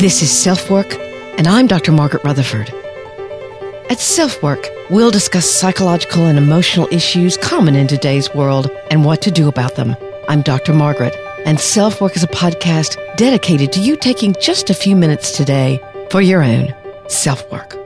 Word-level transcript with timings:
This 0.00 0.22
is 0.22 0.30
Self 0.30 0.70
Work, 0.70 0.94
and 1.36 1.46
I'm 1.46 1.66
Dr. 1.66 1.92
Margaret 1.92 2.24
Rutherford. 2.24 2.70
At 3.90 4.00
Self 4.00 4.42
Work, 4.42 4.66
we'll 4.88 5.10
discuss 5.10 5.44
psychological 5.44 6.24
and 6.24 6.38
emotional 6.38 6.88
issues 6.90 7.36
common 7.36 7.76
in 7.76 7.86
today's 7.86 8.34
world 8.34 8.70
and 8.90 9.04
what 9.04 9.20
to 9.20 9.30
do 9.30 9.46
about 9.46 9.76
them. 9.76 9.94
I'm 10.26 10.40
Dr. 10.40 10.72
Margaret, 10.72 11.14
and 11.44 11.60
Self 11.60 12.00
Work 12.00 12.16
is 12.16 12.22
a 12.22 12.28
podcast 12.28 12.96
dedicated 13.18 13.72
to 13.72 13.80
you 13.80 13.94
taking 13.94 14.34
just 14.40 14.70
a 14.70 14.74
few 14.74 14.96
minutes 14.96 15.36
today 15.36 15.78
for 16.10 16.22
your 16.22 16.42
own 16.42 16.74
self 17.08 17.52
work. 17.52 17.76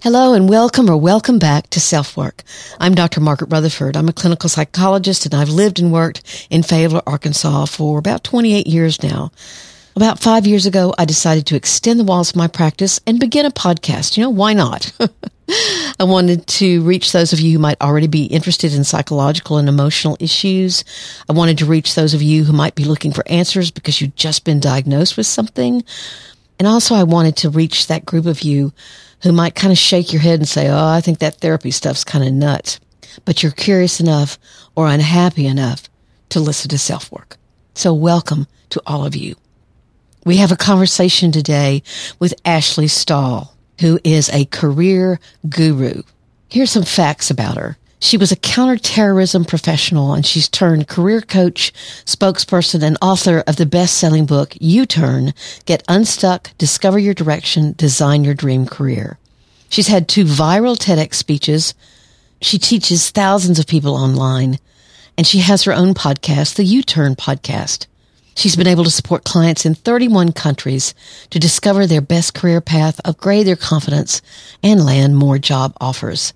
Hello 0.00 0.32
and 0.32 0.48
welcome 0.48 0.88
or 0.88 0.96
welcome 0.96 1.40
back 1.40 1.68
to 1.70 1.80
Self 1.80 2.16
Work. 2.16 2.44
I'm 2.78 2.94
Dr. 2.94 3.20
Margaret 3.20 3.50
Rutherford. 3.50 3.96
I'm 3.96 4.08
a 4.08 4.12
clinical 4.12 4.48
psychologist 4.48 5.26
and 5.26 5.34
I've 5.34 5.48
lived 5.48 5.80
and 5.80 5.92
worked 5.92 6.46
in 6.50 6.62
Fayetteville, 6.62 7.02
Arkansas 7.04 7.64
for 7.64 7.98
about 7.98 8.22
28 8.22 8.68
years 8.68 9.02
now. 9.02 9.32
About 9.96 10.18
five 10.18 10.46
years 10.46 10.66
ago, 10.66 10.94
I 10.98 11.06
decided 11.06 11.46
to 11.46 11.56
extend 11.56 11.98
the 11.98 12.04
walls 12.04 12.28
of 12.28 12.36
my 12.36 12.48
practice 12.48 13.00
and 13.06 13.18
begin 13.18 13.46
a 13.46 13.50
podcast. 13.50 14.18
You 14.18 14.24
know, 14.24 14.30
why 14.30 14.52
not? 14.52 14.92
I 15.98 16.04
wanted 16.04 16.46
to 16.48 16.82
reach 16.82 17.12
those 17.12 17.32
of 17.32 17.40
you 17.40 17.54
who 17.54 17.58
might 17.58 17.80
already 17.80 18.06
be 18.06 18.26
interested 18.26 18.74
in 18.74 18.84
psychological 18.84 19.56
and 19.56 19.70
emotional 19.70 20.18
issues. 20.20 20.84
I 21.30 21.32
wanted 21.32 21.56
to 21.58 21.64
reach 21.64 21.94
those 21.94 22.12
of 22.12 22.20
you 22.20 22.44
who 22.44 22.52
might 22.52 22.74
be 22.74 22.84
looking 22.84 23.10
for 23.10 23.26
answers 23.26 23.70
because 23.70 23.98
you've 23.98 24.14
just 24.14 24.44
been 24.44 24.60
diagnosed 24.60 25.16
with 25.16 25.26
something. 25.26 25.82
And 26.58 26.68
also 26.68 26.94
I 26.94 27.04
wanted 27.04 27.38
to 27.38 27.48
reach 27.48 27.86
that 27.86 28.04
group 28.04 28.26
of 28.26 28.42
you 28.42 28.74
who 29.22 29.32
might 29.32 29.54
kind 29.54 29.72
of 29.72 29.78
shake 29.78 30.12
your 30.12 30.20
head 30.20 30.40
and 30.40 30.48
say, 30.48 30.68
Oh, 30.68 30.88
I 30.88 31.00
think 31.00 31.20
that 31.20 31.36
therapy 31.36 31.70
stuff's 31.70 32.04
kind 32.04 32.22
of 32.22 32.34
nuts, 32.34 32.80
but 33.24 33.42
you're 33.42 33.50
curious 33.50 33.98
enough 33.98 34.38
or 34.74 34.88
unhappy 34.88 35.46
enough 35.46 35.88
to 36.28 36.40
listen 36.40 36.68
to 36.68 36.76
self 36.76 37.10
work. 37.10 37.38
So 37.72 37.94
welcome 37.94 38.46
to 38.68 38.82
all 38.84 39.06
of 39.06 39.16
you. 39.16 39.36
We 40.26 40.38
have 40.38 40.50
a 40.50 40.56
conversation 40.56 41.30
today 41.30 41.84
with 42.18 42.34
Ashley 42.44 42.88
Stahl, 42.88 43.54
who 43.80 44.00
is 44.02 44.28
a 44.30 44.46
career 44.46 45.20
guru. 45.48 46.02
Here's 46.48 46.72
some 46.72 46.82
facts 46.82 47.30
about 47.30 47.56
her. 47.56 47.76
She 48.00 48.16
was 48.16 48.32
a 48.32 48.36
counterterrorism 48.36 49.44
professional 49.44 50.14
and 50.14 50.26
she's 50.26 50.48
turned 50.48 50.88
career 50.88 51.20
coach, 51.20 51.72
spokesperson, 52.06 52.82
and 52.82 52.98
author 53.00 53.44
of 53.46 53.54
the 53.54 53.66
best-selling 53.66 54.26
book, 54.26 54.56
You 54.60 54.84
Turn, 54.84 55.32
Get 55.64 55.84
Unstuck, 55.86 56.50
Discover 56.58 56.98
Your 56.98 57.14
Direction, 57.14 57.74
Design 57.76 58.24
Your 58.24 58.34
Dream 58.34 58.66
Career. 58.66 59.18
She's 59.68 59.86
had 59.86 60.08
two 60.08 60.24
viral 60.24 60.76
TEDx 60.76 61.14
speeches. 61.14 61.72
She 62.42 62.58
teaches 62.58 63.10
thousands 63.10 63.60
of 63.60 63.68
people 63.68 63.94
online 63.94 64.58
and 65.16 65.24
she 65.24 65.38
has 65.38 65.62
her 65.62 65.72
own 65.72 65.94
podcast, 65.94 66.56
the 66.56 66.64
You 66.64 66.82
Turn 66.82 67.14
podcast. 67.14 67.86
She's 68.36 68.54
been 68.54 68.66
able 68.66 68.84
to 68.84 68.90
support 68.90 69.24
clients 69.24 69.64
in 69.64 69.74
31 69.74 70.32
countries 70.32 70.94
to 71.30 71.38
discover 71.38 71.86
their 71.86 72.02
best 72.02 72.34
career 72.34 72.60
path, 72.60 73.00
upgrade 73.02 73.46
their 73.46 73.56
confidence, 73.56 74.20
and 74.62 74.84
land 74.84 75.16
more 75.16 75.38
job 75.38 75.74
offers. 75.80 76.34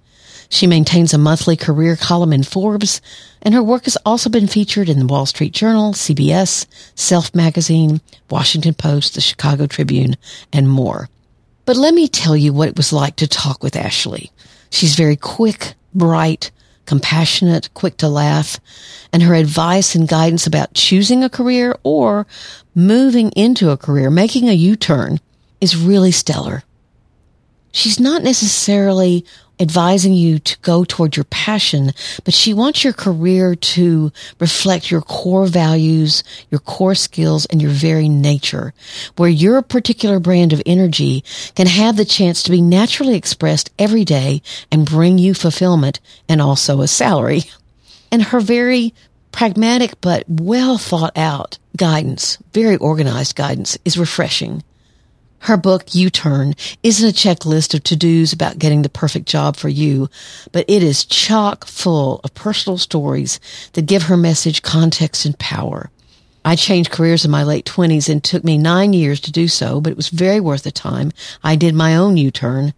She 0.49 0.67
maintains 0.67 1.13
a 1.13 1.19
monthly 1.19 1.57
career 1.57 1.97
column 1.97 2.33
in 2.33 2.43
Forbes, 2.43 3.03
and 3.43 3.53
her 3.53 3.63
work 3.63 3.85
has 3.85 3.99
also 4.07 4.31
been 4.31 4.47
featured 4.47 4.89
in 4.89 4.99
the 4.99 5.07
Wall 5.07 5.27
Street 5.27 5.53
Journal, 5.53 5.93
CBS, 5.93 6.67
Self 6.95 7.35
Magazine, 7.35 8.01
Washington 8.31 8.73
Post, 8.73 9.15
the 9.15 9.21
Chicago 9.21 9.67
Tribune, 9.67 10.17
and 10.55 10.71
more. 10.71 11.11
But 11.67 11.77
let 11.77 11.93
me 11.93 12.09
tell 12.09 12.37
you 12.37 12.55
what 12.55 12.69
it 12.69 12.77
was 12.79 12.95
like 12.95 13.17
to 13.17 13.29
talk 13.29 13.63
with 13.63 13.77
Ashley. 13.77 14.33
She's 14.71 14.97
very 14.97 15.17
quick, 15.17 15.75
bright, 15.95 16.51
compassionate, 16.87 17.73
quick 17.75 17.97
to 17.99 18.09
laugh, 18.09 18.59
and 19.13 19.23
her 19.23 19.35
advice 19.35 19.95
and 19.95 20.09
guidance 20.09 20.47
about 20.47 20.75
choosing 20.75 21.23
a 21.23 21.31
career 21.31 21.77
or 21.83 22.27
moving 22.75 23.31
into 23.33 23.71
a 23.71 23.77
career, 23.77 24.11
making 24.11 24.49
a 24.49 24.55
U-turn 24.55 25.21
is 25.61 25.77
really 25.77 26.11
stellar. 26.11 26.65
She's 27.73 28.01
not 28.01 28.23
necessarily 28.23 29.25
advising 29.61 30.15
you 30.15 30.39
to 30.39 30.59
go 30.61 30.85
toward 30.85 31.17
your 31.17 31.25
passion, 31.25 31.93
but 32.25 32.35
she 32.35 32.55
wants 32.55 32.83
your 32.83 32.93
career 32.93 33.55
to 33.55 34.11
reflect 34.39 34.91
your 34.91 35.03
core 35.03 35.47
values, 35.47 36.25
your 36.51 36.61
core 36.61 36.95
skills, 36.95 37.47
and 37.47 37.61
your 37.61 37.71
very 37.71 38.09
nature, 38.09 38.73
where 39.17 39.29
your 39.29 39.61
particular 39.63 40.19
brand 40.19 40.53
of 40.53 40.63
energy 40.65 41.23
can 41.55 41.67
have 41.67 41.97
the 41.97 42.05
chance 42.05 42.43
to 42.43 42.51
be 42.51 42.63
naturally 42.63 43.15
expressed 43.15 43.71
every 43.79 44.05
day 44.05 44.43
and 44.73 44.87
bring 44.87 45.19
you 45.19 45.35
fulfillment 45.35 46.01
and 46.29 46.41
also 46.41 46.81
a 46.81 46.89
salary. 46.89 47.43
And 48.13 48.25
her 48.25 48.41
very 48.41 48.93
pragmatic 49.31 50.01
but 50.01 50.25
well 50.29 50.79
thought 50.79 51.17
out 51.17 51.59
guidance, 51.77 52.39
very 52.53 52.77
organized 52.77 53.37
guidance 53.37 53.79
is 53.85 53.97
refreshing. 53.97 54.65
Her 55.45 55.57
book, 55.57 55.95
You 55.95 56.11
Turn, 56.11 56.55
isn't 56.83 57.09
a 57.09 57.13
checklist 57.13 57.75
of 57.75 57.83
to-dos 57.83 58.33
about 58.33 58.59
getting 58.59 58.83
the 58.83 58.91
perfect 58.91 59.27
job 59.27 59.57
for 59.57 59.71
you, 59.71 60.09
but 60.53 60.65
it 60.69 60.83
is 60.83 61.05
chock 61.05 61.67
full 61.67 62.21
of 62.23 62.35
personal 62.35 62.77
stories 62.77 63.41
that 63.73 63.87
give 63.87 64.05
her 64.05 64.17
message 64.17 64.63
context 64.63 65.25
and 65.25 65.39
power. 65.39 65.91
I 66.45 66.57
changed 66.57 66.91
careers 66.91 67.25
in 67.25 67.31
my 67.31 67.43
late 67.43 67.65
twenties 67.65 68.09
and 68.09 68.23
took 68.23 68.45
me 68.45 68.59
nine 68.59 68.93
years 68.93 69.19
to 69.21 69.33
do 69.33 69.49
so, 69.49 69.81
but 69.81 69.91
it 69.91 69.97
was 69.97 70.09
very 70.09 70.41
worth 70.41 70.63
the 70.63 70.71
time. 70.71 71.11
I 71.43 71.57
did 71.57 71.75
my 71.75 71.97
own 71.97 72.17
U-turn. 72.17 72.73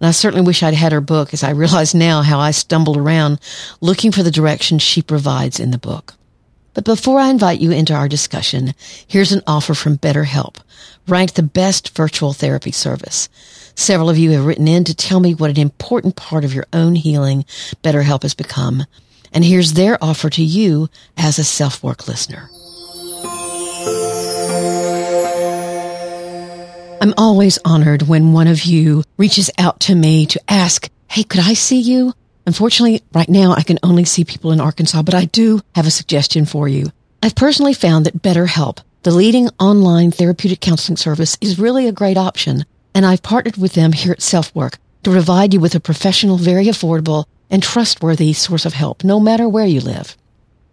And 0.00 0.08
I 0.08 0.10
certainly 0.10 0.44
wish 0.44 0.62
I'd 0.62 0.74
had 0.74 0.92
her 0.92 1.00
book 1.00 1.32
as 1.32 1.44
I 1.44 1.50
realize 1.50 1.94
now 1.94 2.22
how 2.22 2.38
I 2.38 2.50
stumbled 2.50 2.96
around 2.96 3.40
looking 3.80 4.12
for 4.12 4.22
the 4.22 4.30
direction 4.30 4.78
she 4.78 5.02
provides 5.02 5.60
in 5.60 5.70
the 5.70 5.78
book. 5.78 6.14
But 6.74 6.84
before 6.84 7.20
I 7.20 7.30
invite 7.30 7.60
you 7.60 7.70
into 7.70 7.94
our 7.94 8.08
discussion, 8.08 8.74
here's 9.06 9.32
an 9.32 9.42
offer 9.46 9.74
from 9.74 9.96
BetterHelp, 9.96 10.56
ranked 11.06 11.36
the 11.36 11.42
best 11.42 11.96
virtual 11.96 12.32
therapy 12.32 12.72
service. 12.72 13.28
Several 13.76 14.10
of 14.10 14.18
you 14.18 14.32
have 14.32 14.44
written 14.44 14.68
in 14.68 14.84
to 14.84 14.94
tell 14.94 15.20
me 15.20 15.34
what 15.34 15.50
an 15.50 15.58
important 15.58 16.16
part 16.16 16.44
of 16.44 16.52
your 16.52 16.66
own 16.72 16.96
healing 16.96 17.44
BetterHelp 17.82 18.22
has 18.22 18.34
become. 18.34 18.84
And 19.32 19.44
here's 19.44 19.72
their 19.72 20.02
offer 20.02 20.30
to 20.30 20.42
you 20.42 20.88
as 21.16 21.38
a 21.38 21.44
self-work 21.44 22.06
listener. 22.08 22.50
I'm 27.00 27.14
always 27.18 27.58
honored 27.64 28.02
when 28.02 28.32
one 28.32 28.46
of 28.46 28.64
you 28.64 29.02
reaches 29.16 29.50
out 29.58 29.80
to 29.80 29.94
me 29.94 30.26
to 30.26 30.40
ask, 30.48 30.88
Hey, 31.08 31.22
could 31.22 31.40
I 31.40 31.52
see 31.52 31.78
you? 31.78 32.14
Unfortunately, 32.46 33.02
right 33.12 33.28
now 33.28 33.52
I 33.52 33.62
can 33.62 33.78
only 33.82 34.04
see 34.04 34.24
people 34.24 34.52
in 34.52 34.60
Arkansas, 34.60 35.02
but 35.02 35.14
I 35.14 35.24
do 35.26 35.60
have 35.74 35.86
a 35.86 35.90
suggestion 35.90 36.44
for 36.44 36.68
you. 36.68 36.92
I've 37.22 37.34
personally 37.34 37.72
found 37.72 38.04
that 38.04 38.22
BetterHelp, 38.22 38.78
the 39.02 39.10
leading 39.10 39.48
online 39.58 40.10
therapeutic 40.10 40.60
counseling 40.60 40.96
service, 40.96 41.38
is 41.40 41.58
really 41.58 41.86
a 41.86 41.92
great 41.92 42.18
option, 42.18 42.66
and 42.94 43.06
I've 43.06 43.22
partnered 43.22 43.56
with 43.56 43.72
them 43.72 43.92
here 43.92 44.12
at 44.12 44.18
SelfWork 44.18 44.76
to 45.04 45.10
provide 45.10 45.54
you 45.54 45.60
with 45.60 45.74
a 45.74 45.80
professional, 45.80 46.36
very 46.36 46.66
affordable, 46.66 47.24
and 47.50 47.62
trustworthy 47.62 48.32
source 48.32 48.66
of 48.66 48.74
help, 48.74 49.04
no 49.04 49.20
matter 49.20 49.48
where 49.48 49.66
you 49.66 49.80
live. 49.80 50.16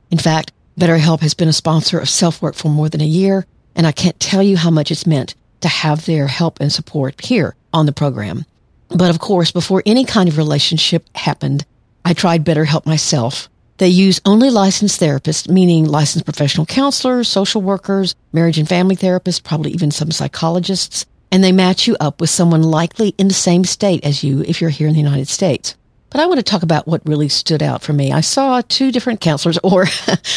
In 0.10 0.18
fact, 0.18 0.52
BetterHelp 0.80 1.22
has 1.22 1.34
been 1.34 1.50
a 1.50 1.54
sponsor 1.54 2.00
of 2.00 2.08
SelfWork 2.08 2.56
for 2.56 2.70
more 2.70 2.90
than 2.90 3.02
a 3.02 3.06
year, 3.06 3.46
and 3.76 3.88
I 3.88 3.92
can't 3.92 4.20
tell 4.20 4.44
you 4.44 4.58
how 4.58 4.70
much 4.70 4.92
it's 4.92 5.08
meant 5.08 5.36
to 5.62 5.68
have 5.68 6.06
their 6.06 6.28
help 6.28 6.60
and 6.60 6.72
support 6.72 7.24
here 7.24 7.56
on 7.72 7.86
the 7.86 7.94
program. 7.94 8.46
But 8.94 9.10
of 9.10 9.20
course, 9.20 9.52
before 9.52 9.82
any 9.86 10.04
kind 10.04 10.28
of 10.28 10.38
relationship 10.38 11.06
happened, 11.16 11.66
I 12.04 12.14
tried 12.14 12.46
BetterHelp 12.46 12.86
myself. 12.86 13.50
They 13.78 13.88
use 13.88 14.22
only 14.26 14.50
licensed 14.50 15.00
therapists, 15.00 15.50
meaning 15.50 15.86
licensed 15.86 16.26
professional 16.26 16.66
counselors, 16.66 17.28
social 17.28 17.62
workers, 17.62 18.16
marriage 18.32 18.60
and 18.60 18.68
family 18.68 18.96
therapists, 18.96 19.42
probably 19.42 19.72
even 19.72 19.92
some 19.92 20.12
psychologists, 20.12 21.06
and 21.32 21.44
they 21.44 21.52
match 21.52 21.88
you 21.88 21.96
up 22.00 22.20
with 22.20 22.30
someone 22.30 22.62
likely 22.64 23.16
in 23.18 23.28
the 23.28 23.34
same 23.34 23.64
state 23.64 24.04
as 24.04 24.24
you 24.24 24.42
if 24.42 24.62
you're 24.62 24.70
here 24.70 24.88
in 24.88 24.94
the 24.94 25.00
United 25.00 25.30
States. 25.30 25.76
But 26.10 26.20
I 26.20 26.26
want 26.26 26.40
to 26.40 26.44
talk 26.44 26.62
about 26.62 26.88
what 26.88 27.02
really 27.08 27.30
stood 27.30 27.64
out 27.64 27.82
for 27.82 27.94
me. 27.94 28.12
I 28.12 28.22
saw 28.22 28.62
two 28.62 28.92
different 28.92 29.22
counselors, 29.22 29.58
or 29.64 29.88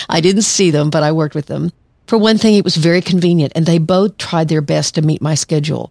I 0.08 0.20
didn't 0.20 0.42
see 0.42 0.70
them, 0.70 0.90
but 0.90 1.02
I 1.02 1.12
worked 1.12 1.34
with 1.34 1.46
them. 1.46 1.72
For 2.06 2.16
one 2.16 2.38
thing, 2.38 2.54
it 2.54 2.64
was 2.64 2.76
very 2.76 3.00
convenient, 3.00 3.52
and 3.56 3.66
they 3.66 3.78
both 3.78 4.16
tried 4.16 4.48
their 4.48 4.60
best 4.60 4.94
to 4.94 5.02
meet 5.02 5.20
my 5.20 5.34
schedule. 5.34 5.90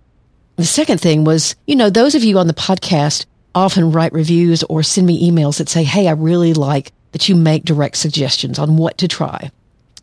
The 0.56 0.66
second 0.66 1.02
thing 1.02 1.24
was, 1.24 1.56
you 1.66 1.76
know, 1.76 1.90
those 1.90 2.14
of 2.14 2.24
you 2.24 2.38
on 2.38 2.48
the 2.48 2.54
podcast 2.54 3.26
often 3.56 3.92
write 3.92 4.14
reviews 4.14 4.64
or 4.64 4.84
send 4.84 5.08
me 5.08 5.30
emails 5.30 5.58
that 5.58 5.70
say, 5.70 5.84
Hey, 5.84 6.08
I 6.08 6.12
really 6.12 6.54
like 6.54 6.92
that 7.12 7.28
you 7.28 7.36
make 7.36 7.66
direct 7.66 7.98
suggestions 7.98 8.60
on 8.60 8.78
what 8.78 8.98
to 9.00 9.08
try, 9.08 9.52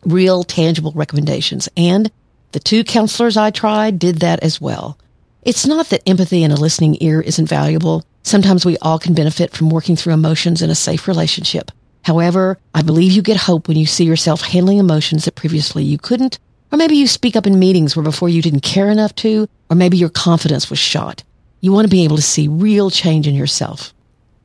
real 0.05 0.43
tangible 0.43 0.91
recommendations. 0.93 1.69
And 1.77 2.11
the 2.51 2.59
two 2.59 2.83
counselors 2.83 3.37
I 3.37 3.51
tried 3.51 3.99
did 3.99 4.19
that 4.19 4.41
as 4.41 4.59
well. 4.59 4.97
It's 5.43 5.65
not 5.65 5.89
that 5.89 6.07
empathy 6.07 6.43
and 6.43 6.53
a 6.53 6.57
listening 6.57 6.97
ear 6.99 7.21
isn't 7.21 7.47
valuable. 7.47 8.03
Sometimes 8.23 8.65
we 8.65 8.77
all 8.77 8.99
can 8.99 9.13
benefit 9.13 9.51
from 9.51 9.69
working 9.69 9.95
through 9.95 10.13
emotions 10.13 10.61
in 10.61 10.69
a 10.69 10.75
safe 10.75 11.07
relationship. 11.07 11.71
However, 12.03 12.57
I 12.73 12.81
believe 12.81 13.11
you 13.11 13.21
get 13.21 13.37
hope 13.37 13.67
when 13.67 13.77
you 13.77 13.85
see 13.85 14.05
yourself 14.05 14.41
handling 14.41 14.79
emotions 14.79 15.25
that 15.25 15.35
previously 15.35 15.83
you 15.83 15.97
couldn't 15.97 16.39
or 16.71 16.77
maybe 16.77 16.95
you 16.95 17.07
speak 17.07 17.35
up 17.35 17.45
in 17.45 17.59
meetings 17.59 17.95
where 17.95 18.03
before 18.03 18.29
you 18.29 18.41
didn't 18.41 18.61
care 18.61 18.89
enough 18.89 19.13
to, 19.15 19.47
or 19.69 19.75
maybe 19.75 19.97
your 19.97 20.09
confidence 20.09 20.69
was 20.69 20.79
shot. 20.79 21.23
You 21.59 21.71
want 21.71 21.85
to 21.85 21.91
be 21.91 22.03
able 22.03 22.15
to 22.15 22.21
see 22.21 22.47
real 22.47 22.89
change 22.89 23.27
in 23.27 23.35
yourself. 23.35 23.93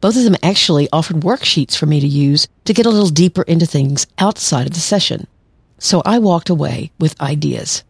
Both 0.00 0.16
of 0.16 0.24
them 0.24 0.36
actually 0.42 0.88
offered 0.92 1.16
worksheets 1.16 1.76
for 1.76 1.86
me 1.86 2.00
to 2.00 2.06
use 2.06 2.48
to 2.64 2.74
get 2.74 2.86
a 2.86 2.90
little 2.90 3.08
deeper 3.08 3.42
into 3.42 3.64
things 3.64 4.06
outside 4.18 4.66
of 4.66 4.74
the 4.74 4.80
session. 4.80 5.26
So 5.78 6.02
I 6.04 6.18
walked 6.18 6.50
away 6.50 6.92
with 6.98 7.20
ideas. 7.20 7.84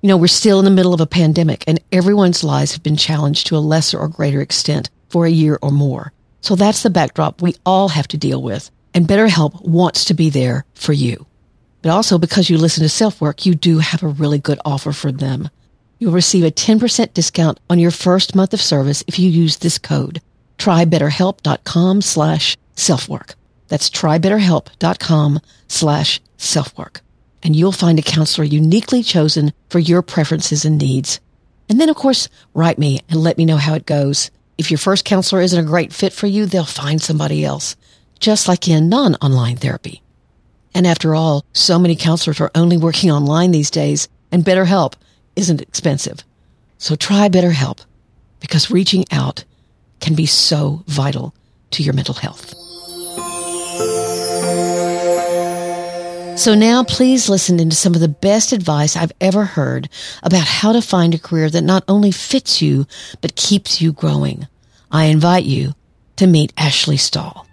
You 0.00 0.08
know, 0.08 0.16
we're 0.16 0.26
still 0.26 0.58
in 0.58 0.64
the 0.64 0.70
middle 0.70 0.94
of 0.94 1.00
a 1.00 1.06
pandemic 1.06 1.62
and 1.66 1.80
everyone's 1.92 2.42
lives 2.42 2.72
have 2.72 2.82
been 2.82 2.96
challenged 2.96 3.46
to 3.46 3.56
a 3.56 3.58
lesser 3.58 3.98
or 3.98 4.08
greater 4.08 4.40
extent 4.40 4.90
for 5.08 5.26
a 5.26 5.30
year 5.30 5.58
or 5.62 5.70
more. 5.70 6.12
So 6.40 6.56
that's 6.56 6.82
the 6.82 6.90
backdrop 6.90 7.40
we 7.40 7.54
all 7.64 7.90
have 7.90 8.08
to 8.08 8.16
deal 8.16 8.42
with. 8.42 8.70
And 8.94 9.06
BetterHelp 9.06 9.64
wants 9.64 10.06
to 10.06 10.14
be 10.14 10.28
there 10.28 10.64
for 10.74 10.92
you. 10.92 11.26
But 11.82 11.90
also 11.90 12.16
because 12.16 12.48
you 12.48 12.56
listen 12.56 12.82
to 12.82 12.88
Self 12.88 13.20
Work, 13.20 13.44
you 13.44 13.54
do 13.54 13.78
have 13.78 14.02
a 14.02 14.08
really 14.08 14.38
good 14.38 14.60
offer 14.64 14.92
for 14.92 15.12
them. 15.12 15.50
You'll 15.98 16.12
receive 16.12 16.44
a 16.44 16.50
10% 16.50 17.12
discount 17.12 17.60
on 17.68 17.78
your 17.78 17.90
first 17.90 18.34
month 18.34 18.54
of 18.54 18.60
service 18.60 19.04
if 19.06 19.18
you 19.18 19.28
use 19.28 19.58
this 19.58 19.78
code. 19.78 20.20
Trybetterhelp.com 20.58 22.02
slash 22.02 22.56
selfwork. 22.74 23.34
That's 23.68 23.90
trybetterhelp.com 23.90 25.40
slash 25.68 26.20
selfwork. 26.38 27.00
And 27.42 27.56
you'll 27.56 27.72
find 27.72 27.98
a 27.98 28.02
counselor 28.02 28.44
uniquely 28.44 29.02
chosen 29.02 29.52
for 29.68 29.78
your 29.78 30.02
preferences 30.02 30.64
and 30.64 30.78
needs. 30.78 31.20
And 31.68 31.80
then, 31.80 31.88
of 31.88 31.96
course, 31.96 32.28
write 32.54 32.78
me 32.78 33.00
and 33.08 33.20
let 33.20 33.38
me 33.38 33.44
know 33.44 33.56
how 33.56 33.74
it 33.74 33.86
goes. 33.86 34.30
If 34.58 34.70
your 34.70 34.78
first 34.78 35.04
counselor 35.04 35.40
isn't 35.40 35.58
a 35.64 35.66
great 35.66 35.92
fit 35.92 36.12
for 36.12 36.26
you, 36.26 36.46
they'll 36.46 36.64
find 36.64 37.00
somebody 37.00 37.44
else, 37.44 37.74
just 38.20 38.46
like 38.46 38.68
in 38.68 38.88
non-online 38.88 39.56
therapy. 39.56 40.01
And 40.74 40.86
after 40.86 41.14
all, 41.14 41.44
so 41.52 41.78
many 41.78 41.96
counselors 41.96 42.40
are 42.40 42.50
only 42.54 42.76
working 42.76 43.10
online 43.10 43.50
these 43.50 43.70
days, 43.70 44.08
and 44.30 44.44
BetterHelp 44.44 44.94
isn't 45.36 45.60
expensive. 45.60 46.24
So 46.78 46.96
try 46.96 47.28
BetterHelp 47.28 47.80
because 48.40 48.70
reaching 48.70 49.04
out 49.12 49.44
can 50.00 50.14
be 50.14 50.26
so 50.26 50.82
vital 50.86 51.34
to 51.72 51.82
your 51.82 51.94
mental 51.94 52.14
health. 52.14 52.54
So 56.38 56.54
now 56.54 56.82
please 56.82 57.28
listen 57.28 57.60
into 57.60 57.76
some 57.76 57.94
of 57.94 58.00
the 58.00 58.08
best 58.08 58.52
advice 58.52 58.96
I've 58.96 59.12
ever 59.20 59.44
heard 59.44 59.88
about 60.22 60.44
how 60.44 60.72
to 60.72 60.82
find 60.82 61.14
a 61.14 61.18
career 61.18 61.48
that 61.50 61.62
not 61.62 61.84
only 61.86 62.10
fits 62.10 62.60
you, 62.60 62.86
but 63.20 63.36
keeps 63.36 63.80
you 63.80 63.92
growing. 63.92 64.48
I 64.90 65.04
invite 65.04 65.44
you 65.44 65.74
to 66.16 66.26
meet 66.26 66.52
Ashley 66.56 66.96
Stahl. 66.96 67.46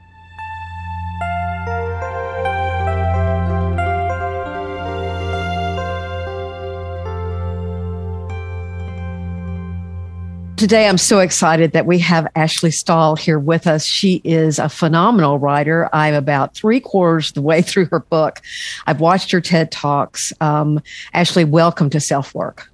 Today, 10.60 10.90
I'm 10.90 10.98
so 10.98 11.20
excited 11.20 11.72
that 11.72 11.86
we 11.86 12.00
have 12.00 12.28
Ashley 12.36 12.70
Stahl 12.70 13.16
here 13.16 13.40
with 13.40 13.66
us. 13.66 13.86
She 13.86 14.20
is 14.26 14.60
a 14.60 14.68
phenomenal 14.68 15.40
writer. 15.40 15.90
I'm 15.94 16.14
about 16.14 16.54
three 16.54 16.82
quarters 16.82 17.32
the 17.32 17.42
way 17.42 17.62
through 17.62 17.86
her 17.86 18.02
book. 18.02 18.42
I've 18.86 19.00
watched 19.00 19.32
her 19.32 19.40
TED 19.40 19.72
Talks. 19.72 20.34
Um, 20.42 20.82
Ashley, 21.14 21.46
welcome 21.46 21.90
to 21.92 22.02
Self 22.02 22.36
Work. 22.36 22.70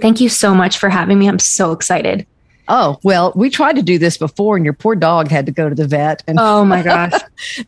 Thank 0.00 0.20
you 0.20 0.28
so 0.28 0.52
much 0.52 0.78
for 0.78 0.88
having 0.88 1.16
me. 1.16 1.28
I'm 1.28 1.38
so 1.38 1.70
excited. 1.70 2.26
Oh, 2.66 2.98
well, 3.04 3.32
we 3.36 3.50
tried 3.50 3.76
to 3.76 3.82
do 3.82 4.00
this 4.00 4.18
before 4.18 4.56
and 4.56 4.64
your 4.64 4.74
poor 4.74 4.96
dog 4.96 5.28
had 5.28 5.46
to 5.46 5.52
go 5.52 5.68
to 5.68 5.76
the 5.76 5.86
vet. 5.86 6.24
And 6.26 6.40
oh 6.40 6.64
my 6.64 6.82
gosh. 6.82 7.12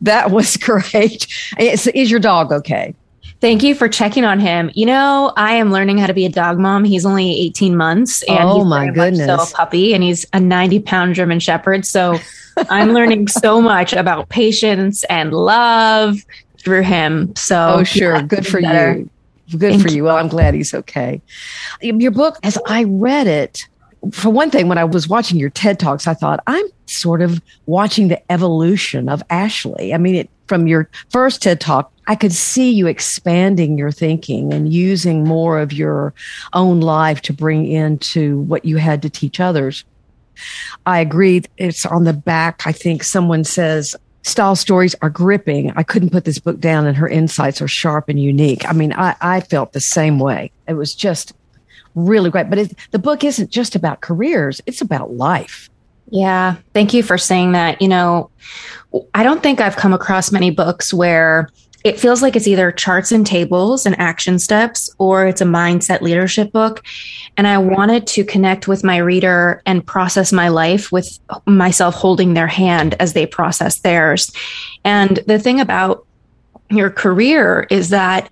that 0.01 0.31
was 0.31 0.57
great. 0.57 1.27
Is, 1.57 1.87
is 1.87 2.11
your 2.11 2.19
dog 2.19 2.51
okay? 2.51 2.93
Thank 3.41 3.63
you 3.63 3.75
for 3.75 3.87
checking 3.89 4.23
on 4.25 4.39
him. 4.39 4.71
You 4.73 4.85
know, 4.87 5.31
I 5.35 5.55
am 5.55 5.71
learning 5.71 5.97
how 5.97 6.07
to 6.07 6.13
be 6.13 6.25
a 6.25 6.29
dog 6.29 6.57
mom. 6.57 6.83
He's 6.83 7.05
only 7.05 7.31
18 7.41 7.75
months 7.75 8.23
and 8.23 8.39
oh 8.41 8.59
he's 8.59 8.65
my 8.65 8.89
goodness. 8.89 9.27
so 9.27 9.35
a 9.35 9.57
puppy 9.57 9.93
and 9.93 10.01
he's 10.03 10.25
a 10.33 10.39
90 10.39 10.79
pound 10.79 11.15
German 11.15 11.39
shepherd. 11.39 11.85
So 11.85 12.17
I'm 12.69 12.93
learning 12.93 13.27
so 13.27 13.61
much 13.61 13.93
about 13.93 14.29
patience 14.29 15.03
and 15.05 15.31
love 15.33 16.17
through 16.59 16.83
him. 16.83 17.35
So 17.35 17.75
Oh, 17.79 17.83
sure. 17.83 18.15
Yeah, 18.15 18.21
Good 18.23 18.47
for 18.47 18.61
better. 18.61 18.97
you. 18.99 19.09
Good 19.51 19.73
Thank 19.73 19.81
for 19.83 19.89
you. 19.89 20.05
Well, 20.05 20.15
I'm 20.17 20.27
glad 20.29 20.55
he's 20.55 20.73
okay. 20.73 21.21
Um, 21.87 22.01
your 22.01 22.11
book, 22.11 22.37
as 22.41 22.57
I 22.67 22.85
read 22.85 23.27
it, 23.27 23.67
for 24.11 24.29
one 24.31 24.49
thing, 24.49 24.67
when 24.67 24.79
I 24.79 24.83
was 24.85 25.07
watching 25.07 25.37
your 25.39 25.51
TED 25.51 25.77
Talks, 25.79 26.07
I 26.07 26.15
thought, 26.15 26.39
I'm 26.47 26.65
sort 26.87 27.21
of 27.21 27.41
watching 27.67 28.07
the 28.07 28.31
evolution 28.31 29.07
of 29.09 29.21
Ashley. 29.29 29.93
I 29.93 29.97
mean, 29.99 30.15
it, 30.15 30.29
from 30.47 30.67
your 30.67 30.89
first 31.11 31.43
TED 31.43 31.59
Talk, 31.59 31.91
I 32.07 32.15
could 32.15 32.33
see 32.33 32.71
you 32.71 32.87
expanding 32.87 33.77
your 33.77 33.91
thinking 33.91 34.53
and 34.53 34.71
using 34.71 35.23
more 35.23 35.59
of 35.59 35.73
your 35.73 36.13
own 36.53 36.79
life 36.79 37.21
to 37.23 37.33
bring 37.33 37.65
into 37.65 38.39
what 38.41 38.65
you 38.65 38.77
had 38.77 39.01
to 39.01 39.09
teach 39.09 39.39
others. 39.39 39.83
I 40.85 40.99
agree. 40.99 41.43
It's 41.57 41.85
on 41.85 42.03
the 42.03 42.13
back. 42.13 42.63
I 42.65 42.71
think 42.71 43.03
someone 43.03 43.43
says, 43.43 43.95
Stahl 44.23 44.55
stories 44.55 44.95
are 45.01 45.09
gripping. 45.09 45.71
I 45.75 45.83
couldn't 45.83 46.09
put 46.09 46.25
this 46.25 46.39
book 46.39 46.59
down 46.59 46.87
and 46.87 46.97
her 46.97 47.07
insights 47.07 47.61
are 47.61 47.67
sharp 47.67 48.09
and 48.09 48.19
unique. 48.19 48.67
I 48.67 48.73
mean, 48.73 48.91
I, 48.91 49.15
I 49.21 49.39
felt 49.41 49.73
the 49.73 49.79
same 49.79 50.19
way. 50.19 50.51
It 50.67 50.73
was 50.73 50.95
just 50.95 51.33
really 51.93 52.31
great. 52.31 52.49
But 52.49 52.57
it, 52.57 52.75
the 52.89 52.99
book 52.99 53.23
isn't 53.23 53.51
just 53.51 53.75
about 53.75 54.01
careers, 54.01 54.61
it's 54.65 54.81
about 54.81 55.13
life. 55.13 55.69
Yeah. 56.09 56.55
Thank 56.73 56.93
you 56.93 57.03
for 57.03 57.17
saying 57.17 57.53
that. 57.53 57.81
You 57.81 57.87
know, 57.87 58.29
I 59.13 59.23
don't 59.23 59.41
think 59.43 59.61
I've 59.61 59.75
come 59.75 59.93
across 59.93 60.31
many 60.31 60.51
books 60.51 60.93
where 60.93 61.49
it 61.85 61.99
feels 61.99 62.23
like 62.23 62.35
it's 62.35 62.47
either 62.47 62.71
charts 62.71 63.11
and 63.11 63.27
tables 63.27 63.85
and 63.85 63.97
action 63.99 64.39
steps 64.39 64.89
or 64.97 65.27
it's 65.27 65.39
a 65.39 65.45
mindset 65.45 66.01
leadership 66.01 66.51
book. 66.51 66.83
And 67.37 67.45
I 67.47 67.59
wanted 67.59 68.07
to 68.07 68.25
connect 68.25 68.67
with 68.67 68.83
my 68.83 68.97
reader 68.97 69.61
and 69.67 69.85
process 69.85 70.33
my 70.33 70.47
life 70.47 70.91
with 70.91 71.19
myself 71.45 71.93
holding 71.93 72.33
their 72.33 72.47
hand 72.47 72.95
as 72.99 73.13
they 73.13 73.27
process 73.27 73.79
theirs. 73.81 74.31
And 74.83 75.17
the 75.27 75.37
thing 75.37 75.59
about 75.59 76.07
your 76.71 76.89
career 76.89 77.67
is 77.69 77.89
that 77.89 78.31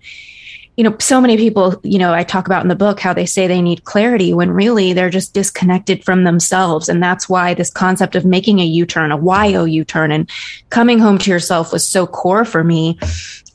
you 0.75 0.84
know, 0.84 0.96
so 1.00 1.22
many 1.22 1.38
people, 1.38 1.80
you 1.84 2.00
know, 2.00 2.14
I 2.14 2.24
talk 2.24 2.48
about 2.48 2.64
in 2.64 2.68
the 2.68 2.75
book 2.75 3.00
how 3.00 3.14
they 3.14 3.28
say 3.28 3.46
they 3.46 3.62
need 3.62 3.84
clarity 3.84 4.34
when 4.34 4.50
really 4.50 4.92
they're 4.92 5.12
just 5.12 5.34
disconnected 5.34 6.04
from 6.04 6.24
themselves. 6.24 6.90
And 6.90 7.02
that's 7.02 7.30
why 7.30 7.54
this 7.54 7.70
concept 7.70 8.16
of 8.16 8.25
making 8.25 8.60
a 8.60 8.66
U 8.66 8.86
turn, 8.86 9.12
a 9.12 9.18
YO 9.18 9.66
U 9.66 9.86
turn, 9.86 10.12
and 10.12 10.30
coming 10.72 10.98
home 10.98 11.20
to 11.20 11.30
yourself 11.30 11.72
was 11.72 11.88
so 11.88 12.08
core 12.08 12.44
for 12.44 12.64
me. 12.64 12.98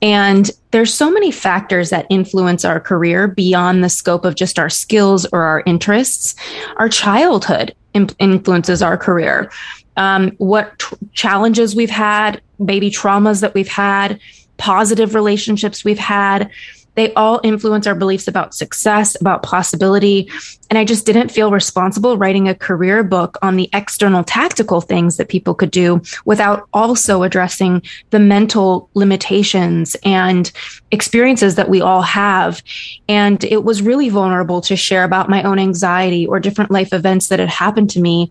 And 0.00 0.48
there's 0.70 0.94
so 0.94 1.10
many 1.10 1.32
factors 1.32 1.90
that 1.90 2.06
influence 2.08 2.64
our 2.64 2.78
career 2.78 3.26
beyond 3.26 3.82
the 3.82 3.88
scope 3.88 4.24
of 4.24 4.36
just 4.36 4.56
our 4.56 4.70
skills 4.70 5.26
or 5.32 5.42
our 5.42 5.64
interests. 5.66 6.36
Our 6.76 6.88
childhood 6.88 7.74
influences 7.94 8.80
our 8.80 8.96
career. 8.96 9.50
Um, 9.96 10.30
what 10.38 10.78
t- 10.78 10.96
challenges 11.14 11.74
we've 11.74 11.90
had, 11.90 12.40
baby 12.64 12.92
traumas 12.92 13.40
that 13.40 13.54
we've 13.54 13.66
had, 13.66 14.20
positive 14.56 15.16
relationships 15.16 15.84
we've 15.84 15.98
had 15.98 16.50
they 16.98 17.14
all 17.14 17.40
influence 17.44 17.86
our 17.86 17.94
beliefs 17.94 18.28
about 18.28 18.54
success, 18.54 19.18
about 19.20 19.42
possibility. 19.42 20.30
And 20.68 20.78
I 20.78 20.84
just 20.84 21.06
didn't 21.06 21.30
feel 21.30 21.50
responsible 21.50 22.18
writing 22.18 22.48
a 22.48 22.54
career 22.54 23.04
book 23.04 23.38
on 23.40 23.56
the 23.56 23.70
external 23.72 24.24
tactical 24.24 24.80
things 24.80 25.16
that 25.16 25.28
people 25.28 25.54
could 25.54 25.70
do 25.70 26.02
without 26.24 26.68
also 26.72 27.22
addressing 27.22 27.82
the 28.10 28.18
mental 28.18 28.90
limitations 28.94 29.96
and 30.04 30.50
experiences 30.90 31.54
that 31.54 31.70
we 31.70 31.80
all 31.80 32.02
have. 32.02 32.62
And 33.08 33.42
it 33.44 33.64
was 33.64 33.80
really 33.80 34.08
vulnerable 34.08 34.60
to 34.62 34.76
share 34.76 35.04
about 35.04 35.30
my 35.30 35.42
own 35.42 35.58
anxiety 35.58 36.26
or 36.26 36.40
different 36.40 36.70
life 36.70 36.92
events 36.92 37.28
that 37.28 37.38
had 37.38 37.48
happened 37.48 37.90
to 37.90 38.00
me. 38.00 38.30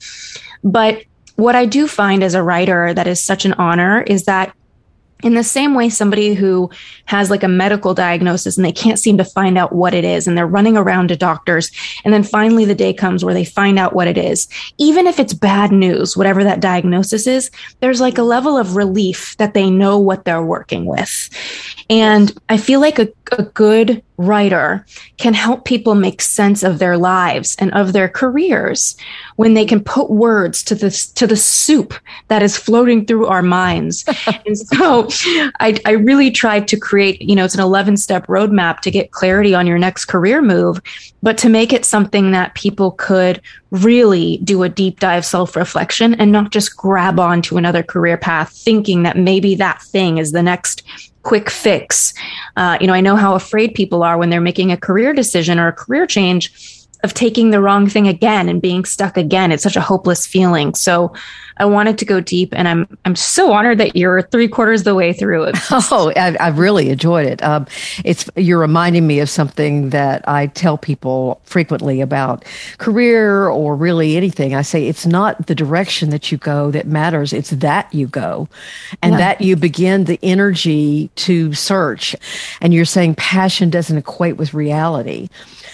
But 0.64 1.04
what 1.38 1.56
I 1.56 1.66
do 1.66 1.88
find 1.88 2.24
as 2.24 2.34
a 2.34 2.44
writer 2.44 2.94
that 2.94 3.08
is 3.08 3.24
such 3.24 3.46
an 3.46 3.54
honor 3.54 4.02
is 4.02 4.26
that 4.26 4.54
in 5.24 5.34
the 5.34 5.44
same 5.44 5.74
way 5.74 5.90
somebody 5.90 6.34
who 6.34 6.70
has 7.06 7.30
like 7.30 7.44
a 7.44 7.48
medical 7.48 7.94
diagnosis 7.94 8.58
and 8.58 8.66
they 8.66 8.72
can't 8.72 9.00
seem 9.00 9.18
to 9.18 9.24
find 9.24 9.58
out 9.58 9.74
what 9.74 9.94
it 9.94 10.04
is 10.04 10.28
and 10.28 10.38
they're 10.38 10.48
running 10.48 10.78
around 10.78 11.08
to 11.08 11.16
doctors 11.16 11.72
and 12.04 12.14
then 12.14 12.24
finally 12.24 12.66
the 12.66 12.76
day 12.76 12.94
comes 12.94 13.26
where 13.26 13.34
they 13.34 13.46
find 13.46 13.80
out 13.80 13.94
what 13.94 14.08
it 14.08 14.18
is. 14.18 14.48
Even 14.78 15.08
if 15.08 15.20
it's 15.20 15.34
bad 15.34 15.72
news 15.72 16.16
whatever 16.16 16.44
that 16.44 16.60
diagnosis 16.60 17.28
is 17.28 17.50
there's 17.80 18.02
like 18.02 18.18
a 18.18 18.24
level 18.24 18.58
of 18.58 18.76
relief 18.76 19.36
that 19.38 19.54
they 19.54 19.70
know 19.70 19.98
what 19.98 20.26
they're 20.26 20.44
working 20.44 20.86
with. 20.86 21.30
And 21.90 22.38
i 22.50 22.58
feel 22.58 22.80
like 22.80 23.00
a, 23.00 23.08
a 23.38 23.44
good 23.44 24.04
writer 24.18 24.84
can 25.18 25.34
help 25.34 25.64
people 25.64 25.94
make 25.94 26.22
sense 26.22 26.64
of 26.64 26.80
their 26.80 26.98
lives 26.98 27.56
and 27.60 27.72
of 27.74 27.94
their 27.94 28.10
careers 28.10 28.98
when 29.36 29.54
they 29.54 29.66
can 29.66 29.84
put 29.84 30.10
words 30.10 30.64
to 30.64 30.74
this 30.74 31.08
to 31.12 31.28
the 31.28 31.36
soup 31.36 31.94
that 32.28 32.42
is 32.42 32.58
floating 32.58 33.06
through 33.06 33.28
our 33.28 33.44
minds. 33.44 34.04
and 34.46 34.58
so 34.58 35.08
I, 35.60 35.80
I 35.86 35.92
really 35.92 36.32
tried 36.32 36.68
to 36.70 36.78
create, 36.78 37.22
you 37.22 37.36
know, 37.36 37.46
it's 37.46 37.54
an 37.54 37.62
11 37.62 37.98
step 37.98 38.26
roadmap 38.28 38.80
to 38.82 38.92
get 38.92 39.12
clarity 39.12 39.54
on 39.54 39.68
your 39.68 39.78
next 39.78 40.06
career 40.06 40.42
move, 40.42 40.82
but 41.22 41.38
to 41.40 41.50
make 41.50 41.72
it 41.72 41.86
something 41.86 42.32
that 42.32 42.56
people 42.56 42.92
could 42.92 43.42
really 43.70 44.38
do 44.44 44.64
a 44.64 44.70
deep 44.70 45.00
dive 45.00 45.26
self 45.26 45.56
reflection 45.56 46.16
and 46.16 46.32
not 46.32 46.52
just 46.52 46.76
grab 46.76 47.20
onto 47.20 47.58
another 47.58 47.84
career 47.84 48.18
path 48.18 48.52
thinking 48.52 49.04
that 49.04 49.18
maybe 49.18 49.54
that 49.56 49.82
thing 49.82 50.18
is 50.18 50.32
the 50.32 50.44
next 50.44 50.84
quick 51.28 51.50
fix. 51.50 52.14
Uh, 52.56 52.78
you 52.80 52.88
know, 52.88 52.94
I 52.94 53.02
know 53.02 53.18
how 53.18 53.36
afraid 53.36 53.76
people 53.76 54.02
are 54.02 54.18
when 54.18 54.30
they're 54.30 54.40
making 54.40 54.72
a 54.72 54.78
career 54.78 55.14
decision 55.14 55.60
or 55.60 55.68
a 55.68 55.74
career 55.74 56.08
change 56.08 56.88
of 57.04 57.14
taking 57.14 57.50
the 57.50 57.60
wrong 57.60 57.90
thing 57.90 58.08
again 58.08 58.48
and 58.48 58.62
being 58.62 58.86
stuck 58.86 59.18
again. 59.18 59.52
It's 59.52 59.62
such 59.62 59.76
a 59.76 59.82
hopeless 59.82 60.26
feeling. 60.26 60.74
So 60.74 61.14
I 61.60 61.66
wanted 61.66 61.98
to 62.00 62.06
go 62.06 62.20
deep, 62.20 62.54
and 62.56 62.68
I'm 62.68 62.98
I'm 63.06 63.16
so 63.16 63.52
honored 63.52 63.78
that 63.80 63.96
you're 63.96 64.22
three 64.22 64.48
quarters 64.48 64.82
of 64.82 64.86
the 64.86 64.96
way 64.96 65.14
through 65.14 65.44
it. 65.46 65.58
Oh, 65.72 66.12
I, 66.16 66.32
have 66.40 66.60
really 66.60 66.90
enjoyed 66.90 67.28
it. 67.28 67.44
Um, 67.44 67.68
it's 68.04 68.30
you're 68.36 68.60
reminding 68.60 69.08
me 69.08 69.20
of 69.20 69.30
something 69.30 69.90
that 69.90 70.28
I 70.28 70.48
tell 70.48 70.78
people 70.78 71.42
frequently 71.44 72.02
about 72.02 72.46
career 72.78 73.48
or 73.48 73.76
really 73.76 74.18
anything. 74.18 74.56
I 74.56 74.62
say 74.62 74.88
it's 74.88 75.06
not 75.06 75.48
the 75.48 75.56
direction 75.56 76.10
that 76.10 76.32
you 76.32 76.38
go 76.38 76.72
that 76.72 76.88
matters; 76.88 77.34
it's 77.34 77.52
that 77.52 77.94
you 77.94 78.08
go, 78.08 78.48
and 79.02 79.14
yeah. 79.14 79.18
that 79.18 79.42
you 79.42 79.56
begin 79.56 80.06
the 80.06 80.20
energy 80.24 81.10
to 81.16 81.54
search. 81.54 82.16
And 82.62 82.74
you're 82.74 82.86
saying 82.86 83.16
passion 83.16 83.70
doesn't 83.70 83.98
equate 83.98 84.38
with 84.38 84.54
reality. 84.54 85.30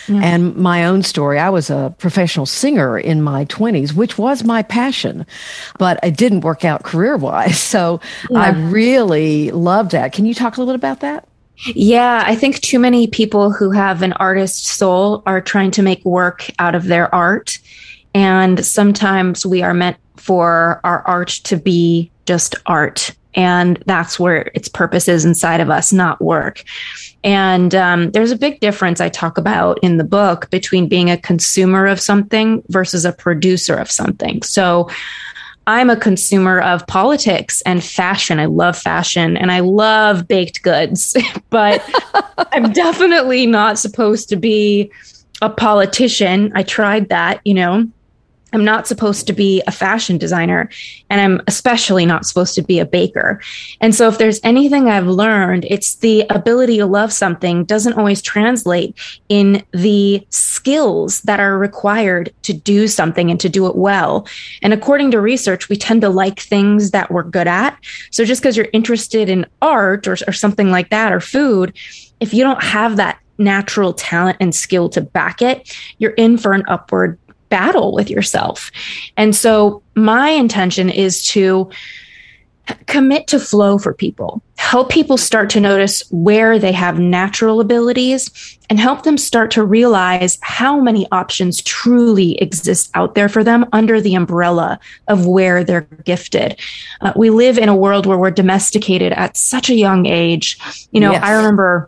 Yeah. 0.08 0.22
And 0.22 0.56
my 0.56 0.86
own 0.86 1.04
story, 1.04 1.40
I 1.40 1.50
was 1.50 1.70
a 1.70 1.94
professional 1.98 2.46
singer 2.46 2.98
in 2.98 3.22
my 3.22 3.46
20s, 3.46 3.94
which 3.94 4.18
was 4.18 4.44
my 4.44 4.64
passion, 4.64 5.26
but 5.78 6.00
it 6.04 6.18
didn't 6.18 6.42
work 6.42 6.66
out 6.66 6.84
career 6.84 7.18
wise. 7.18 7.62
So 7.74 8.02
yeah. 8.30 8.40
I 8.40 8.50
really 8.70 9.50
love 9.50 9.90
that. 9.92 10.14
Can 10.14 10.26
you 10.26 10.36
talk 10.36 10.58
a 10.58 10.60
little 10.60 10.74
bit 10.74 10.80
about 10.80 11.00
that? 11.00 11.28
Yeah, 11.74 12.24
I 12.26 12.36
think 12.36 12.60
too 12.60 12.78
many 12.78 13.08
people 13.08 13.52
who 13.52 13.72
have 13.72 14.04
an 14.04 14.14
artist 14.14 14.66
soul 14.66 15.24
are 15.26 15.42
trying 15.42 15.72
to 15.72 15.82
make 15.82 16.04
work 16.06 16.50
out 16.60 16.76
of 16.76 16.86
their 16.86 17.14
art. 17.14 17.58
And 18.14 18.64
sometimes 18.64 19.44
we 19.44 19.64
are 19.64 19.74
meant 19.74 19.98
for 20.18 20.82
our 20.84 21.02
art 21.08 21.30
to 21.46 21.58
be 21.58 22.12
just 22.26 22.56
art. 22.66 23.16
And 23.34 23.82
that's 23.86 24.20
where 24.20 24.52
its 24.54 24.68
purpose 24.68 25.08
is 25.08 25.26
inside 25.26 25.62
of 25.62 25.70
us, 25.70 25.92
not 25.92 26.22
work. 26.22 26.64
And 27.24 27.74
um, 27.74 28.12
there's 28.12 28.32
a 28.32 28.38
big 28.38 28.60
difference 28.60 29.00
I 29.00 29.10
talk 29.10 29.38
about 29.38 29.80
in 29.82 29.98
the 29.98 30.03
book 30.03 30.50
between 30.50 30.89
being 30.89 31.10
a 31.10 31.18
consumer 31.18 31.86
of 31.86 32.00
something 32.00 32.63
versus 32.70 33.06
a 33.06 33.13
producer 33.13 33.75
of 33.75 33.89
something. 33.89 34.42
So 34.44 34.89
I'm 35.65 35.89
a 35.89 35.96
consumer 35.96 36.60
of 36.60 36.86
politics 36.88 37.62
and 37.62 37.84
fashion. 37.84 38.39
I 38.39 38.46
love 38.46 38.77
fashion 38.77 39.38
and 39.38 39.51
I 39.51 39.62
love 39.62 40.27
baked 40.27 40.62
goods, 40.62 41.15
but 41.50 41.82
I'm 42.51 42.74
definitely 42.74 43.46
not 43.46 43.80
supposed 43.80 44.27
to 44.30 44.36
be 44.36 44.92
a 45.42 45.50
politician. 45.50 46.51
I 46.56 46.63
tried 46.63 47.10
that, 47.10 47.39
you 47.46 47.53
know. 47.53 47.88
I'm 48.54 48.64
not 48.64 48.88
supposed 48.88 49.28
to 49.28 49.34
be 49.34 49.62
a 49.68 49.72
fashion 49.72 50.18
designer 50.18 50.70
and 51.10 51.20
I'm 51.20 51.42
especially 51.48 52.06
not 52.06 52.26
supposed 52.26 52.56
to 52.56 52.62
be 52.62 52.80
a 52.80 52.86
baker. 52.86 53.42
And 53.82 53.94
so 53.94 54.08
if 54.08 54.18
there's 54.18 54.40
anything 54.44 54.88
I've 54.88 55.08
learned, 55.08 55.66
it's 55.70 55.96
the 55.96 56.26
ability 56.30 56.78
to 56.78 56.86
love 56.86 57.12
something 57.12 57.66
doesn't 57.66 57.94
always 57.94 58.22
translate 58.22 58.96
in 59.30 59.64
the 59.72 60.26
skills 60.30 61.22
that 61.22 61.40
are 61.40 61.58
required 61.58 62.34
to 62.44 62.54
do 62.54 62.88
something 62.88 63.30
and 63.30 63.40
to 63.40 63.50
do 63.50 63.68
it 63.68 63.76
well. 63.76 64.28
And 64.62 64.74
according 64.74 65.12
to 65.12 65.22
research, 65.22 65.70
we 65.70 65.76
tend 65.76 66.02
to 66.02 66.10
like 66.10 66.40
things 66.40 66.92
that 66.92 67.12
we're 67.12 67.24
good 67.24 67.48
at. 67.48 67.78
So 68.12 68.24
just 68.24 68.42
because 68.42 68.56
you're 68.56 68.68
interested 68.72 69.30
in 69.30 69.46
art 69.62 70.08
or, 70.08 70.18
or 70.28 70.34
something 70.34 70.70
like 70.70 70.90
that 70.92 71.12
or 71.12 71.20
food, 71.20 71.76
if 72.20 72.34
you 72.34 72.44
don't 72.44 72.64
have 72.64 72.98
that 72.98 73.20
natural 73.38 73.94
talent 73.94 74.38
and 74.40 74.54
skill 74.54 74.90
to 74.90 75.02
back 75.02 75.42
it, 75.42 75.76
you're 75.98 76.12
in 76.12 76.38
for 76.38 76.54
an 76.54 76.64
upward 76.68 77.18
battle 77.54 77.94
with 77.94 78.10
yourself. 78.10 78.72
And 79.16 79.36
so 79.36 79.84
my 79.94 80.30
intention 80.32 80.90
is 80.90 81.24
to 81.28 81.70
commit 82.88 83.28
to 83.28 83.40
flow 83.40 83.78
for 83.78 83.94
people, 83.94 84.42
help 84.56 84.90
people 84.90 85.18
start 85.18 85.52
to 85.52 85.60
notice 85.60 86.02
where 86.10 86.58
they 86.58 86.72
have 86.72 86.98
natural 86.98 87.60
abilities 87.60 88.58
and 88.72 88.80
help 88.80 89.04
them 89.04 89.20
start 89.20 89.52
to 89.52 89.64
realize 89.64 90.40
how 90.42 90.80
many 90.80 91.06
options 91.12 91.62
truly 91.62 92.42
exist 92.42 92.90
out 92.96 93.14
there 93.14 93.30
for 93.30 93.44
them 93.44 93.68
under 93.72 94.02
the 94.02 94.16
umbrella 94.16 94.80
of 95.08 95.28
where 95.28 95.64
they're 95.64 95.88
gifted. 96.06 96.60
Uh, 97.02 97.14
we 97.16 97.30
live 97.30 97.60
in 97.60 97.70
a 97.70 97.76
world 97.76 98.08
where 98.08 98.18
we're 98.18 98.32
domesticated 98.32 99.14
at 99.14 99.38
such 99.38 99.70
a 99.70 99.76
young 99.76 100.08
age. 100.08 100.58
You 100.92 101.02
know, 101.02 101.12
yes. 101.12 101.24
I 101.24 101.34
remember 101.34 101.88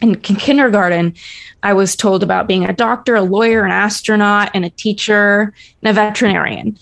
in 0.00 0.16
kindergarten, 0.16 1.14
I 1.62 1.72
was 1.72 1.96
told 1.96 2.22
about 2.22 2.46
being 2.46 2.64
a 2.64 2.72
doctor, 2.72 3.16
a 3.16 3.22
lawyer, 3.22 3.64
an 3.64 3.72
astronaut, 3.72 4.50
and 4.54 4.64
a 4.64 4.70
teacher, 4.70 5.52
and 5.82 5.90
a 5.90 5.92
veterinarian. 5.92 6.78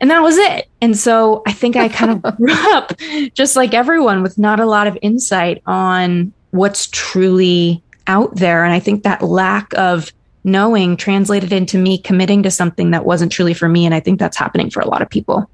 And 0.00 0.10
that 0.10 0.20
was 0.20 0.36
it. 0.36 0.68
And 0.80 0.96
so 0.96 1.42
I 1.46 1.52
think 1.52 1.76
I 1.76 1.88
kind 1.88 2.24
of 2.24 2.36
grew 2.36 2.54
up 2.74 2.92
just 3.34 3.56
like 3.56 3.74
everyone 3.74 4.22
with 4.22 4.38
not 4.38 4.60
a 4.60 4.66
lot 4.66 4.86
of 4.86 4.98
insight 5.02 5.62
on 5.66 6.32
what's 6.50 6.88
truly 6.88 7.82
out 8.06 8.36
there. 8.36 8.64
And 8.64 8.72
I 8.72 8.80
think 8.80 9.02
that 9.02 9.22
lack 9.22 9.72
of 9.76 10.12
knowing 10.44 10.96
translated 10.96 11.52
into 11.52 11.78
me 11.78 11.98
committing 11.98 12.42
to 12.42 12.50
something 12.50 12.90
that 12.90 13.06
wasn't 13.06 13.32
truly 13.32 13.54
for 13.54 13.68
me. 13.68 13.86
And 13.86 13.94
I 13.94 14.00
think 14.00 14.18
that's 14.18 14.36
happening 14.36 14.70
for 14.70 14.80
a 14.80 14.88
lot 14.88 15.02
of 15.02 15.08
people. 15.08 15.48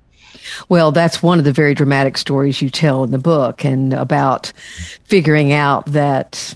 Well, 0.68 0.92
that's 0.92 1.23
one 1.23 1.38
of 1.38 1.44
the 1.44 1.52
very 1.52 1.75
dramatic 1.75 2.18
stories 2.18 2.61
you 2.62 2.70
tell 2.70 3.04
in 3.04 3.11
the 3.11 3.18
book, 3.18 3.64
and 3.64 3.92
about 3.92 4.52
figuring 5.04 5.52
out 5.52 5.87
that 5.87 6.54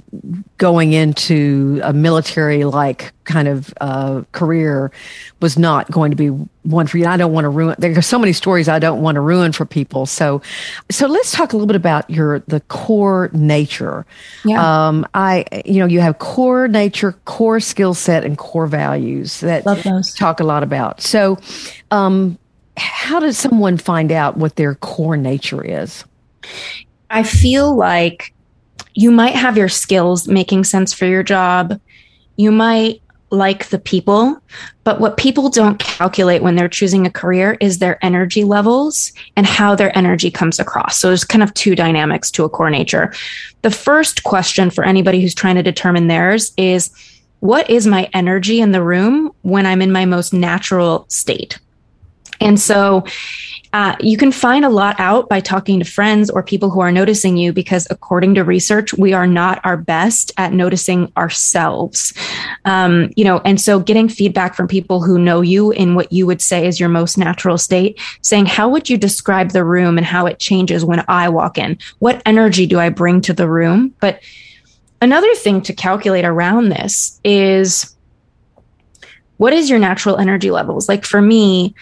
going 0.58 0.92
into 0.92 1.80
a 1.82 1.92
military 1.92 2.64
like 2.64 3.12
kind 3.24 3.48
of 3.48 3.74
uh, 3.80 4.22
career 4.32 4.92
was 5.40 5.58
not 5.58 5.90
going 5.90 6.10
to 6.10 6.16
be 6.16 6.28
one 6.62 6.86
for 6.86 6.98
you. 6.98 7.06
I 7.06 7.16
don't 7.16 7.32
want 7.32 7.44
to 7.44 7.48
ruin. 7.48 7.74
There 7.78 7.96
are 7.96 8.02
so 8.02 8.18
many 8.18 8.32
stories 8.32 8.68
I 8.68 8.78
don't 8.78 9.02
want 9.02 9.16
to 9.16 9.20
ruin 9.20 9.52
for 9.52 9.64
people. 9.64 10.06
So, 10.06 10.40
so 10.90 11.06
let's 11.06 11.32
talk 11.32 11.52
a 11.52 11.56
little 11.56 11.66
bit 11.66 11.76
about 11.76 12.08
your 12.08 12.40
the 12.40 12.60
core 12.60 13.30
nature. 13.32 14.06
Yeah. 14.44 14.88
Um, 14.88 15.06
I, 15.14 15.44
you 15.64 15.80
know, 15.80 15.86
you 15.86 16.00
have 16.00 16.18
core 16.18 16.68
nature, 16.68 17.12
core 17.24 17.60
skill 17.60 17.94
set, 17.94 18.24
and 18.24 18.38
core 18.38 18.66
values 18.66 19.40
that 19.40 19.64
talk 20.16 20.40
a 20.40 20.44
lot 20.44 20.62
about. 20.62 21.00
So, 21.00 21.38
um, 21.90 22.38
how 22.76 23.20
does 23.20 23.38
someone 23.38 23.76
find 23.76 24.10
out 24.10 24.36
what 24.36 24.56
their 24.56 24.74
core 24.76 25.16
nature 25.16 25.64
is? 25.64 26.04
I 27.10 27.22
feel 27.22 27.74
like 27.74 28.34
you 28.94 29.10
might 29.10 29.34
have 29.34 29.56
your 29.56 29.68
skills 29.68 30.28
making 30.28 30.64
sense 30.64 30.92
for 30.92 31.06
your 31.06 31.22
job. 31.22 31.80
You 32.36 32.50
might 32.50 33.00
like 33.30 33.68
the 33.68 33.78
people, 33.78 34.40
but 34.84 35.00
what 35.00 35.16
people 35.16 35.48
don't 35.48 35.78
calculate 35.78 36.42
when 36.42 36.54
they're 36.56 36.68
choosing 36.68 37.06
a 37.06 37.10
career 37.10 37.56
is 37.60 37.78
their 37.78 38.02
energy 38.04 38.44
levels 38.44 39.12
and 39.36 39.46
how 39.46 39.74
their 39.74 39.96
energy 39.96 40.30
comes 40.30 40.58
across. 40.58 40.98
So 40.98 41.08
there's 41.08 41.24
kind 41.24 41.42
of 41.42 41.52
two 41.54 41.74
dynamics 41.74 42.30
to 42.32 42.44
a 42.44 42.48
core 42.48 42.70
nature. 42.70 43.12
The 43.62 43.70
first 43.70 44.22
question 44.22 44.70
for 44.70 44.84
anybody 44.84 45.20
who's 45.20 45.34
trying 45.34 45.56
to 45.56 45.62
determine 45.62 46.06
theirs 46.06 46.52
is 46.56 46.90
what 47.40 47.68
is 47.68 47.86
my 47.86 48.08
energy 48.14 48.60
in 48.60 48.72
the 48.72 48.82
room 48.82 49.32
when 49.42 49.66
I'm 49.66 49.82
in 49.82 49.92
my 49.92 50.04
most 50.04 50.32
natural 50.32 51.04
state? 51.08 51.58
And 52.44 52.60
so 52.60 53.04
uh, 53.74 53.96
you 53.98 54.16
can 54.16 54.30
find 54.30 54.64
a 54.64 54.68
lot 54.68 54.94
out 55.00 55.28
by 55.28 55.40
talking 55.40 55.80
to 55.80 55.84
friends 55.84 56.30
or 56.30 56.44
people 56.44 56.70
who 56.70 56.78
are 56.78 56.92
noticing 56.92 57.36
you 57.36 57.52
because, 57.52 57.88
according 57.90 58.34
to 58.34 58.44
research, 58.44 58.94
we 58.94 59.12
are 59.12 59.26
not 59.26 59.60
our 59.64 59.76
best 59.76 60.30
at 60.36 60.52
noticing 60.52 61.10
ourselves. 61.16 62.14
Um, 62.66 63.10
you 63.16 63.24
know, 63.24 63.40
and 63.44 63.60
so 63.60 63.80
getting 63.80 64.08
feedback 64.08 64.54
from 64.54 64.68
people 64.68 65.02
who 65.02 65.18
know 65.18 65.40
you 65.40 65.72
in 65.72 65.96
what 65.96 66.12
you 66.12 66.24
would 66.24 66.40
say 66.40 66.68
is 66.68 66.78
your 66.78 66.88
most 66.88 67.18
natural 67.18 67.58
state, 67.58 67.98
saying, 68.22 68.46
How 68.46 68.68
would 68.68 68.88
you 68.88 68.96
describe 68.96 69.50
the 69.50 69.64
room 69.64 69.98
and 69.98 70.06
how 70.06 70.26
it 70.26 70.38
changes 70.38 70.84
when 70.84 71.04
I 71.08 71.28
walk 71.28 71.58
in? 71.58 71.76
What 71.98 72.22
energy 72.26 72.66
do 72.66 72.78
I 72.78 72.90
bring 72.90 73.22
to 73.22 73.32
the 73.32 73.48
room? 73.48 73.92
But 73.98 74.20
another 75.02 75.34
thing 75.34 75.62
to 75.62 75.72
calculate 75.72 76.24
around 76.24 76.68
this 76.68 77.20
is 77.24 77.92
what 79.38 79.52
is 79.52 79.68
your 79.68 79.80
natural 79.80 80.16
energy 80.18 80.52
levels? 80.52 80.88
Like 80.88 81.04
for 81.04 81.20
me, 81.20 81.74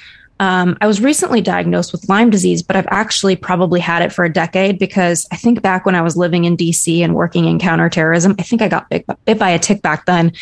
um, 0.43 0.77
I 0.81 0.89
was 0.89 1.01
recently 1.01 1.41
diagnosed 1.41 1.93
with 1.93 2.09
Lyme 2.09 2.29
disease, 2.29 2.65
but 2.65 2.75
I've 2.75 2.89
actually 2.91 3.37
probably 3.37 3.79
had 3.79 4.03
it 4.03 4.13
for 4.13 4.25
a 4.25 4.33
decade 4.33 4.77
because 4.77 5.25
I 5.31 5.37
think 5.37 5.63
back 5.63 5.87
when 5.87 5.95
I 5.95 6.03
was 6.03 6.17
living 6.17 6.47
in 6.47 6.57
DC 6.57 6.99
and 6.99 7.15
working 7.15 7.45
in 7.45 7.61
counterterrorism, 7.61 8.35
I 8.41 8.43
think 8.43 8.61
I 8.61 8.67
got 8.67 8.91
bit, 8.91 9.07
bit 9.25 9.39
by 9.39 9.51
a 9.51 9.59
tick 9.61 9.83
back 9.83 10.05
then. 10.05 10.33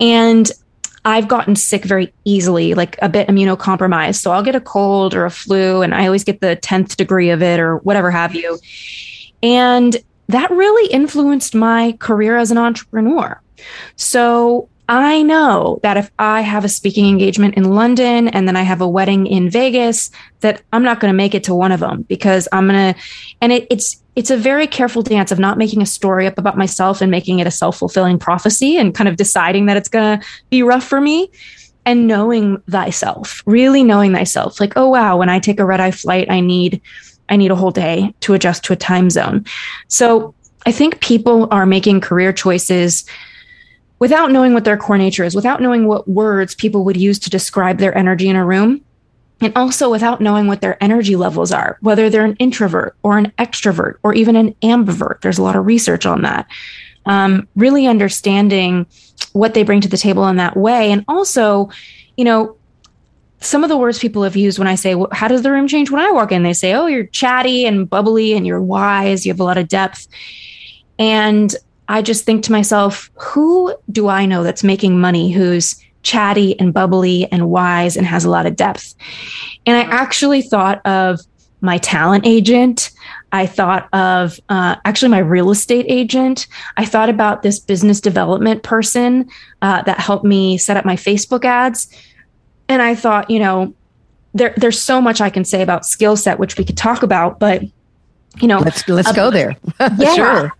And 0.00 0.50
I've 1.04 1.28
gotten 1.28 1.54
sick 1.54 1.84
very 1.84 2.12
easily, 2.24 2.74
like 2.74 2.98
a 3.02 3.08
bit 3.08 3.28
immunocompromised. 3.28 4.16
So 4.16 4.32
I'll 4.32 4.42
get 4.42 4.56
a 4.56 4.60
cold 4.60 5.14
or 5.14 5.26
a 5.26 5.30
flu, 5.30 5.82
and 5.82 5.94
I 5.94 6.06
always 6.06 6.24
get 6.24 6.40
the 6.40 6.58
10th 6.60 6.96
degree 6.96 7.30
of 7.30 7.40
it 7.40 7.60
or 7.60 7.76
whatever 7.76 8.10
have 8.10 8.34
you. 8.34 8.58
And 9.44 9.96
that 10.26 10.50
really 10.50 10.90
influenced 10.90 11.54
my 11.54 11.92
career 12.00 12.36
as 12.36 12.50
an 12.50 12.58
entrepreneur. 12.58 13.40
So 13.94 14.68
I 14.90 15.22
know 15.22 15.78
that 15.84 15.96
if 15.96 16.10
I 16.18 16.40
have 16.40 16.64
a 16.64 16.68
speaking 16.68 17.06
engagement 17.06 17.56
in 17.56 17.62
London 17.62 18.26
and 18.26 18.48
then 18.48 18.56
I 18.56 18.62
have 18.62 18.80
a 18.80 18.88
wedding 18.88 19.24
in 19.28 19.48
Vegas, 19.48 20.10
that 20.40 20.62
I'm 20.72 20.82
not 20.82 20.98
going 20.98 21.12
to 21.12 21.16
make 21.16 21.32
it 21.32 21.44
to 21.44 21.54
one 21.54 21.70
of 21.70 21.78
them 21.78 22.02
because 22.02 22.48
I'm 22.50 22.66
going 22.66 22.94
to, 22.94 23.00
and 23.40 23.52
it, 23.52 23.68
it's, 23.70 24.02
it's 24.16 24.32
a 24.32 24.36
very 24.36 24.66
careful 24.66 25.02
dance 25.02 25.30
of 25.30 25.38
not 25.38 25.58
making 25.58 25.80
a 25.80 25.86
story 25.86 26.26
up 26.26 26.38
about 26.38 26.58
myself 26.58 27.00
and 27.00 27.08
making 27.08 27.38
it 27.38 27.46
a 27.46 27.52
self 27.52 27.78
fulfilling 27.78 28.18
prophecy 28.18 28.76
and 28.76 28.92
kind 28.92 29.06
of 29.06 29.14
deciding 29.14 29.66
that 29.66 29.76
it's 29.76 29.88
going 29.88 30.18
to 30.18 30.26
be 30.50 30.64
rough 30.64 30.84
for 30.84 31.00
me 31.00 31.30
and 31.86 32.08
knowing 32.08 32.60
thyself, 32.68 33.44
really 33.46 33.84
knowing 33.84 34.12
thyself. 34.12 34.58
Like, 34.58 34.72
oh, 34.74 34.88
wow, 34.88 35.16
when 35.16 35.28
I 35.28 35.38
take 35.38 35.60
a 35.60 35.64
red 35.64 35.78
eye 35.78 35.92
flight, 35.92 36.28
I 36.28 36.40
need, 36.40 36.82
I 37.28 37.36
need 37.36 37.52
a 37.52 37.56
whole 37.56 37.70
day 37.70 38.12
to 38.22 38.34
adjust 38.34 38.64
to 38.64 38.72
a 38.72 38.76
time 38.76 39.08
zone. 39.08 39.46
So 39.86 40.34
I 40.66 40.72
think 40.72 41.00
people 41.00 41.46
are 41.52 41.64
making 41.64 42.00
career 42.00 42.32
choices 42.32 43.04
without 44.00 44.32
knowing 44.32 44.52
what 44.52 44.64
their 44.64 44.76
core 44.76 44.98
nature 44.98 45.22
is, 45.22 45.36
without 45.36 45.62
knowing 45.62 45.86
what 45.86 46.08
words 46.08 46.54
people 46.56 46.84
would 46.84 46.96
use 46.96 47.18
to 47.20 47.30
describe 47.30 47.78
their 47.78 47.96
energy 47.96 48.28
in 48.28 48.34
a 48.34 48.44
room. 48.44 48.80
and 49.42 49.56
also 49.56 49.90
without 49.90 50.20
knowing 50.20 50.48
what 50.48 50.60
their 50.60 50.76
energy 50.84 51.16
levels 51.16 51.50
are, 51.50 51.78
whether 51.80 52.10
they're 52.10 52.26
an 52.26 52.36
introvert 52.36 52.94
or 53.02 53.16
an 53.16 53.32
extrovert 53.38 53.94
or 54.02 54.12
even 54.12 54.36
an 54.36 54.54
ambivert. 54.60 55.22
There's 55.22 55.38
a 55.38 55.42
lot 55.42 55.56
of 55.56 55.64
research 55.64 56.04
on 56.04 56.20
that. 56.22 56.46
Um, 57.06 57.48
really 57.56 57.86
understanding 57.86 58.84
what 59.32 59.54
they 59.54 59.62
bring 59.62 59.80
to 59.80 59.88
the 59.88 59.96
table 59.96 60.28
in 60.28 60.36
that 60.36 60.58
way. 60.58 60.92
And 60.92 61.06
also, 61.08 61.70
you 62.18 62.24
know, 62.24 62.58
some 63.40 63.64
of 63.64 63.70
the 63.70 63.78
words 63.78 63.98
people 63.98 64.22
have 64.24 64.36
used 64.36 64.58
when 64.58 64.68
I 64.68 64.74
say, 64.74 64.94
well, 64.94 65.08
How 65.10 65.26
does 65.26 65.40
the 65.40 65.50
room 65.50 65.66
change 65.66 65.90
when 65.90 66.02
I 66.02 66.10
walk 66.10 66.32
in? 66.32 66.42
They 66.42 66.52
say, 66.52 66.74
Oh, 66.74 66.86
you're 66.86 67.06
chatty 67.06 67.64
and 67.64 67.88
bubbly 67.88 68.34
and 68.34 68.46
you're 68.46 68.60
wise, 68.60 69.24
you 69.24 69.32
have 69.32 69.40
a 69.40 69.44
lot 69.44 69.56
of 69.56 69.68
depth. 69.68 70.06
And 70.98 71.54
I 71.90 72.02
just 72.02 72.24
think 72.24 72.44
to 72.44 72.52
myself, 72.52 73.10
Who 73.14 73.74
do 73.90 74.08
I 74.08 74.24
know 74.24 74.44
that's 74.44 74.62
making 74.62 75.00
money 75.00 75.32
who's 75.32 75.74
chatty 76.02 76.58
and 76.58 76.72
bubbly 76.72 77.30
and 77.30 77.50
wise 77.50 77.96
and 77.96 78.06
has 78.06 78.24
a 78.24 78.30
lot 78.30 78.46
of 78.46 78.54
depth? 78.54 78.94
And 79.66 79.76
I 79.76 79.82
actually 79.82 80.40
thought 80.40 80.80
of 80.86 81.20
my 81.60 81.78
talent 81.78 82.26
agent. 82.26 82.90
I 83.32 83.44
thought 83.44 83.88
of 83.92 84.38
uh, 84.48 84.76
actually 84.84 85.10
my 85.10 85.18
real 85.18 85.50
estate 85.50 85.84
agent. 85.88 86.46
I 86.76 86.84
thought 86.84 87.08
about 87.08 87.42
this 87.42 87.58
business 87.58 88.00
development 88.00 88.62
person 88.62 89.28
uh, 89.60 89.82
that 89.82 89.98
helped 89.98 90.24
me 90.24 90.58
set 90.58 90.76
up 90.76 90.84
my 90.84 90.96
Facebook 90.96 91.44
ads. 91.44 91.88
And 92.68 92.80
I 92.80 92.94
thought, 92.94 93.28
you 93.30 93.40
know, 93.40 93.74
there, 94.32 94.54
there's 94.56 94.80
so 94.80 95.00
much 95.00 95.20
I 95.20 95.28
can 95.28 95.44
say 95.44 95.60
about 95.60 95.84
skill 95.84 96.16
set, 96.16 96.38
which 96.38 96.56
we 96.56 96.64
could 96.64 96.76
talk 96.76 97.02
about, 97.02 97.40
but 97.40 97.62
you 98.40 98.46
know, 98.46 98.60
let's 98.60 98.88
let's 98.88 99.08
uh, 99.08 99.12
go 99.12 99.30
there. 99.30 99.56
yeah. 99.98 100.14
sure. 100.14 100.52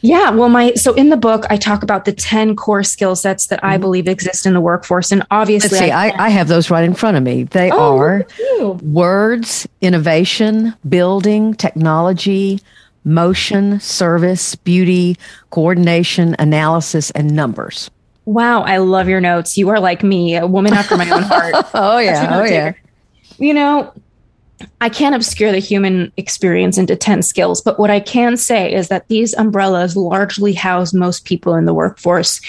Yeah, 0.00 0.30
well, 0.30 0.48
my 0.48 0.74
so 0.74 0.94
in 0.94 1.10
the 1.10 1.16
book 1.16 1.44
I 1.50 1.56
talk 1.56 1.82
about 1.82 2.04
the 2.04 2.12
ten 2.12 2.54
core 2.54 2.84
skill 2.84 3.16
sets 3.16 3.48
that 3.48 3.62
I 3.64 3.74
mm-hmm. 3.74 3.80
believe 3.80 4.08
exist 4.08 4.46
in 4.46 4.54
the 4.54 4.60
workforce, 4.60 5.10
and 5.10 5.26
obviously, 5.30 5.70
Let's 5.70 5.86
see, 5.86 5.90
I, 5.90 6.08
I, 6.08 6.26
I 6.26 6.28
have 6.28 6.48
those 6.48 6.70
right 6.70 6.84
in 6.84 6.94
front 6.94 7.16
of 7.16 7.22
me. 7.22 7.44
They 7.44 7.70
oh, 7.70 7.98
are 7.98 8.26
words, 8.82 9.66
innovation, 9.80 10.74
building, 10.88 11.54
technology, 11.54 12.60
motion, 13.04 13.80
service, 13.80 14.54
beauty, 14.54 15.16
coordination, 15.50 16.36
analysis, 16.38 17.10
and 17.12 17.34
numbers. 17.34 17.90
Wow, 18.24 18.62
I 18.62 18.76
love 18.76 19.08
your 19.08 19.20
notes. 19.20 19.56
You 19.56 19.70
are 19.70 19.80
like 19.80 20.02
me, 20.02 20.36
a 20.36 20.46
woman 20.46 20.74
after 20.74 20.96
my 20.96 21.10
own 21.10 21.22
heart. 21.22 21.54
oh 21.74 21.98
yeah, 21.98 22.38
oh 22.38 22.44
yeah. 22.44 22.74
You 23.38 23.54
know, 23.54 23.92
I 24.80 24.88
can't 24.88 25.14
obscure 25.14 25.52
the 25.52 25.58
human 25.58 26.12
experience 26.16 26.78
into 26.78 26.96
10 26.96 27.22
skills, 27.22 27.60
but 27.60 27.78
what 27.78 27.90
I 27.90 28.00
can 28.00 28.36
say 28.36 28.72
is 28.72 28.88
that 28.88 29.08
these 29.08 29.34
umbrellas 29.34 29.96
largely 29.96 30.52
house 30.52 30.92
most 30.92 31.24
people 31.24 31.54
in 31.54 31.64
the 31.64 31.74
workforce. 31.74 32.40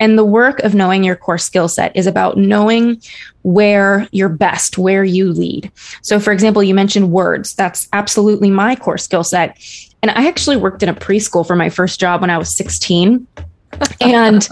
And 0.00 0.18
the 0.18 0.24
work 0.24 0.60
of 0.60 0.74
knowing 0.74 1.04
your 1.04 1.16
core 1.16 1.38
skill 1.38 1.68
set 1.68 1.94
is 1.96 2.06
about 2.06 2.36
knowing 2.36 3.00
where 3.42 4.08
you're 4.12 4.28
best, 4.28 4.78
where 4.78 5.04
you 5.04 5.32
lead. 5.32 5.70
So, 6.02 6.18
for 6.18 6.32
example, 6.32 6.62
you 6.62 6.74
mentioned 6.74 7.12
words. 7.12 7.54
That's 7.54 7.88
absolutely 7.92 8.50
my 8.50 8.74
core 8.76 8.98
skill 8.98 9.24
set. 9.24 9.56
And 10.02 10.10
I 10.10 10.26
actually 10.26 10.56
worked 10.56 10.82
in 10.82 10.88
a 10.88 10.94
preschool 10.94 11.46
for 11.46 11.54
my 11.54 11.68
first 11.68 12.00
job 12.00 12.20
when 12.20 12.30
I 12.30 12.38
was 12.38 12.56
16 12.56 13.26
and 14.00 14.48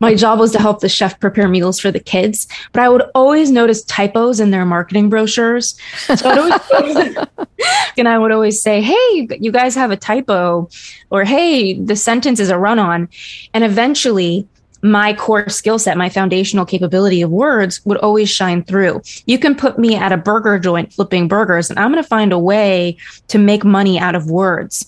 my 0.00 0.14
job 0.14 0.38
was 0.38 0.52
to 0.52 0.58
help 0.58 0.80
the 0.80 0.88
chef 0.88 1.18
prepare 1.20 1.48
meals 1.48 1.78
for 1.78 1.90
the 1.90 2.00
kids. 2.00 2.46
But 2.72 2.82
I 2.82 2.88
would 2.88 3.02
always 3.14 3.50
notice 3.50 3.82
typos 3.84 4.40
in 4.40 4.50
their 4.50 4.64
marketing 4.64 5.10
brochures. 5.10 5.78
So 6.14 6.30
always, 6.30 7.16
and 7.98 8.08
I 8.08 8.18
would 8.18 8.32
always 8.32 8.60
say, 8.60 8.80
Hey, 8.80 9.28
you 9.40 9.52
guys 9.52 9.74
have 9.74 9.90
a 9.90 9.96
typo, 9.96 10.68
or 11.10 11.24
Hey, 11.24 11.74
the 11.74 11.96
sentence 11.96 12.40
is 12.40 12.50
a 12.50 12.58
run 12.58 12.78
on. 12.78 13.08
And 13.52 13.64
eventually, 13.64 14.46
my 14.84 15.14
core 15.14 15.48
skill 15.48 15.78
set, 15.78 15.96
my 15.96 16.10
foundational 16.10 16.66
capability 16.66 17.22
of 17.22 17.30
words 17.30 17.80
would 17.86 17.96
always 17.98 18.28
shine 18.28 18.62
through. 18.62 19.00
You 19.24 19.38
can 19.38 19.54
put 19.54 19.78
me 19.78 19.96
at 19.96 20.12
a 20.12 20.18
burger 20.18 20.58
joint 20.58 20.92
flipping 20.92 21.26
burgers, 21.26 21.70
and 21.70 21.78
I'm 21.78 21.90
going 21.90 22.02
to 22.02 22.08
find 22.08 22.34
a 22.34 22.38
way 22.38 22.98
to 23.28 23.38
make 23.38 23.64
money 23.64 23.98
out 23.98 24.14
of 24.14 24.30
words. 24.30 24.86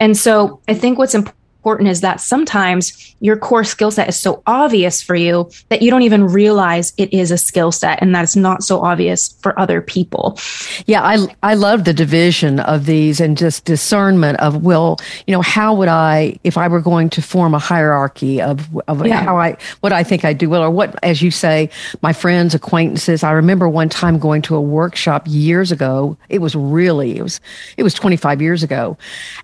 And 0.00 0.16
so 0.16 0.60
I 0.66 0.74
think 0.74 0.98
what's 0.98 1.14
important 1.14 1.35
important 1.66 1.88
is 1.88 2.00
that 2.00 2.20
sometimes 2.20 3.16
your 3.18 3.36
core 3.36 3.64
skill 3.64 3.90
set 3.90 4.08
is 4.08 4.16
so 4.16 4.40
obvious 4.46 5.02
for 5.02 5.16
you 5.16 5.50
that 5.68 5.82
you 5.82 5.90
don't 5.90 6.02
even 6.02 6.24
realize 6.24 6.92
it 6.96 7.12
is 7.12 7.32
a 7.32 7.38
skill 7.38 7.72
set 7.72 8.00
and 8.00 8.14
that 8.14 8.22
it's 8.22 8.36
not 8.36 8.62
so 8.62 8.80
obvious 8.80 9.36
for 9.42 9.58
other 9.58 9.80
people. 9.80 10.38
Yeah, 10.86 11.02
I 11.02 11.26
I 11.42 11.54
love 11.54 11.84
the 11.84 11.92
division 11.92 12.60
of 12.60 12.86
these 12.86 13.20
and 13.20 13.36
just 13.36 13.64
discernment 13.64 14.38
of 14.38 14.62
well, 14.62 14.98
you 15.26 15.32
know, 15.32 15.42
how 15.42 15.74
would 15.74 15.88
I 15.88 16.38
if 16.44 16.56
I 16.56 16.68
were 16.68 16.80
going 16.80 17.10
to 17.10 17.22
form 17.22 17.52
a 17.52 17.58
hierarchy 17.58 18.40
of 18.40 18.68
of 18.86 19.04
yeah. 19.04 19.24
how 19.24 19.36
I 19.36 19.56
what 19.80 19.92
I 19.92 20.04
think 20.04 20.24
I 20.24 20.34
do 20.34 20.48
well 20.48 20.62
or 20.62 20.70
what 20.70 20.94
as 21.02 21.20
you 21.20 21.32
say, 21.32 21.68
my 22.00 22.12
friends, 22.12 22.54
acquaintances. 22.54 23.24
I 23.24 23.32
remember 23.32 23.68
one 23.68 23.88
time 23.88 24.20
going 24.20 24.42
to 24.42 24.54
a 24.54 24.60
workshop 24.60 25.24
years 25.26 25.72
ago. 25.72 26.16
It 26.28 26.38
was 26.38 26.54
really 26.54 27.16
it 27.16 27.22
was 27.22 27.40
it 27.76 27.82
was 27.82 27.92
25 27.94 28.40
years 28.40 28.62
ago. 28.62 28.96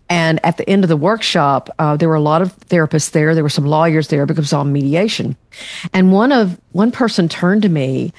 And 0.08 0.38
at 0.44 0.56
the 0.56 0.68
end 0.68 0.84
of 0.84 0.88
the 0.88 0.96
workshop, 0.96 1.70
uh, 1.78 1.96
there 1.96 2.11
were 2.11 2.11
a 2.14 2.20
lot 2.20 2.42
of 2.42 2.56
therapists 2.60 3.10
there. 3.10 3.34
There 3.34 3.42
were 3.42 3.48
some 3.48 3.66
lawyers 3.66 4.08
there 4.08 4.26
because 4.26 4.38
it 4.38 4.42
was 4.42 4.52
all 4.52 4.64
mediation. 4.64 5.36
And 5.92 6.12
one 6.12 6.32
of 6.32 6.60
one 6.72 6.90
person 6.90 7.28
turned 7.28 7.62
to 7.62 7.68
me 7.68 8.12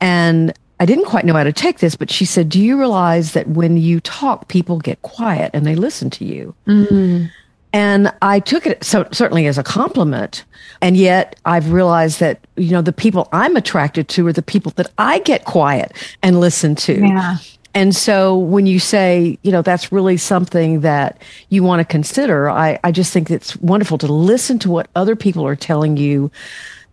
and 0.00 0.52
I 0.80 0.86
didn't 0.86 1.06
quite 1.06 1.24
know 1.24 1.34
how 1.34 1.44
to 1.44 1.52
take 1.52 1.78
this, 1.78 1.94
but 1.94 2.10
she 2.10 2.24
said, 2.24 2.48
Do 2.48 2.60
you 2.60 2.78
realize 2.78 3.32
that 3.32 3.48
when 3.48 3.76
you 3.76 4.00
talk, 4.00 4.48
people 4.48 4.78
get 4.78 5.00
quiet 5.02 5.50
and 5.54 5.66
they 5.66 5.76
listen 5.76 6.10
to 6.10 6.24
you? 6.24 6.54
Mm-hmm. 6.66 7.26
And 7.72 8.12
I 8.22 8.38
took 8.38 8.66
it 8.66 8.84
so 8.84 9.06
certainly 9.10 9.46
as 9.46 9.58
a 9.58 9.62
compliment. 9.62 10.44
And 10.80 10.96
yet 10.96 11.40
I've 11.44 11.72
realized 11.72 12.20
that, 12.20 12.38
you 12.56 12.70
know, 12.70 12.82
the 12.82 12.92
people 12.92 13.28
I'm 13.32 13.56
attracted 13.56 14.08
to 14.10 14.26
are 14.26 14.32
the 14.32 14.42
people 14.42 14.72
that 14.76 14.90
I 14.98 15.18
get 15.20 15.44
quiet 15.44 15.92
and 16.22 16.38
listen 16.38 16.74
to. 16.76 17.00
Yeah. 17.00 17.36
And 17.74 17.94
so 17.94 18.38
when 18.38 18.66
you 18.66 18.78
say, 18.78 19.38
you 19.42 19.50
know, 19.50 19.62
that's 19.62 19.90
really 19.90 20.16
something 20.16 20.80
that 20.80 21.20
you 21.48 21.64
want 21.64 21.80
to 21.80 21.84
consider, 21.84 22.48
I, 22.48 22.78
I 22.84 22.92
just 22.92 23.12
think 23.12 23.30
it's 23.30 23.56
wonderful 23.56 23.98
to 23.98 24.06
listen 24.06 24.60
to 24.60 24.70
what 24.70 24.88
other 24.94 25.16
people 25.16 25.44
are 25.46 25.56
telling 25.56 25.96
you 25.96 26.30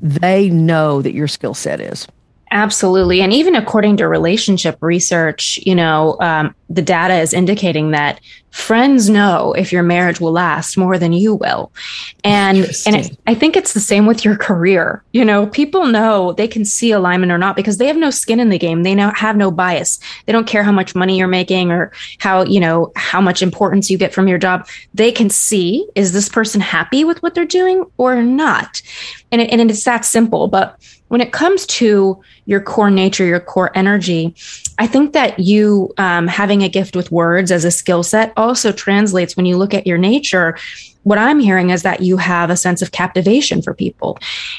they 0.01 0.49
know 0.49 1.03
that 1.03 1.13
your 1.13 1.27
skill 1.27 1.53
set 1.53 1.79
is. 1.79 2.07
Absolutely. 2.49 3.21
And 3.21 3.31
even 3.31 3.55
according 3.55 3.97
to 3.97 4.07
relationship 4.07 4.77
research, 4.81 5.57
you 5.65 5.73
know, 5.73 6.17
um, 6.19 6.53
the 6.69 6.81
data 6.81 7.15
is 7.19 7.33
indicating 7.33 7.91
that 7.91 8.19
friends 8.51 9.09
know 9.09 9.53
if 9.53 9.71
your 9.71 9.81
marriage 9.81 10.19
will 10.19 10.31
last 10.31 10.77
more 10.77 10.97
than 10.97 11.13
you 11.13 11.35
will. 11.35 11.71
And, 12.23 12.69
and 12.85 12.95
it, 12.95 13.17
I 13.25 13.33
think 13.33 13.55
it's 13.55 13.73
the 13.73 13.79
same 13.79 14.05
with 14.05 14.23
your 14.23 14.35
career. 14.35 15.03
You 15.13 15.25
know, 15.25 15.47
people 15.47 15.87
know 15.87 16.33
they 16.33 16.47
can 16.47 16.65
see 16.65 16.91
alignment 16.91 17.31
or 17.31 17.37
not 17.37 17.55
because 17.55 17.77
they 17.77 17.87
have 17.87 17.97
no 17.97 18.09
skin 18.09 18.39
in 18.39 18.49
the 18.49 18.59
game. 18.59 18.83
They 18.83 18.93
now 18.93 19.13
have 19.13 19.37
no 19.37 19.51
bias. 19.51 19.99
They 20.25 20.33
don't 20.33 20.47
care 20.47 20.63
how 20.63 20.71
much 20.71 20.95
money 20.95 21.17
you're 21.17 21.27
making 21.27 21.71
or 21.71 21.91
how, 22.19 22.43
you 22.43 22.59
know, 22.59 22.91
how 22.95 23.21
much 23.21 23.41
importance 23.41 23.89
you 23.89 23.97
get 23.97 24.13
from 24.13 24.27
your 24.27 24.37
job. 24.37 24.67
They 24.93 25.11
can 25.11 25.29
see, 25.29 25.87
is 25.95 26.11
this 26.11 26.29
person 26.29 26.61
happy 26.61 27.03
with 27.03 27.23
what 27.23 27.33
they're 27.33 27.45
doing 27.45 27.85
or 27.97 28.21
not? 28.21 28.81
And, 29.31 29.41
it, 29.41 29.49
and 29.49 29.71
it's 29.71 29.85
that 29.85 30.03
simple. 30.03 30.49
But 30.49 30.77
when 31.07 31.21
it 31.21 31.31
comes 31.33 31.65
to 31.65 32.21
your 32.45 32.61
core 32.61 32.91
nature, 32.91 33.25
your 33.25 33.39
core 33.39 33.71
energy, 33.75 34.35
I 34.81 34.87
think 34.87 35.13
that 35.13 35.37
you 35.37 35.93
um, 35.99 36.27
having 36.27 36.63
a 36.63 36.67
gift 36.67 36.95
with 36.95 37.11
words 37.11 37.51
as 37.51 37.63
a 37.63 37.69
skill 37.69 38.01
set 38.01 38.33
also 38.35 38.71
translates 38.71 39.37
when 39.37 39.45
you 39.45 39.55
look 39.55 39.75
at 39.75 39.85
your 39.85 39.99
nature. 39.99 40.57
What 41.03 41.19
I'm 41.19 41.39
hearing 41.39 41.69
is 41.69 41.83
that 41.83 42.01
you 42.01 42.17
have 42.17 42.49
a 42.49 42.57
sense 42.57 42.81
of 42.81 42.91
captivation 42.91 43.61
for 43.61 43.75
people. 43.75 44.17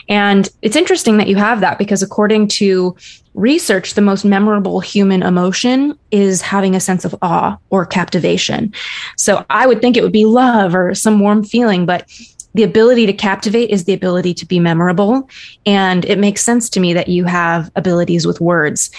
And 0.09 0.49
it's 0.63 0.77
interesting 0.77 1.17
that 1.17 1.27
you 1.27 1.35
have 1.35 1.59
that 1.63 1.77
because 1.77 2.05
according 2.05 2.47
to 2.49 2.97
research, 3.35 3.95
the 3.95 4.01
most 4.01 4.25
memorable 4.25 4.79
human 4.79 5.25
emotion 5.25 5.99
is 6.13 6.41
having 6.41 6.77
a 6.77 6.81
sense 6.81 7.05
of 7.05 7.17
awe 7.21 7.59
or 7.71 7.85
captivation. 7.85 8.73
So 9.17 9.45
I 9.51 9.67
would 9.67 9.81
think 9.81 9.97
it 9.97 10.05
would 10.05 10.13
be 10.13 10.25
love 10.25 10.73
or 10.73 10.95
some 10.95 11.19
warm 11.19 11.43
feeling, 11.43 11.85
but 11.85 12.09
the 12.55 12.63
ability 12.63 13.07
to 13.07 13.13
captivate 13.13 13.71
is 13.71 13.87
the 13.87 13.93
ability 13.93 14.35
to 14.35 14.47
be 14.47 14.61
memorable. 14.61 15.29
And 15.67 16.05
it 16.05 16.19
makes 16.21 16.45
sense 16.45 16.71
to 16.71 16.79
me 16.79 16.93
that 16.93 17.09
you 17.09 17.25
have 17.25 17.73
abilities 17.75 18.25
with 18.25 18.41
words. 18.41 18.93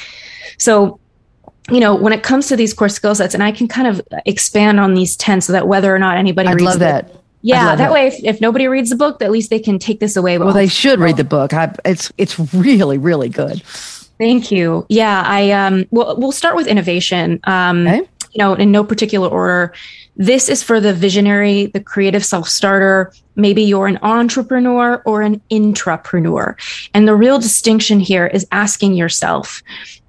So, 0.57 0.99
you 1.69 1.79
know, 1.79 1.95
when 1.95 2.13
it 2.13 2.23
comes 2.23 2.47
to 2.47 2.55
these 2.55 2.73
core 2.73 2.89
skill 2.89 3.15
sets, 3.15 3.33
and 3.33 3.43
I 3.43 3.51
can 3.51 3.67
kind 3.67 3.87
of 3.87 4.01
expand 4.25 4.79
on 4.79 4.93
these 4.93 5.15
10 5.15 5.41
so 5.41 5.53
that 5.53 5.67
whether 5.67 5.93
or 5.93 5.99
not 5.99 6.17
anybody 6.17 6.49
reads- 6.49 6.61
I'd 6.61 6.65
love 6.65 6.79
that. 6.79 7.11
yeah, 7.41 7.67
that, 7.67 7.77
that, 7.77 7.91
way, 7.91 8.07
if, 8.07 8.23
if, 8.23 8.41
nobody 8.41 8.67
reads 8.67 8.89
the 8.89 8.95
book, 8.95 9.21
at 9.21 9.31
least 9.31 9.49
they 9.49 9.59
can 9.59 9.79
take 9.79 9.99
this 9.99 10.15
away. 10.15 10.37
Well, 10.37 10.53
they 10.53 10.67
should 10.67 10.99
read 10.99 11.17
the 11.17 11.23
book. 11.23 11.53
I, 11.53 11.73
it's 11.85 12.11
it's 12.17 12.37
really 12.53 12.97
really 12.97 13.29
good. 13.29 13.61
Thank 14.17 14.51
you. 14.51 14.85
Yeah, 14.89 15.23
I 15.25 15.51
um. 15.51 15.85
Well, 15.91 16.15
we'll 16.17 16.31
start 16.31 16.55
with 16.55 16.67
innovation. 16.67 17.39
Um, 17.45 17.87
okay. 17.87 17.97
you 18.31 18.37
know, 18.37 18.53
in 18.53 18.71
no 18.71 18.83
particular 18.83 19.27
order. 19.27 19.73
This 20.15 20.47
is 20.47 20.61
for 20.61 20.79
the 20.79 20.93
visionary, 20.93 21.67
the 21.67 21.79
creative 21.79 22.23
self 22.23 22.47
starter. 22.47 23.11
Maybe 23.35 23.63
you're 23.63 23.87
an 23.87 23.97
entrepreneur 24.03 25.01
or 25.05 25.23
an 25.23 25.41
intrapreneur. 25.49 26.55
And 26.93 27.07
the 27.07 27.15
real 27.15 27.39
distinction 27.39 27.99
here 27.99 28.27
is 28.27 28.45
asking 28.51 28.93
yourself, 28.93 29.63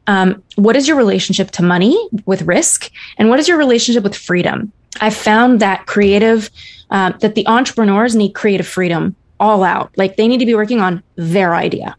um, 0.06 0.42
what 0.56 0.76
is 0.76 0.86
your 0.86 0.96
relationship 0.96 1.50
to 1.52 1.62
money 1.62 1.96
with 2.26 2.42
risk? 2.42 2.90
And 3.18 3.28
what 3.28 3.38
is 3.38 3.48
your 3.48 3.58
relationship 3.58 4.02
with 4.02 4.16
freedom? 4.16 4.72
I 5.00 5.10
found 5.10 5.60
that 5.60 5.86
creative, 5.86 6.50
uh, 6.90 7.12
that 7.20 7.34
the 7.34 7.46
entrepreneurs 7.46 8.14
need 8.14 8.32
creative 8.32 8.66
freedom 8.66 9.16
all 9.40 9.64
out. 9.64 9.90
Like 9.96 10.16
they 10.16 10.28
need 10.28 10.38
to 10.38 10.46
be 10.46 10.54
working 10.54 10.80
on 10.80 11.02
their 11.16 11.54
idea. 11.54 11.96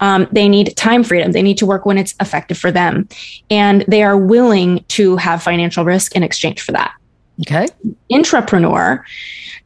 Um, 0.00 0.28
they 0.30 0.48
need 0.48 0.76
time 0.76 1.02
freedom. 1.02 1.32
They 1.32 1.42
need 1.42 1.58
to 1.58 1.66
work 1.66 1.86
when 1.86 1.98
it's 1.98 2.14
effective 2.20 2.58
for 2.58 2.70
them. 2.70 3.08
And 3.50 3.84
they 3.88 4.02
are 4.02 4.16
willing 4.16 4.84
to 4.88 5.16
have 5.16 5.42
financial 5.42 5.84
risk 5.84 6.14
in 6.14 6.22
exchange 6.22 6.60
for 6.60 6.72
that. 6.72 6.94
Okay. 7.40 7.66
Intrapreneur 8.10 9.02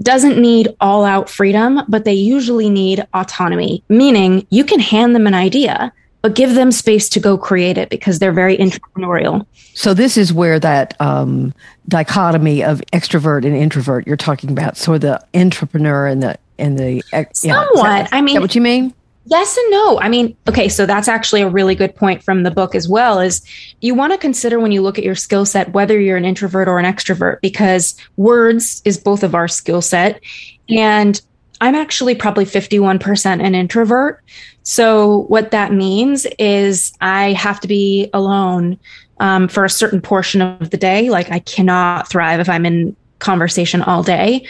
doesn't 0.03 0.41
need 0.41 0.75
all 0.81 1.05
out 1.05 1.29
freedom, 1.29 1.83
but 1.89 2.05
they 2.05 2.15
usually 2.15 2.71
need 2.71 3.07
autonomy, 3.13 3.85
meaning 3.89 4.47
you 4.51 4.65
can 4.65 4.81
hand 4.81 5.15
them 5.15 5.27
an 5.27 5.35
idea, 5.35 5.93
but 6.23 6.35
give 6.35 6.55
them 6.55 6.71
space 6.73 7.09
to 7.11 7.21
go 7.21 7.39
create 7.39 7.79
it 7.79 7.89
because 7.89 8.19
they're 8.19 8.33
very 8.33 8.57
entrepreneurial. 8.59 9.47
So 9.75 9.95
this 9.95 10.17
is 10.17 10.33
where 10.33 10.59
that 10.61 11.01
um, 11.01 11.55
dichotomy 11.89 12.63
of 12.63 12.83
extrovert 12.93 13.45
and 13.45 13.57
introvert 13.57 14.07
you're 14.07 14.17
talking 14.17 14.51
about. 14.51 14.77
So 14.77 14.99
the 14.99 15.25
entrepreneur 15.35 16.07
and 16.07 16.23
the 16.23 16.37
and 16.59 16.79
the 16.79 17.03
somewhat. 17.33 17.75
Yeah, 17.75 18.03
that, 18.03 18.09
I 18.13 18.21
mean, 18.21 18.41
what 18.41 18.55
you 18.55 18.61
mean? 18.61 18.95
Yes 19.27 19.57
and 19.57 19.71
no. 19.71 20.01
I 20.01 20.09
mean, 20.09 20.37
okay, 20.49 20.69
so 20.69 20.87
that's 20.87 21.07
actually 21.07 21.43
a 21.43 21.49
really 21.49 21.75
good 21.75 21.95
point 21.95 22.23
from 22.23 22.43
the 22.43 22.51
book 22.51 22.75
as 22.75 22.89
well 22.89 23.21
is 23.21 23.43
you 23.81 23.95
want 23.95 24.13
to 24.13 24.19
consider 24.19 24.59
when 24.59 24.73
you 24.73 24.83
look 24.83 24.99
at 24.99 25.05
your 25.05 25.15
skill 25.15 25.45
set 25.45 25.73
whether 25.73 26.01
you're 26.01 26.17
an 26.17 26.25
introvert 26.25 26.69
or 26.69 26.79
an 26.79 26.85
extrovert 26.85 27.41
because 27.41 27.95
words 28.17 28.83
is 28.85 28.99
both 28.99 29.23
of 29.23 29.35
our 29.35 29.47
skill 29.47 29.83
set 29.83 30.21
and 30.69 31.21
I'm 31.61 31.75
actually 31.75 32.15
probably 32.15 32.45
51% 32.45 33.43
an 33.45 33.55
introvert. 33.55 34.23
So 34.63 35.25
what 35.29 35.51
that 35.51 35.73
means 35.73 36.27
is 36.39 36.93
I 37.01 37.33
have 37.33 37.61
to 37.61 37.69
be 37.69 38.09
alone 38.15 38.79
um, 39.19 39.49
for 39.49 39.65
a 39.65 39.71
certain 39.71 40.01
portion 40.01 40.41
of 40.41 40.71
the 40.71 40.77
day. 40.77 41.11
Like 41.11 41.31
I 41.31 41.41
cannot 41.41 42.09
thrive 42.09 42.41
if 42.41 42.49
I'm 42.49 42.65
in 42.65 42.97
conversation 43.19 43.83
all 43.83 44.03
day. 44.03 44.47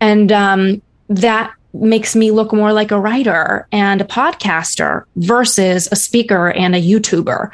And 0.00 0.30
um, 0.30 0.82
that 1.08 1.54
makes 1.74 2.14
me 2.14 2.30
look 2.30 2.52
more 2.52 2.72
like 2.72 2.90
a 2.90 3.00
writer 3.00 3.66
and 3.72 4.00
a 4.00 4.04
podcaster 4.04 5.04
versus 5.16 5.88
a 5.90 5.96
speaker 5.96 6.50
and 6.50 6.74
a 6.74 6.82
YouTuber. 6.82 7.50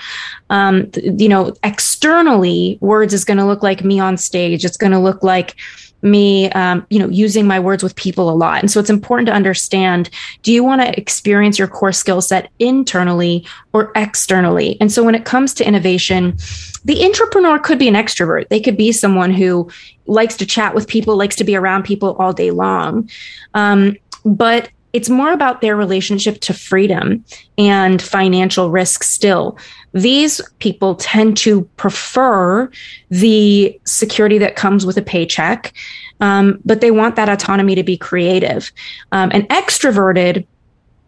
Um, 0.50 0.90
you 0.96 1.28
know, 1.28 1.54
externally, 1.62 2.78
words 2.80 3.14
is 3.14 3.24
going 3.24 3.38
to 3.38 3.46
look 3.46 3.62
like 3.62 3.84
me 3.84 4.00
on 4.00 4.16
stage. 4.16 4.64
It's 4.64 4.76
going 4.76 4.92
to 4.92 4.98
look 4.98 5.22
like 5.22 5.54
me 6.02 6.50
um, 6.50 6.86
you 6.90 6.98
know 6.98 7.08
using 7.08 7.46
my 7.46 7.58
words 7.58 7.82
with 7.82 7.94
people 7.96 8.30
a 8.30 8.34
lot. 8.34 8.60
And 8.60 8.70
so 8.70 8.80
it's 8.80 8.90
important 8.90 9.26
to 9.26 9.32
understand 9.32 10.10
do 10.42 10.52
you 10.52 10.62
want 10.62 10.80
to 10.82 10.98
experience 10.98 11.58
your 11.58 11.68
core 11.68 11.92
skill 11.92 12.20
set 12.20 12.50
internally 12.58 13.46
or 13.72 13.92
externally? 13.94 14.76
And 14.80 14.92
so 14.92 15.02
when 15.02 15.14
it 15.14 15.24
comes 15.24 15.54
to 15.54 15.66
innovation 15.66 16.36
the 16.84 17.04
entrepreneur 17.04 17.58
could 17.58 17.78
be 17.78 17.88
an 17.88 17.94
extrovert. 17.94 18.48
They 18.48 18.60
could 18.60 18.76
be 18.76 18.92
someone 18.92 19.30
who 19.30 19.70
likes 20.06 20.36
to 20.36 20.46
chat 20.46 20.74
with 20.74 20.88
people 20.88 21.16
likes 21.16 21.36
to 21.36 21.44
be 21.44 21.54
around 21.54 21.82
people 21.82 22.16
all 22.18 22.32
day 22.32 22.50
long. 22.50 23.10
Um, 23.52 23.96
but 24.24 24.70
it's 24.92 25.10
more 25.10 25.32
about 25.32 25.60
their 25.60 25.76
relationship 25.76 26.40
to 26.40 26.54
freedom 26.54 27.24
and 27.58 28.00
financial 28.00 28.70
risk 28.70 29.02
still. 29.02 29.58
These 29.92 30.40
people 30.58 30.94
tend 30.96 31.36
to 31.38 31.62
prefer 31.76 32.70
the 33.10 33.80
security 33.84 34.38
that 34.38 34.56
comes 34.56 34.84
with 34.84 34.96
a 34.96 35.02
paycheck, 35.02 35.72
um, 36.20 36.60
but 36.64 36.80
they 36.80 36.90
want 36.90 37.16
that 37.16 37.28
autonomy 37.28 37.74
to 37.74 37.82
be 37.82 37.96
creative. 37.96 38.70
Um, 39.12 39.30
an 39.32 39.46
extroverted 39.46 40.46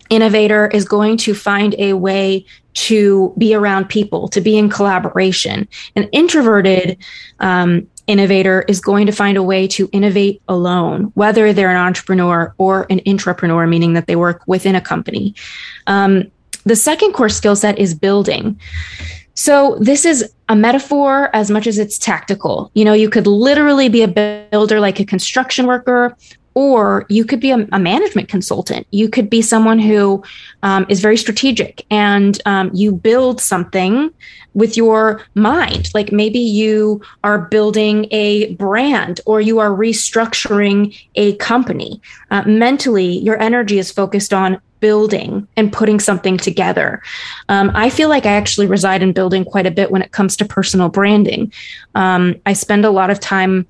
innovator 0.08 0.66
is 0.68 0.84
going 0.84 1.16
to 1.18 1.34
find 1.34 1.74
a 1.78 1.94
way 1.94 2.44
to 2.72 3.32
be 3.38 3.54
around 3.54 3.88
people, 3.88 4.28
to 4.28 4.40
be 4.40 4.56
in 4.56 4.68
collaboration. 4.68 5.68
An 5.96 6.04
introverted 6.12 6.98
um, 7.38 7.88
innovator 8.06 8.64
is 8.68 8.80
going 8.80 9.06
to 9.06 9.12
find 9.12 9.36
a 9.36 9.42
way 9.42 9.66
to 9.68 9.88
innovate 9.92 10.42
alone, 10.48 11.12
whether 11.14 11.52
they're 11.52 11.70
an 11.70 11.76
entrepreneur 11.76 12.54
or 12.58 12.86
an 12.90 12.98
intrapreneur, 13.00 13.68
meaning 13.68 13.94
that 13.94 14.06
they 14.06 14.16
work 14.16 14.42
within 14.46 14.74
a 14.74 14.80
company. 14.80 15.34
Um, 15.86 16.30
the 16.64 16.76
second 16.76 17.12
core 17.12 17.28
skill 17.28 17.56
set 17.56 17.78
is 17.78 17.94
building. 17.94 18.58
So 19.34 19.78
this 19.80 20.04
is 20.04 20.32
a 20.48 20.56
metaphor 20.56 21.34
as 21.34 21.50
much 21.50 21.66
as 21.66 21.78
it's 21.78 21.98
tactical. 21.98 22.70
You 22.74 22.84
know, 22.84 22.92
you 22.92 23.08
could 23.08 23.26
literally 23.26 23.88
be 23.88 24.02
a 24.02 24.08
builder 24.50 24.80
like 24.80 25.00
a 25.00 25.04
construction 25.04 25.66
worker 25.66 26.16
or 26.54 27.06
you 27.08 27.24
could 27.24 27.40
be 27.40 27.50
a, 27.50 27.66
a, 27.72 27.78
management 27.78 28.28
consultant. 28.28 28.86
You 28.90 29.08
could 29.08 29.30
be 29.30 29.40
someone 29.40 29.78
who 29.78 30.22
um, 30.62 30.84
is 30.88 31.00
very 31.00 31.16
strategic 31.16 31.86
and 31.90 32.40
um, 32.44 32.70
you 32.74 32.92
build 32.92 33.40
something 33.40 34.10
with 34.54 34.76
your 34.76 35.22
mind. 35.34 35.90
Like 35.94 36.10
maybe 36.10 36.40
you 36.40 37.00
are 37.22 37.38
building 37.38 38.08
a 38.10 38.54
brand 38.54 39.20
or 39.26 39.40
you 39.40 39.60
are 39.60 39.70
restructuring 39.70 40.98
a 41.14 41.36
company. 41.36 42.02
Uh, 42.30 42.42
mentally, 42.46 43.18
your 43.18 43.40
energy 43.40 43.78
is 43.78 43.92
focused 43.92 44.34
on 44.34 44.60
building 44.80 45.46
and 45.56 45.72
putting 45.72 46.00
something 46.00 46.36
together. 46.36 47.02
Um, 47.48 47.70
I 47.74 47.90
feel 47.90 48.08
like 48.08 48.26
I 48.26 48.32
actually 48.32 48.66
reside 48.66 49.02
in 49.02 49.12
building 49.12 49.44
quite 49.44 49.66
a 49.66 49.70
bit 49.70 49.90
when 49.90 50.02
it 50.02 50.12
comes 50.12 50.36
to 50.38 50.44
personal 50.44 50.88
branding. 50.88 51.52
Um, 51.94 52.36
I 52.46 52.54
spend 52.54 52.84
a 52.84 52.90
lot 52.90 53.10
of 53.10 53.20
time 53.20 53.66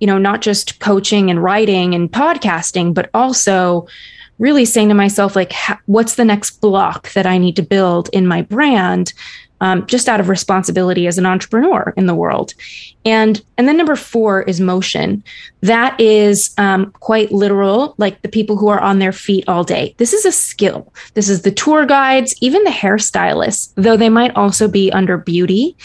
you 0.00 0.06
know, 0.06 0.18
not 0.18 0.42
just 0.42 0.80
coaching 0.80 1.30
and 1.30 1.42
writing 1.42 1.94
and 1.94 2.12
podcasting, 2.12 2.92
but 2.92 3.08
also 3.14 3.86
really 4.38 4.64
saying 4.64 4.88
to 4.88 4.94
myself, 4.94 5.36
like, 5.36 5.52
what's 5.86 6.16
the 6.16 6.24
next 6.24 6.60
block 6.60 7.12
that 7.12 7.26
I 7.26 7.38
need 7.38 7.56
to 7.56 7.62
build 7.62 8.10
in 8.12 8.26
my 8.26 8.42
brand 8.42 9.12
um, 9.60 9.86
just 9.86 10.08
out 10.08 10.20
of 10.20 10.28
responsibility 10.28 11.06
as 11.06 11.18
an 11.18 11.26
entrepreneur 11.26 11.94
in 11.96 12.06
the 12.06 12.14
world. 12.14 12.54
And 13.04 13.42
and 13.56 13.68
then 13.68 13.76
number 13.76 13.96
four 13.96 14.42
is 14.42 14.60
motion. 14.60 15.22
That 15.60 15.98
is 16.00 16.54
um, 16.58 16.90
quite 17.00 17.32
literal, 17.32 17.94
like 17.98 18.20
the 18.22 18.28
people 18.28 18.56
who 18.56 18.68
are 18.68 18.80
on 18.80 18.98
their 18.98 19.12
feet 19.12 19.44
all 19.48 19.64
day. 19.64 19.94
This 19.98 20.12
is 20.12 20.24
a 20.24 20.32
skill. 20.32 20.92
This 21.14 21.28
is 21.28 21.42
the 21.42 21.50
tour 21.50 21.86
guides, 21.86 22.34
even 22.40 22.64
the 22.64 22.70
hairstylists, 22.70 23.72
though 23.76 23.96
they 23.96 24.08
might 24.08 24.34
also 24.36 24.68
be 24.68 24.90
under 24.92 25.16
beauty. 25.16 25.76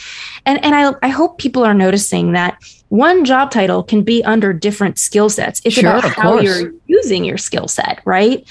And 0.46 0.64
and 0.64 0.76
I 0.76 0.94
I 1.04 1.10
hope 1.10 1.38
people 1.38 1.64
are 1.64 1.74
noticing 1.74 2.34
that 2.34 2.58
one 2.90 3.24
job 3.24 3.52
title 3.52 3.84
can 3.84 4.04
be 4.04 4.24
under 4.24 4.52
different 4.52 4.98
skill 4.98 5.30
sets. 5.30 5.62
It's 5.64 5.76
sure, 5.76 5.90
about 5.90 6.12
how 6.12 6.34
course. 6.34 6.44
you're 6.44 6.74
using 6.88 7.24
your 7.24 7.38
skill 7.38 7.68
set, 7.68 8.02
right? 8.04 8.46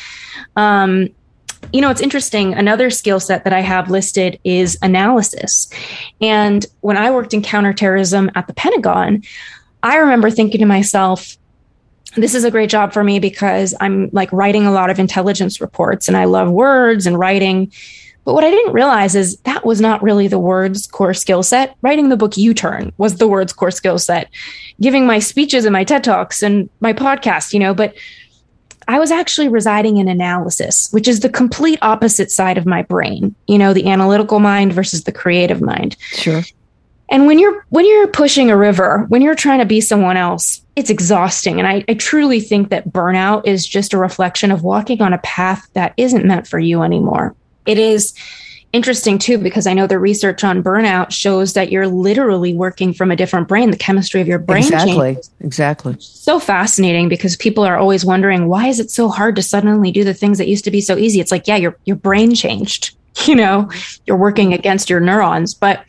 Um, 0.56 1.08
you 1.72 1.80
know, 1.80 1.90
it's 1.90 2.00
interesting. 2.00 2.54
Another 2.54 2.90
skill 2.90 3.20
set 3.20 3.44
that 3.44 3.52
I 3.52 3.60
have 3.60 3.90
listed 3.90 4.38
is 4.44 4.78
analysis. 4.82 5.68
And 6.20 6.64
when 6.80 6.96
I 6.96 7.10
worked 7.10 7.34
in 7.34 7.42
counterterrorism 7.42 8.30
at 8.34 8.46
the 8.46 8.54
Pentagon, 8.54 9.22
I 9.82 9.96
remember 9.96 10.30
thinking 10.30 10.60
to 10.60 10.66
myself, 10.66 11.36
this 12.16 12.34
is 12.34 12.44
a 12.44 12.50
great 12.50 12.70
job 12.70 12.92
for 12.92 13.04
me 13.04 13.18
because 13.18 13.74
I'm 13.80 14.08
like 14.12 14.32
writing 14.32 14.66
a 14.66 14.72
lot 14.72 14.90
of 14.90 14.98
intelligence 14.98 15.60
reports 15.60 16.08
and 16.08 16.16
I 16.16 16.24
love 16.24 16.50
words 16.50 17.06
and 17.06 17.18
writing. 17.18 17.70
But 18.24 18.34
what 18.34 18.44
I 18.44 18.50
didn't 18.50 18.72
realize 18.72 19.14
is 19.14 19.38
that 19.40 19.64
was 19.64 19.80
not 19.80 20.02
really 20.02 20.28
the 20.28 20.38
words 20.38 20.86
core 20.86 21.14
skill 21.14 21.42
set. 21.42 21.76
Writing 21.82 22.08
the 22.08 22.16
book 22.16 22.36
You 22.36 22.54
Turn 22.54 22.92
was 22.98 23.16
the 23.16 23.28
words 23.28 23.52
core 23.52 23.70
skill 23.70 23.98
set. 23.98 24.30
Giving 24.80 25.06
my 25.06 25.18
speeches 25.18 25.64
and 25.64 25.72
my 25.72 25.84
TED 25.84 26.04
Talks 26.04 26.42
and 26.42 26.68
my 26.80 26.92
podcast, 26.92 27.52
you 27.52 27.60
know, 27.60 27.74
but 27.74 27.94
I 28.88 28.98
was 28.98 29.10
actually 29.10 29.48
residing 29.48 29.98
in 29.98 30.08
analysis, 30.08 30.90
which 30.92 31.06
is 31.06 31.20
the 31.20 31.28
complete 31.28 31.78
opposite 31.82 32.30
side 32.30 32.56
of 32.56 32.64
my 32.64 32.82
brain, 32.82 33.34
you 33.46 33.58
know, 33.58 33.74
the 33.74 33.88
analytical 33.88 34.40
mind 34.40 34.72
versus 34.72 35.04
the 35.04 35.12
creative 35.12 35.60
mind. 35.60 35.96
Sure. 36.00 36.42
And 37.10 37.26
when 37.26 37.38
you're 37.38 37.66
when 37.68 37.86
you're 37.86 38.08
pushing 38.08 38.50
a 38.50 38.56
river, 38.56 39.04
when 39.08 39.22
you're 39.22 39.34
trying 39.34 39.60
to 39.60 39.66
be 39.66 39.80
someone 39.80 40.16
else, 40.16 40.62
it's 40.74 40.90
exhausting. 40.90 41.58
And 41.58 41.68
I, 41.68 41.84
I 41.88 41.94
truly 41.94 42.40
think 42.40 42.70
that 42.70 42.88
burnout 42.88 43.46
is 43.46 43.66
just 43.66 43.92
a 43.92 43.98
reflection 43.98 44.50
of 44.50 44.62
walking 44.62 45.02
on 45.02 45.12
a 45.12 45.18
path 45.18 45.68
that 45.74 45.92
isn't 45.96 46.26
meant 46.26 46.46
for 46.46 46.58
you 46.58 46.82
anymore. 46.82 47.34
It 47.66 47.78
is 47.78 48.14
interesting 48.72 49.18
too 49.18 49.38
because 49.38 49.66
I 49.66 49.74
know 49.74 49.86
the 49.86 49.98
research 49.98 50.44
on 50.44 50.62
burnout 50.62 51.10
shows 51.10 51.54
that 51.54 51.72
you're 51.72 51.86
literally 51.86 52.54
working 52.54 52.92
from 52.92 53.10
a 53.10 53.16
different 53.16 53.48
brain. 53.48 53.70
The 53.70 53.76
chemistry 53.76 54.20
of 54.20 54.28
your 54.28 54.38
brain 54.38 54.64
exactly, 54.64 54.94
changes. 54.94 55.30
exactly. 55.40 55.96
So 56.00 56.38
fascinating 56.38 57.08
because 57.08 57.36
people 57.36 57.64
are 57.64 57.76
always 57.76 58.04
wondering 58.04 58.48
why 58.48 58.68
is 58.68 58.80
it 58.80 58.90
so 58.90 59.08
hard 59.08 59.36
to 59.36 59.42
suddenly 59.42 59.90
do 59.90 60.04
the 60.04 60.14
things 60.14 60.38
that 60.38 60.48
used 60.48 60.64
to 60.64 60.70
be 60.70 60.80
so 60.80 60.96
easy. 60.96 61.20
It's 61.20 61.32
like 61.32 61.46
yeah, 61.46 61.56
your 61.56 61.76
your 61.84 61.96
brain 61.96 62.34
changed. 62.34 62.94
You 63.26 63.34
know, 63.34 63.68
you're 64.06 64.16
working 64.16 64.54
against 64.54 64.88
your 64.88 65.00
neurons, 65.00 65.52
but 65.52 65.84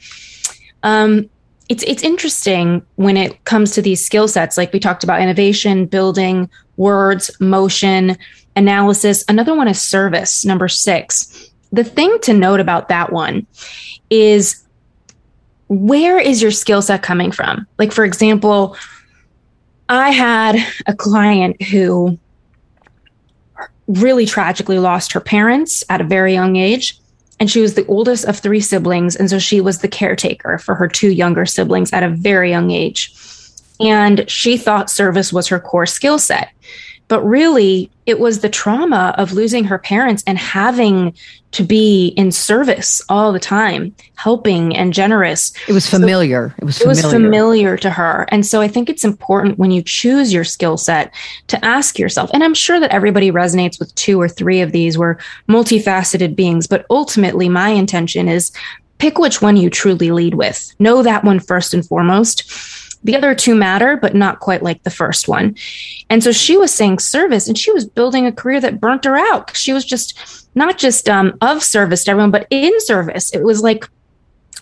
um, 0.81 1.29
it's 1.69 1.83
it's 1.83 2.01
interesting 2.01 2.83
when 2.95 3.17
it 3.17 3.45
comes 3.45 3.69
to 3.73 3.83
these 3.83 4.03
skill 4.03 4.27
sets. 4.27 4.57
Like 4.57 4.73
we 4.73 4.79
talked 4.79 5.03
about 5.03 5.21
innovation, 5.21 5.85
building, 5.85 6.49
words, 6.77 7.29
motion, 7.39 8.17
analysis. 8.55 9.23
Another 9.27 9.53
one 9.53 9.67
is 9.67 9.79
service. 9.79 10.43
Number 10.43 10.67
six 10.67 11.48
the 11.71 11.83
thing 11.83 12.17
to 12.23 12.33
note 12.33 12.59
about 12.59 12.89
that 12.89 13.11
one 13.11 13.45
is 14.09 14.63
where 15.67 16.17
is 16.17 16.41
your 16.41 16.51
skill 16.51 16.81
set 16.81 17.03
coming 17.03 17.31
from? 17.31 17.67
Like, 17.77 17.91
for 17.91 18.03
example, 18.03 18.75
I 19.87 20.09
had 20.11 20.55
a 20.87 20.95
client 20.95 21.61
who 21.61 22.17
really 23.87 24.25
tragically 24.25 24.79
lost 24.79 25.11
her 25.13 25.19
parents 25.19 25.83
at 25.89 26.01
a 26.01 26.03
very 26.03 26.33
young 26.33 26.55
age. 26.55 26.99
And 27.39 27.49
she 27.49 27.61
was 27.61 27.75
the 27.75 27.85
oldest 27.87 28.25
of 28.25 28.37
three 28.37 28.59
siblings. 28.59 29.15
And 29.15 29.29
so 29.29 29.39
she 29.39 29.61
was 29.61 29.79
the 29.79 29.87
caretaker 29.87 30.57
for 30.57 30.75
her 30.75 30.87
two 30.87 31.09
younger 31.09 31.45
siblings 31.45 31.93
at 31.93 32.03
a 32.03 32.09
very 32.09 32.49
young 32.49 32.71
age. 32.71 33.13
And 33.79 34.29
she 34.29 34.57
thought 34.57 34.89
service 34.89 35.31
was 35.31 35.47
her 35.47 35.59
core 35.59 35.85
skill 35.85 36.19
set. 36.19 36.49
But 37.09 37.21
really, 37.23 37.91
it 38.05 38.19
was 38.19 38.39
the 38.39 38.49
trauma 38.49 39.13
of 39.17 39.33
losing 39.33 39.65
her 39.65 39.77
parents 39.77 40.23
and 40.25 40.37
having 40.37 41.13
to 41.51 41.63
be 41.63 42.09
in 42.09 42.31
service 42.31 43.01
all 43.09 43.33
the 43.33 43.39
time, 43.39 43.93
helping 44.15 44.75
and 44.75 44.93
generous. 44.93 45.51
It 45.67 45.73
was 45.73 45.89
familiar. 45.89 46.49
So 46.49 46.61
it 46.61 46.65
was 46.65 46.77
familiar. 46.77 46.99
It 46.99 47.03
was 47.03 47.11
familiar 47.11 47.77
to 47.77 47.89
her. 47.89 48.27
And 48.29 48.45
so 48.45 48.61
I 48.61 48.67
think 48.67 48.89
it's 48.89 49.03
important 49.03 49.57
when 49.57 49.71
you 49.71 49.81
choose 49.81 50.31
your 50.31 50.43
skill 50.43 50.77
set 50.77 51.13
to 51.47 51.65
ask 51.65 51.99
yourself, 51.99 52.29
and 52.33 52.43
I'm 52.43 52.53
sure 52.53 52.79
that 52.79 52.91
everybody 52.91 53.31
resonates 53.31 53.79
with 53.79 53.93
two 53.95 54.21
or 54.21 54.29
three 54.29 54.61
of 54.61 54.71
these. 54.71 54.97
We're 54.97 55.17
multifaceted 55.49 56.35
beings, 56.35 56.67
but 56.67 56.85
ultimately 56.89 57.49
my 57.49 57.69
intention 57.69 58.27
is 58.27 58.51
pick 58.99 59.17
which 59.17 59.41
one 59.41 59.57
you 59.57 59.69
truly 59.69 60.11
lead 60.11 60.35
with. 60.35 60.73
Know 60.77 61.01
that 61.01 61.23
one 61.23 61.39
first 61.39 61.73
and 61.73 61.85
foremost 61.85 62.51
the 63.03 63.15
other 63.15 63.33
two 63.33 63.55
matter, 63.55 63.95
but 63.97 64.15
not 64.15 64.39
quite 64.39 64.61
like 64.61 64.83
the 64.83 64.89
first 64.89 65.27
one. 65.27 65.55
And 66.09 66.23
so 66.23 66.31
she 66.31 66.57
was 66.57 66.73
saying 66.73 66.99
service 66.99 67.47
and 67.47 67.57
she 67.57 67.71
was 67.71 67.85
building 67.85 68.25
a 68.25 68.31
career 68.31 68.59
that 68.59 68.81
burnt 68.81 69.05
her 69.05 69.15
out. 69.15 69.55
She 69.55 69.73
was 69.73 69.85
just 69.85 70.47
not 70.55 70.77
just 70.77 71.07
um, 71.07 71.37
of 71.41 71.63
service 71.63 72.03
to 72.03 72.11
everyone, 72.11 72.31
but 72.31 72.47
in 72.49 72.73
service. 72.81 73.33
It 73.33 73.43
was 73.43 73.61
like 73.61 73.89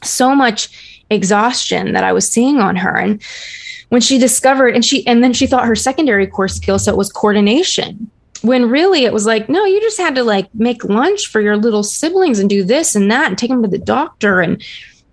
so 0.03 0.35
much 0.35 1.03
exhaustion 1.09 1.93
that 1.93 2.03
I 2.03 2.13
was 2.13 2.27
seeing 2.27 2.59
on 2.59 2.75
her. 2.75 2.95
And 2.95 3.21
when 3.89 4.01
she 4.01 4.19
discovered, 4.19 4.75
and 4.75 4.85
she, 4.85 5.07
and 5.07 5.23
then 5.23 5.33
she 5.33 5.47
thought 5.47 5.65
her 5.65 5.75
secondary 5.75 6.27
core 6.27 6.47
skill 6.47 6.77
set 6.77 6.97
was 6.97 7.11
coordination 7.11 8.11
when 8.43 8.69
really 8.69 9.03
it 9.03 9.13
was 9.13 9.25
like 9.25 9.49
no 9.49 9.65
you 9.65 9.81
just 9.81 9.97
had 9.97 10.13
to 10.13 10.23
like 10.23 10.47
make 10.53 10.83
lunch 10.83 11.25
for 11.25 11.41
your 11.41 11.57
little 11.57 11.81
siblings 11.81 12.37
and 12.37 12.51
do 12.51 12.63
this 12.63 12.95
and 12.95 13.09
that 13.09 13.27
and 13.27 13.37
take 13.37 13.49
them 13.49 13.63
to 13.63 13.67
the 13.67 13.79
doctor 13.79 14.41
and 14.41 14.63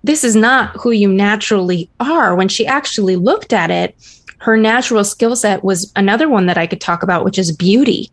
this 0.05 0.23
is 0.23 0.37
not 0.37 0.77
who 0.77 0.91
you 0.91 1.09
naturally 1.09 1.91
are. 1.99 2.37
When 2.37 2.49
she 2.49 2.67
actually 2.67 3.17
looked 3.17 3.53
at 3.55 3.71
it, 3.71 3.97
her 4.45 4.59
natural 4.59 5.03
skill 5.05 5.35
set 5.35 5.65
was 5.65 5.91
another 5.97 6.29
one 6.29 6.45
that 6.47 6.59
I 6.59 6.67
could 6.67 6.81
talk 6.81 7.03
about, 7.03 7.25
which 7.25 7.39
is 7.39 7.51
beauty. 7.51 8.11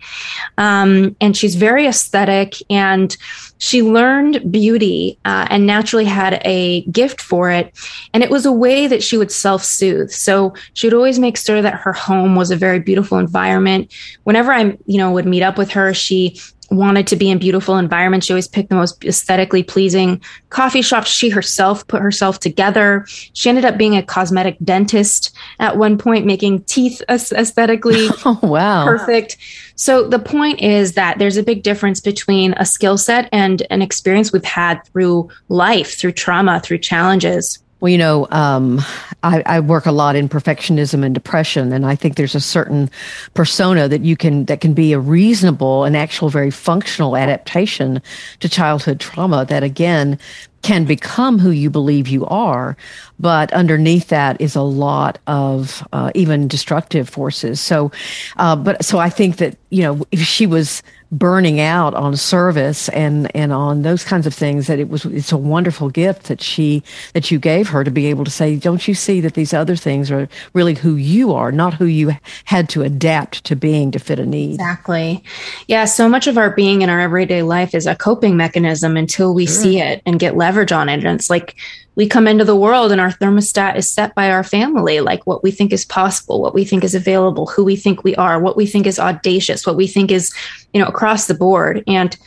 Um, 0.57 1.13
and 1.19 1.35
she's 1.35 1.55
very 1.55 1.85
aesthetic 1.85 2.53
and 2.69 3.17
she 3.57 3.81
learned 3.81 4.49
beauty 4.49 5.19
uh, 5.25 5.47
and 5.49 5.67
naturally 5.67 6.05
had 6.05 6.41
a 6.45 6.83
gift 6.83 7.19
for 7.19 7.51
it. 7.51 7.77
And 8.13 8.23
it 8.23 8.29
was 8.29 8.45
a 8.45 8.51
way 8.51 8.87
that 8.87 9.03
she 9.03 9.17
would 9.17 9.31
self 9.31 9.61
soothe. 9.61 10.09
So 10.09 10.53
she 10.73 10.87
would 10.87 10.93
always 10.93 11.19
make 11.19 11.37
sure 11.37 11.61
that 11.61 11.73
her 11.73 11.91
home 11.91 12.35
was 12.35 12.49
a 12.49 12.55
very 12.55 12.79
beautiful 12.79 13.17
environment. 13.17 13.93
Whenever 14.23 14.53
I, 14.53 14.77
you 14.85 14.97
know, 14.97 15.11
would 15.11 15.25
meet 15.25 15.43
up 15.43 15.57
with 15.57 15.71
her, 15.71 15.93
she 15.93 16.39
wanted 16.71 17.05
to 17.07 17.15
be 17.15 17.29
in 17.29 17.37
beautiful 17.37 17.77
environments. 17.77 18.25
She 18.25 18.33
always 18.33 18.47
picked 18.47 18.69
the 18.69 18.75
most 18.75 19.03
aesthetically 19.03 19.61
pleasing 19.61 20.21
coffee 20.49 20.81
shops. 20.81 21.09
She 21.09 21.29
herself 21.29 21.85
put 21.87 22.01
herself 22.01 22.39
together. 22.39 23.05
She 23.33 23.49
ended 23.49 23.65
up 23.65 23.77
being 23.77 23.97
a 23.97 24.03
cosmetic 24.03 24.57
dentist 24.63 25.35
at 25.59 25.77
one 25.77 25.97
point, 25.97 26.25
making 26.25 26.63
teeth 26.63 27.01
aesthetically 27.09 28.07
oh, 28.25 28.39
wow. 28.41 28.85
perfect. 28.85 29.37
So 29.75 30.07
the 30.07 30.19
point 30.19 30.61
is 30.61 30.93
that 30.93 31.19
there's 31.19 31.37
a 31.37 31.43
big 31.43 31.63
difference 31.63 31.99
between 31.99 32.53
a 32.53 32.65
skill 32.65 32.97
set 32.97 33.27
and 33.31 33.65
an 33.69 33.81
experience 33.81 34.31
we've 34.31 34.43
had 34.43 34.85
through 34.85 35.29
life, 35.49 35.97
through 35.97 36.13
trauma, 36.13 36.61
through 36.61 36.77
challenges. 36.79 37.60
Well, 37.81 37.89
you 37.89 37.97
know, 37.97 38.27
um, 38.29 38.79
I, 39.23 39.41
I, 39.43 39.59
work 39.59 39.87
a 39.87 39.91
lot 39.91 40.15
in 40.15 40.29
perfectionism 40.29 41.03
and 41.03 41.15
depression, 41.15 41.73
and 41.73 41.83
I 41.83 41.95
think 41.95 42.15
there's 42.15 42.35
a 42.35 42.39
certain 42.39 42.91
persona 43.33 43.87
that 43.87 44.01
you 44.01 44.15
can 44.15 44.45
that 44.45 44.61
can 44.61 44.75
be 44.75 44.93
a 44.93 44.99
reasonable 44.99 45.83
and 45.83 45.97
actual 45.97 46.29
very 46.29 46.51
functional 46.51 47.17
adaptation 47.17 47.99
to 48.39 48.47
childhood 48.47 48.99
trauma. 48.99 49.45
That 49.45 49.63
again 49.63 50.19
can 50.61 50.85
become 50.85 51.39
who 51.39 51.49
you 51.49 51.71
believe 51.71 52.07
you 52.07 52.23
are, 52.27 52.77
but 53.19 53.51
underneath 53.51 54.09
that 54.09 54.39
is 54.39 54.55
a 54.55 54.61
lot 54.61 55.17
of 55.25 55.85
uh, 55.91 56.11
even 56.13 56.47
destructive 56.47 57.09
forces. 57.09 57.59
So, 57.59 57.91
uh, 58.37 58.55
but 58.57 58.85
so 58.85 58.99
I 58.99 59.09
think 59.09 59.37
that 59.37 59.57
you 59.71 59.81
know 59.81 60.05
if 60.11 60.21
she 60.21 60.45
was 60.45 60.83
burning 61.11 61.59
out 61.59 61.93
on 61.93 62.15
service 62.15 62.87
and 62.89 63.33
and 63.35 63.51
on 63.51 63.81
those 63.81 64.03
kinds 64.03 64.25
of 64.25 64.33
things 64.33 64.67
that 64.67 64.79
it 64.79 64.87
was 64.87 65.03
it's 65.05 65.33
a 65.33 65.37
wonderful 65.37 65.89
gift 65.89 66.23
that 66.23 66.41
she 66.41 66.81
that 67.13 67.29
you 67.29 67.37
gave 67.37 67.67
her 67.67 67.83
to 67.83 67.91
be 67.91 68.07
able 68.07 68.23
to 68.23 68.31
say 68.31 68.55
don't 68.55 68.87
you 68.87 68.93
see 68.93 69.19
that 69.19 69.33
these 69.33 69.53
other 69.53 69.75
things 69.75 70.09
are 70.09 70.29
really 70.53 70.73
who 70.73 70.95
you 70.95 71.33
are 71.33 71.51
not 71.51 71.73
who 71.73 71.85
you 71.85 72.11
had 72.45 72.69
to 72.69 72.81
adapt 72.81 73.43
to 73.43 73.55
being 73.55 73.91
to 73.91 73.99
fit 73.99 74.19
a 74.19 74.25
need? 74.25 74.53
Exactly. 74.53 75.21
Yeah 75.67 75.83
so 75.83 76.07
much 76.07 76.27
of 76.27 76.37
our 76.37 76.51
being 76.51 76.81
in 76.81 76.89
our 76.89 77.01
everyday 77.01 77.43
life 77.43 77.75
is 77.75 77.87
a 77.87 77.95
coping 77.95 78.37
mechanism 78.37 78.95
until 78.95 79.33
we 79.33 79.45
sure. 79.45 79.55
see 79.55 79.81
it 79.81 80.01
and 80.05 80.19
get 80.19 80.37
leverage 80.37 80.71
on 80.71 80.87
it. 80.87 81.03
And 81.03 81.19
it's 81.19 81.29
like 81.29 81.55
we 81.95 82.07
come 82.07 82.27
into 82.27 82.45
the 82.45 82.55
world 82.55 82.91
and 82.91 83.01
our 83.01 83.11
thermostat 83.11 83.75
is 83.75 83.89
set 83.89 84.15
by 84.15 84.31
our 84.31 84.43
family, 84.43 85.01
like 85.01 85.27
what 85.27 85.43
we 85.43 85.51
think 85.51 85.73
is 85.73 85.83
possible, 85.83 86.41
what 86.41 86.53
we 86.53 86.63
think 86.63 86.83
is 86.83 86.95
available, 86.95 87.47
who 87.47 87.63
we 87.63 87.75
think 87.75 88.03
we 88.03 88.15
are, 88.15 88.39
what 88.39 88.55
we 88.55 88.65
think 88.65 88.87
is 88.87 88.99
audacious, 88.99 89.65
what 89.65 89.75
we 89.75 89.87
think 89.87 90.09
is, 90.11 90.33
you 90.73 90.81
know, 90.81 90.87
across 90.87 91.27
the 91.27 91.33
board. 91.33 91.83
And 91.87 92.17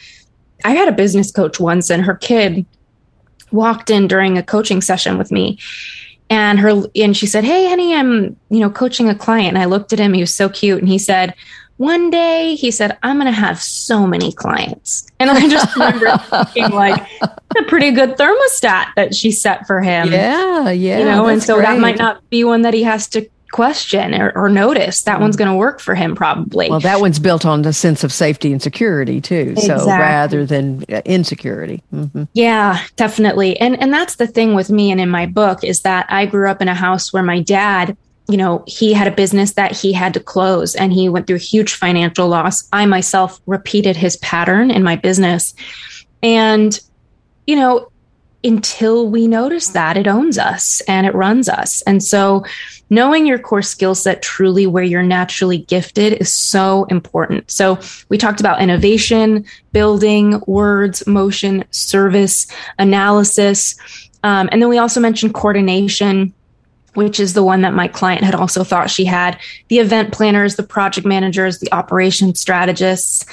I 0.65 0.73
had 0.73 0.89
a 0.89 0.93
business 0.93 1.31
coach 1.31 1.59
once 1.59 1.91
and 1.91 2.05
her 2.05 2.15
kid 2.15 2.67
walked 3.53 3.89
in 3.89 4.07
during 4.07 4.37
a 4.37 4.43
coaching 4.43 4.83
session 4.83 5.17
with 5.17 5.31
me 5.33 5.59
and 6.31 6.59
her 6.59 6.83
and 6.97 7.17
she 7.17 7.27
said, 7.27 7.45
"Hey, 7.45 7.69
honey, 7.69 7.95
I'm, 7.95 8.37
you 8.49 8.61
know, 8.61 8.71
coaching 8.71 9.09
a 9.09 9.15
client." 9.15 9.49
And 9.49 9.59
I 9.59 9.67
looked 9.67 9.93
at 9.93 9.99
him, 9.99 10.15
he 10.15 10.21
was 10.21 10.35
so 10.35 10.49
cute 10.49 10.81
and 10.81 10.89
he 10.89 10.99
said, 10.99 11.35
one 11.77 12.11
day 12.11 12.55
he 12.55 12.71
said, 12.71 12.97
I'm 13.03 13.17
going 13.17 13.27
to 13.27 13.33
have 13.33 13.61
so 13.61 14.07
many 14.07 14.33
clients. 14.33 15.07
And 15.19 15.31
I 15.31 15.49
just 15.49 15.75
remember 15.77 16.19
thinking, 16.19 16.71
like, 16.71 17.03
a 17.23 17.63
pretty 17.67 17.91
good 17.91 18.17
thermostat 18.17 18.95
that 18.97 19.15
she 19.15 19.31
set 19.31 19.67
for 19.67 19.81
him. 19.81 20.13
Yeah, 20.13 20.71
yeah. 20.71 20.99
You 20.99 21.05
know, 21.05 21.27
and 21.27 21.43
so 21.43 21.57
great. 21.57 21.67
that 21.67 21.79
might 21.81 21.99
not 21.99 22.29
be 22.31 22.45
one 22.45 22.63
that 22.63 22.75
he 22.75 22.85
has 22.85 23.09
to 23.09 23.29
question 23.55 24.21
or, 24.21 24.33
or 24.35 24.49
notice. 24.49 25.03
That 25.03 25.19
mm. 25.19 25.23
one's 25.23 25.37
going 25.37 25.51
to 25.51 25.57
work 25.57 25.79
for 25.79 25.95
him 25.95 26.17
probably. 26.17 26.69
Well, 26.69 26.81
that 26.81 27.01
one's 27.01 27.21
built 27.21 27.47
on 27.47 27.63
the 27.63 27.73
sense 27.73 28.03
of 28.03 28.13
safety 28.13 28.51
and 28.51 28.61
security 28.61 29.21
too. 29.21 29.55
Exactly. 29.57 29.85
So 29.85 29.87
rather 29.87 30.45
than 30.45 30.85
uh, 30.89 31.03
insecurity. 31.05 31.81
Mm-hmm. 31.95 32.25
Yeah, 32.33 32.83
definitely. 32.97 33.57
And 33.61 33.81
and 33.81 33.93
that's 33.93 34.17
the 34.17 34.27
thing 34.27 34.55
with 34.55 34.71
me 34.71 34.91
and 34.91 35.01
in 35.01 35.09
my 35.09 35.27
book 35.27 35.63
is 35.63 35.83
that 35.83 36.07
I 36.09 36.27
grew 36.27 36.51
up 36.51 36.63
in 36.63 36.69
a 36.69 36.75
house 36.75 37.13
where 37.13 37.23
my 37.23 37.43
dad 37.43 37.97
you 38.29 38.37
know, 38.37 38.65
he 38.67 38.93
had 38.93 39.07
a 39.07 39.15
business 39.15 39.53
that 39.53 39.73
he 39.73 39.93
had 39.93 40.15
to 40.15 40.21
close 40.21 40.75
and 40.75 40.93
he 40.93 41.09
went 41.09 41.27
through 41.27 41.37
a 41.37 41.41
huge 41.41 41.75
financial 41.75 42.27
loss. 42.29 42.67
I 42.73 42.87
myself 42.87 43.41
repeated 43.47 43.97
his 43.97 44.17
pattern 44.19 44.71
in 44.71 44.83
my 44.83 44.97
business. 44.97 45.55
And, 46.23 46.79
you 47.47 47.57
know, 47.57 47.91
until 48.43 49.09
we 49.09 49.27
notice 49.27 49.69
that, 49.71 49.97
it 49.97 50.07
owns 50.07 50.39
us 50.39 50.81
and 50.83 51.07
it 51.07 51.15
runs 51.15 51.49
us. 51.49 51.83
And 51.83 52.03
so, 52.03 52.45
knowing 52.91 53.27
your 53.27 53.39
core 53.39 53.63
skill 53.63 53.95
set 53.95 54.23
truly 54.23 54.67
where 54.67 54.85
you're 54.85 55.03
naturally 55.03 55.59
gifted 55.59 56.13
is 56.15 56.33
so 56.33 56.85
important. 56.85 57.51
So, 57.51 57.79
we 58.11 58.19
talked 58.19 58.41
about 58.41 58.61
innovation, 58.61 59.47
building, 59.73 60.43
words, 60.47 61.07
motion, 61.07 61.65
service, 61.71 62.47
analysis. 62.79 63.77
Um, 64.23 64.49
and 64.53 64.61
then 64.61 64.69
we 64.69 64.79
also 64.79 65.01
mentioned 65.01 65.35
coordination 65.35 66.35
which 66.95 67.21
is 67.21 67.35
the 67.35 67.45
one 67.45 67.63
that 67.63 67.75
my 67.75 67.89
client 67.89 68.25
had 68.25 68.35
also 68.35 68.65
thought 68.65 68.91
she 68.91 69.05
had 69.05 69.39
the 69.69 69.79
event 69.79 70.13
planners, 70.13 70.57
the 70.57 70.63
project 70.63 71.07
managers, 71.07 71.59
the 71.59 71.73
operation 71.73 72.35
strategists. 72.35 73.27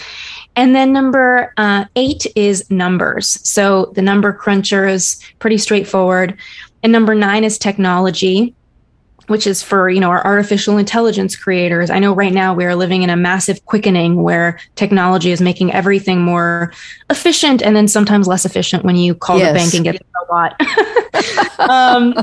And 0.55 0.75
then 0.75 0.91
number 0.91 1.53
uh, 1.57 1.85
eight 1.95 2.27
is 2.35 2.69
numbers. 2.69 3.39
So 3.47 3.91
the 3.95 4.01
number 4.01 4.33
cruncher 4.33 4.85
is 4.87 5.21
pretty 5.39 5.57
straightforward. 5.57 6.37
And 6.83 6.91
number 6.91 7.15
nine 7.15 7.43
is 7.43 7.57
technology 7.57 8.53
which 9.27 9.47
is 9.47 9.61
for 9.61 9.89
you 9.89 9.99
know 9.99 10.09
our 10.09 10.23
artificial 10.25 10.77
intelligence 10.77 11.35
creators. 11.35 11.89
I 11.89 11.99
know 11.99 12.13
right 12.13 12.33
now 12.33 12.53
we 12.53 12.65
are 12.65 12.75
living 12.75 13.03
in 13.03 13.09
a 13.09 13.15
massive 13.15 13.65
quickening 13.65 14.23
where 14.23 14.59
technology 14.75 15.31
is 15.31 15.41
making 15.41 15.73
everything 15.73 16.21
more 16.21 16.73
efficient 17.09 17.61
and 17.61 17.75
then 17.75 17.87
sometimes 17.87 18.27
less 18.27 18.45
efficient 18.45 18.83
when 18.83 18.95
you 18.95 19.15
call 19.15 19.37
yes. 19.37 19.49
the 19.49 19.53
bank 19.53 19.73
and 19.73 19.83
get 19.83 19.95
a 19.95 20.33
lot 20.33 20.55
um, 21.69 22.13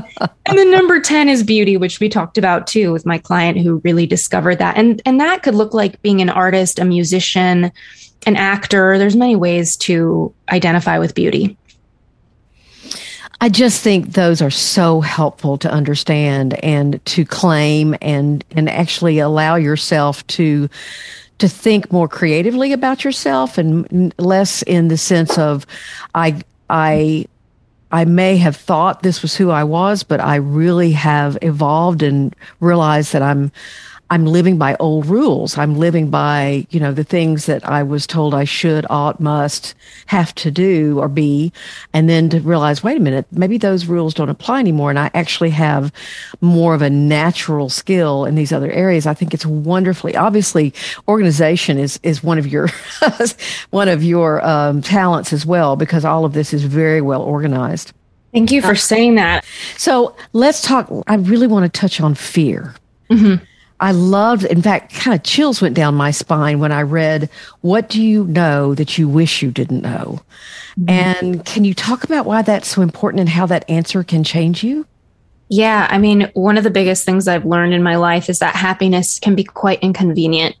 and 0.45 0.57
then 0.57 0.71
number 0.71 0.99
10 0.99 1.29
is 1.29 1.43
beauty 1.43 1.77
which 1.77 1.99
we 1.99 2.09
talked 2.09 2.37
about 2.37 2.65
too 2.67 2.91
with 2.91 3.05
my 3.05 3.17
client 3.17 3.57
who 3.57 3.81
really 3.83 4.05
discovered 4.05 4.59
that. 4.59 4.77
And 4.77 5.01
and 5.05 5.19
that 5.19 5.43
could 5.43 5.55
look 5.55 5.73
like 5.73 6.01
being 6.01 6.21
an 6.21 6.29
artist 6.29 6.79
a 6.79 6.85
musician 6.85 7.71
an 8.25 8.35
actor. 8.35 8.97
There's 8.97 9.15
many 9.15 9.35
ways 9.35 9.77
to 9.77 10.33
identify 10.49 10.99
with 10.99 11.15
beauty 11.15 11.57
I 13.41 13.49
just 13.49 13.81
think 13.81 14.13
those 14.13 14.41
are 14.41 14.49
so 14.49 14.99
helpful 14.99 15.57
to 15.59 15.71
understand 15.71 16.53
and 16.63 17.03
to 17.05 17.23
claim 17.23 17.95
and 18.01 18.43
and 18.51 18.69
actually 18.69 19.19
allow 19.19 19.55
yourself 19.55 20.27
to 20.27 20.69
to 21.37 21.47
think 21.47 21.91
more 21.91 22.09
creatively 22.09 22.73
about 22.73 23.05
yourself 23.05 23.57
and 23.57 24.13
less 24.17 24.61
in 24.63 24.89
the 24.89 24.97
sense 24.97 25.37
of 25.37 25.65
I 26.13 26.41
I 26.69 27.27
I 27.91 28.05
may 28.05 28.37
have 28.37 28.55
thought 28.55 29.01
this 29.01 29.21
was 29.21 29.35
who 29.35 29.49
I 29.49 29.63
was, 29.63 30.03
but 30.03 30.19
I 30.19 30.35
really 30.35 30.91
have 30.91 31.37
evolved 31.41 32.03
and 32.03 32.35
realized 32.59 33.13
that 33.13 33.23
I'm 33.23 33.51
I'm 34.11 34.25
living 34.25 34.57
by 34.57 34.75
old 34.79 35.05
rules. 35.05 35.57
I'm 35.57 35.77
living 35.77 36.09
by, 36.09 36.65
you 36.71 36.79
know, 36.79 36.91
the 36.91 37.03
things 37.03 37.45
that 37.45 37.67
I 37.67 37.83
was 37.83 38.07
told 38.07 38.33
I 38.33 38.43
should, 38.43 38.85
ought, 38.89 39.19
must, 39.19 39.75
have 40.07 40.33
to 40.35 40.49
do 40.49 40.99
or 40.99 41.07
be. 41.07 41.53
And 41.93 42.09
then 42.09 42.29
to 42.29 42.39
realize, 42.39 42.83
wait 42.83 42.97
a 42.97 42.99
minute, 42.99 43.27
maybe 43.31 43.57
those 43.57 43.85
rules 43.85 44.13
don't 44.15 44.29
apply 44.29 44.59
anymore. 44.59 44.89
And 44.89 44.97
I 44.97 45.11
actually 45.13 45.51
have 45.51 45.91
more 46.41 46.73
of 46.73 46.81
a 46.81 46.89
natural 46.89 47.69
skill 47.69 48.25
in 48.25 48.33
these 48.35 48.51
other 48.51 48.71
areas. 48.71 49.05
I 49.05 49.13
think 49.13 49.33
it's 49.33 49.45
wonderfully, 49.45 50.15
obviously 50.15 50.73
organization 51.07 51.77
is, 51.77 51.99
is 52.01 52.23
one 52.23 52.39
of 52.39 52.47
your, 52.47 52.69
one 53.69 53.87
of 53.87 54.03
your 54.03 54.45
um, 54.45 54.81
talents 54.81 55.33
as 55.33 55.45
well, 55.45 55.75
because 55.75 56.03
all 56.03 56.25
of 56.25 56.33
this 56.33 56.53
is 56.53 56.63
very 56.63 57.01
well 57.01 57.21
organized. 57.21 57.93
Thank 58.33 58.51
you 58.51 58.61
for 58.61 58.75
saying 58.75 59.15
that. 59.15 59.43
So 59.77 60.15
let's 60.33 60.61
talk. 60.61 60.91
I 61.07 61.15
really 61.15 61.47
want 61.47 61.71
to 61.71 61.79
touch 61.79 61.99
on 61.99 62.13
fear. 62.13 62.75
Mm-hmm. 63.09 63.43
I 63.79 63.91
loved, 63.91 64.43
in 64.43 64.61
fact, 64.61 64.93
kind 64.93 65.15
of 65.15 65.23
chills 65.23 65.61
went 65.61 65.75
down 65.75 65.95
my 65.95 66.11
spine 66.11 66.59
when 66.59 66.71
I 66.71 66.81
read, 66.81 67.29
What 67.61 67.89
do 67.89 68.01
you 68.01 68.25
know 68.25 68.75
that 68.75 68.97
you 68.97 69.07
wish 69.07 69.41
you 69.41 69.51
didn't 69.51 69.81
know? 69.81 70.21
Mm-hmm. 70.79 70.89
And 70.89 71.45
can 71.45 71.63
you 71.63 71.73
talk 71.73 72.03
about 72.03 72.25
why 72.25 72.41
that's 72.41 72.67
so 72.67 72.81
important 72.81 73.21
and 73.21 73.29
how 73.29 73.45
that 73.45 73.69
answer 73.69 74.03
can 74.03 74.23
change 74.23 74.63
you? 74.63 74.85
Yeah. 75.49 75.87
I 75.89 75.97
mean, 75.97 76.29
one 76.33 76.57
of 76.57 76.63
the 76.63 76.69
biggest 76.69 77.05
things 77.05 77.27
I've 77.27 77.45
learned 77.45 77.73
in 77.73 77.81
my 77.81 77.95
life 77.95 78.29
is 78.29 78.39
that 78.39 78.55
happiness 78.55 79.19
can 79.19 79.33
be 79.33 79.43
quite 79.43 79.79
inconvenient 79.79 80.55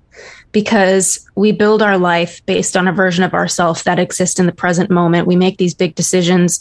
because 0.51 1.25
we 1.35 1.51
build 1.51 1.81
our 1.81 1.97
life 1.97 2.43
based 2.45 2.75
on 2.75 2.87
a 2.87 2.93
version 2.93 3.23
of 3.23 3.33
ourselves 3.33 3.83
that 3.83 3.99
exists 3.99 4.39
in 4.39 4.45
the 4.45 4.51
present 4.51 4.89
moment. 4.89 5.27
We 5.27 5.35
make 5.35 5.57
these 5.57 5.75
big 5.75 5.95
decisions. 5.95 6.59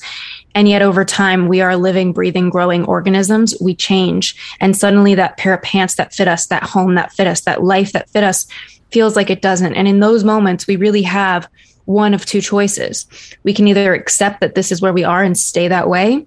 And 0.54 0.68
yet 0.68 0.82
over 0.82 1.04
time, 1.04 1.48
we 1.48 1.60
are 1.60 1.76
living, 1.76 2.12
breathing, 2.12 2.50
growing 2.50 2.84
organisms. 2.84 3.54
We 3.60 3.74
change. 3.74 4.36
And 4.60 4.76
suddenly 4.76 5.14
that 5.14 5.38
pair 5.38 5.54
of 5.54 5.62
pants 5.62 5.94
that 5.94 6.12
fit 6.12 6.28
us, 6.28 6.46
that 6.48 6.64
home 6.64 6.96
that 6.96 7.12
fit 7.12 7.26
us, 7.26 7.40
that 7.42 7.64
life 7.64 7.92
that 7.92 8.10
fit 8.10 8.24
us 8.24 8.46
feels 8.90 9.16
like 9.16 9.30
it 9.30 9.42
doesn't. 9.42 9.74
And 9.74 9.88
in 9.88 10.00
those 10.00 10.24
moments, 10.24 10.66
we 10.66 10.76
really 10.76 11.02
have 11.02 11.48
one 11.86 12.12
of 12.12 12.26
two 12.26 12.42
choices. 12.42 13.06
We 13.44 13.54
can 13.54 13.66
either 13.68 13.94
accept 13.94 14.40
that 14.40 14.54
this 14.54 14.70
is 14.70 14.82
where 14.82 14.92
we 14.92 15.04
are 15.04 15.22
and 15.22 15.36
stay 15.36 15.68
that 15.68 15.88
way, 15.88 16.26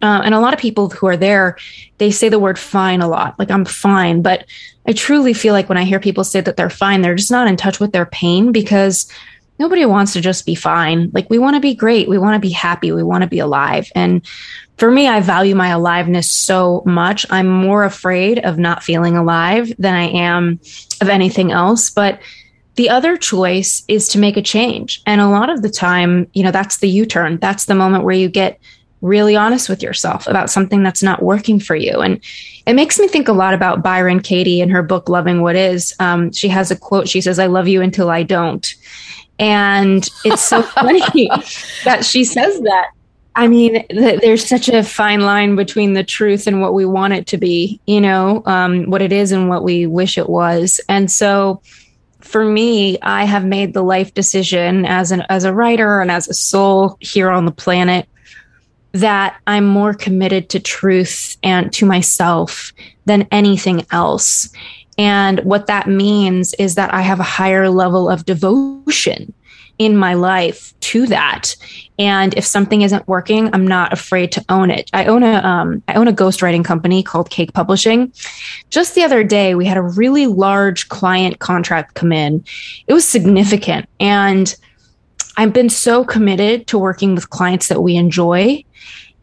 uh, 0.00 0.22
and 0.24 0.34
a 0.34 0.40
lot 0.40 0.54
of 0.54 0.60
people 0.60 0.88
who 0.90 1.06
are 1.06 1.16
there, 1.16 1.56
they 1.98 2.10
say 2.10 2.28
the 2.28 2.38
word 2.38 2.58
fine 2.58 3.00
a 3.00 3.08
lot, 3.08 3.36
like 3.38 3.50
I'm 3.50 3.64
fine. 3.64 4.22
But 4.22 4.46
I 4.88 4.92
truly 4.92 5.34
feel 5.34 5.52
like 5.52 5.68
when 5.68 5.76
I 5.76 5.84
hear 5.84 6.00
people 6.00 6.24
say 6.24 6.40
that 6.40 6.56
they're 6.56 6.70
fine, 6.70 7.02
they're 7.02 7.14
just 7.14 7.30
not 7.30 7.46
in 7.46 7.58
touch 7.58 7.78
with 7.78 7.92
their 7.92 8.06
pain 8.06 8.52
because 8.52 9.06
nobody 9.58 9.84
wants 9.84 10.14
to 10.14 10.20
just 10.22 10.46
be 10.46 10.54
fine. 10.54 11.10
Like 11.12 11.28
we 11.28 11.38
want 11.38 11.56
to 11.56 11.60
be 11.60 11.74
great. 11.74 12.08
We 12.08 12.16
want 12.16 12.34
to 12.34 12.46
be 12.46 12.52
happy. 12.52 12.90
We 12.90 13.02
want 13.02 13.22
to 13.22 13.28
be 13.28 13.38
alive. 13.38 13.92
And 13.94 14.26
for 14.78 14.90
me, 14.90 15.06
I 15.06 15.20
value 15.20 15.54
my 15.54 15.68
aliveness 15.68 16.30
so 16.30 16.82
much. 16.86 17.26
I'm 17.28 17.48
more 17.48 17.84
afraid 17.84 18.38
of 18.38 18.58
not 18.58 18.82
feeling 18.82 19.16
alive 19.16 19.72
than 19.78 19.94
I 19.94 20.08
am 20.08 20.58
of 21.02 21.08
anything 21.08 21.52
else. 21.52 21.90
But 21.90 22.20
the 22.76 22.88
other 22.88 23.16
choice 23.16 23.82
is 23.88 24.08
to 24.08 24.18
make 24.18 24.36
a 24.36 24.42
change. 24.42 25.02
And 25.04 25.20
a 25.20 25.28
lot 25.28 25.50
of 25.50 25.60
the 25.62 25.68
time, 25.68 26.30
you 26.32 26.44
know, 26.44 26.52
that's 26.52 26.78
the 26.78 26.88
U 26.88 27.04
turn. 27.04 27.38
That's 27.38 27.66
the 27.66 27.74
moment 27.74 28.04
where 28.04 28.14
you 28.14 28.28
get 28.28 28.58
really 29.00 29.36
honest 29.36 29.68
with 29.68 29.82
yourself 29.82 30.26
about 30.26 30.50
something 30.50 30.82
that's 30.82 31.02
not 31.02 31.22
working 31.22 31.60
for 31.60 31.76
you. 31.76 32.00
And 32.00 32.20
it 32.66 32.74
makes 32.74 32.98
me 32.98 33.08
think 33.08 33.28
a 33.28 33.32
lot 33.32 33.54
about 33.54 33.82
Byron 33.82 34.20
Katie 34.20 34.60
in 34.60 34.70
her 34.70 34.82
book, 34.82 35.08
Loving 35.08 35.42
What 35.42 35.56
Is. 35.56 35.94
Um, 36.00 36.32
she 36.32 36.48
has 36.48 36.70
a 36.70 36.76
quote. 36.76 37.08
She 37.08 37.20
says, 37.20 37.38
I 37.38 37.46
love 37.46 37.68
you 37.68 37.80
until 37.80 38.10
I 38.10 38.22
don't. 38.22 38.74
And 39.38 40.08
it's 40.24 40.42
so 40.42 40.62
funny 40.74 41.28
that 41.84 42.04
she 42.04 42.24
says 42.24 42.60
that. 42.60 42.90
I 43.36 43.46
mean, 43.46 43.86
th- 43.88 44.20
there's 44.20 44.44
such 44.44 44.68
a 44.68 44.82
fine 44.82 45.20
line 45.20 45.54
between 45.54 45.92
the 45.92 46.02
truth 46.02 46.48
and 46.48 46.60
what 46.60 46.74
we 46.74 46.84
want 46.84 47.12
it 47.12 47.28
to 47.28 47.38
be, 47.38 47.80
you 47.86 48.00
know, 48.00 48.42
um, 48.46 48.90
what 48.90 49.00
it 49.00 49.12
is 49.12 49.30
and 49.30 49.48
what 49.48 49.62
we 49.62 49.86
wish 49.86 50.18
it 50.18 50.28
was. 50.28 50.80
And 50.88 51.08
so, 51.08 51.62
for 52.20 52.44
me, 52.44 52.98
I 53.00 53.24
have 53.24 53.44
made 53.44 53.74
the 53.74 53.82
life 53.82 54.12
decision 54.12 54.84
as 54.84 55.12
an 55.12 55.22
as 55.28 55.44
a 55.44 55.54
writer 55.54 56.00
and 56.00 56.10
as 56.10 56.26
a 56.26 56.34
soul 56.34 56.96
here 56.98 57.30
on 57.30 57.44
the 57.44 57.52
planet 57.52 58.08
that 58.92 59.38
I'm 59.46 59.66
more 59.66 59.94
committed 59.94 60.48
to 60.50 60.60
truth 60.60 61.36
and 61.42 61.72
to 61.74 61.86
myself 61.86 62.72
than 63.04 63.28
anything 63.30 63.84
else. 63.90 64.48
And 64.96 65.40
what 65.40 65.66
that 65.66 65.86
means 65.86 66.54
is 66.54 66.74
that 66.74 66.92
I 66.92 67.02
have 67.02 67.20
a 67.20 67.24
higher 67.24 67.68
level 67.70 68.08
of 68.08 68.24
devotion 68.24 69.32
in 69.78 69.96
my 69.96 70.14
life 70.14 70.74
to 70.80 71.06
that. 71.06 71.54
And 71.98 72.34
if 72.34 72.44
something 72.44 72.82
isn't 72.82 73.06
working, 73.06 73.48
I'm 73.52 73.66
not 73.66 73.92
afraid 73.92 74.32
to 74.32 74.44
own 74.48 74.70
it. 74.70 74.90
I 74.92 75.04
own 75.04 75.22
a 75.22 75.34
um, 75.34 75.82
I 75.86 75.94
own 75.94 76.08
a 76.08 76.12
ghostwriting 76.12 76.64
company 76.64 77.02
called 77.02 77.30
Cake 77.30 77.52
Publishing. 77.52 78.12
Just 78.70 78.94
the 78.94 79.04
other 79.04 79.22
day, 79.22 79.54
we 79.54 79.66
had 79.66 79.76
a 79.76 79.82
really 79.82 80.26
large 80.26 80.88
client 80.88 81.38
contract 81.38 81.94
come 81.94 82.12
in. 82.12 82.44
It 82.88 82.92
was 82.92 83.06
significant, 83.06 83.88
and 84.00 84.54
I've 85.36 85.52
been 85.52 85.70
so 85.70 86.04
committed 86.04 86.66
to 86.66 86.78
working 86.78 87.14
with 87.14 87.30
clients 87.30 87.68
that 87.68 87.80
we 87.80 87.94
enjoy 87.94 88.64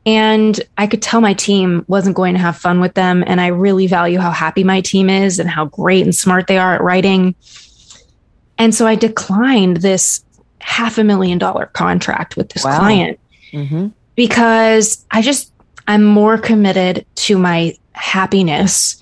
and 0.06 0.60
I 0.78 0.86
could 0.86 1.02
tell 1.02 1.20
my 1.20 1.34
team 1.34 1.84
wasn't 1.88 2.16
going 2.16 2.36
to 2.36 2.40
have 2.40 2.58
fun 2.58 2.80
with 2.80 2.94
them. 2.94 3.24
And 3.26 3.42
I 3.42 3.48
really 3.48 3.88
value 3.88 4.20
how 4.20 4.32
happy 4.32 4.64
my 4.64 4.82
team 4.82 5.10
is 5.10 5.40
and 5.40 5.50
how 5.50 5.66
great 5.66 6.04
and 6.04 6.14
smart 6.14 6.48
they 6.48 6.58
are 6.58 6.76
at 6.76 6.84
writing. 6.84 7.34
And 8.58 8.74
so 8.74 8.86
I 8.86 8.96
declined 8.96 9.78
this 9.78 10.24
half 10.60 10.98
a 10.98 11.04
million 11.04 11.38
dollar 11.38 11.68
contract 11.68 12.38
with 12.38 12.50
this 12.50 12.64
wow. 12.64 12.78
client 12.78 13.20
mm-hmm. 13.52 13.88
because 14.16 15.06
I 15.12 15.22
just, 15.22 15.52
I'm 15.88 16.04
more 16.04 16.38
committed 16.38 17.06
to 17.16 17.38
my 17.38 17.76
happiness 17.94 19.02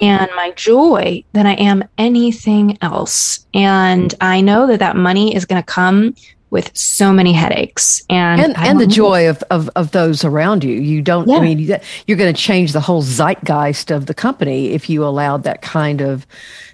and 0.00 0.30
my 0.36 0.50
joy 0.52 1.24
than 1.32 1.46
I 1.46 1.54
am 1.54 1.82
anything 1.96 2.76
else. 2.82 3.46
And 3.54 4.14
I 4.20 4.42
know 4.42 4.66
that 4.66 4.80
that 4.80 4.96
money 4.96 5.34
is 5.34 5.46
going 5.46 5.62
to 5.62 5.66
come 5.66 6.14
with 6.50 6.76
so 6.76 7.12
many 7.12 7.32
headaches 7.32 8.02
and 8.08 8.40
and, 8.40 8.56
and 8.56 8.80
the 8.80 8.86
joy 8.86 9.28
of, 9.28 9.42
of, 9.50 9.68
of 9.76 9.90
those 9.90 10.24
around 10.24 10.62
you 10.62 10.74
you 10.74 11.02
don't 11.02 11.28
yeah. 11.28 11.36
i 11.36 11.40
mean 11.40 11.58
you're 12.06 12.16
going 12.16 12.32
to 12.32 12.40
change 12.40 12.72
the 12.72 12.80
whole 12.80 13.02
zeitgeist 13.02 13.90
of 13.90 14.06
the 14.06 14.14
company 14.14 14.68
if 14.68 14.88
you 14.88 15.04
allowed 15.04 15.42
that 15.42 15.62
kind 15.62 16.00
of 16.00 16.26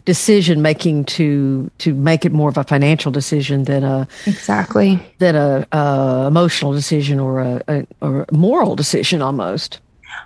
decision 0.05 0.63
making 0.63 1.05
to 1.05 1.71
to 1.79 1.95
make 1.95 2.25
it 2.25 2.33
more 2.33 2.49
of 2.49 2.59
a 2.59 2.65
financial 2.65 3.13
decision 3.13 3.65
than 3.65 3.85
a 3.85 4.07
exactly 4.27 5.01
than 5.19 5.37
a, 5.37 5.67
a 5.73 6.25
emotional 6.27 6.73
decision 6.73 7.19
or 7.21 7.41
a, 7.41 7.63
a 7.69 7.87
or 8.01 8.27
a 8.29 8.35
moral 8.35 8.77
decision 8.77 9.23
almost 9.23 9.81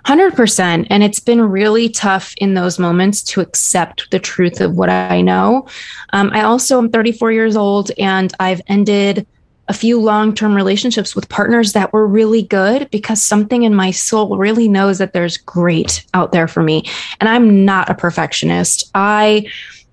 100%. 0.05 0.87
And 0.89 1.03
it's 1.03 1.19
been 1.19 1.41
really 1.41 1.89
tough 1.89 2.33
in 2.37 2.53
those 2.53 2.79
moments 2.79 3.23
to 3.23 3.41
accept 3.41 4.09
the 4.11 4.19
truth 4.19 4.61
of 4.61 4.75
what 4.75 4.89
I 4.89 5.21
know. 5.21 5.67
Um, 6.13 6.29
I 6.33 6.41
also 6.43 6.77
am 6.77 6.89
34 6.89 7.31
years 7.31 7.55
old 7.55 7.91
and 7.97 8.33
I've 8.39 8.61
ended 8.67 9.25
a 9.69 9.73
few 9.73 9.99
long 9.99 10.33
term 10.33 10.55
relationships 10.55 11.15
with 11.15 11.29
partners 11.29 11.73
that 11.73 11.91
were 11.91 12.07
really 12.07 12.41
good 12.41 12.89
because 12.89 13.21
something 13.21 13.63
in 13.63 13.75
my 13.75 13.91
soul 13.91 14.37
really 14.37 14.67
knows 14.67 14.97
that 14.99 15.13
there's 15.13 15.37
great 15.37 16.05
out 16.13 16.31
there 16.31 16.47
for 16.47 16.63
me. 16.63 16.83
And 17.19 17.27
I'm 17.27 17.65
not 17.65 17.89
a 17.89 17.95
perfectionist. 17.95 18.89
I 18.95 19.47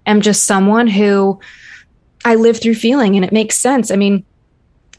am 0.06 0.20
just 0.20 0.44
someone 0.44 0.86
who 0.86 1.40
I 2.24 2.36
live 2.36 2.60
through 2.60 2.76
feeling 2.76 3.16
and 3.16 3.24
it 3.24 3.32
makes 3.32 3.58
sense. 3.58 3.90
I 3.90 3.96
mean, 3.96 4.24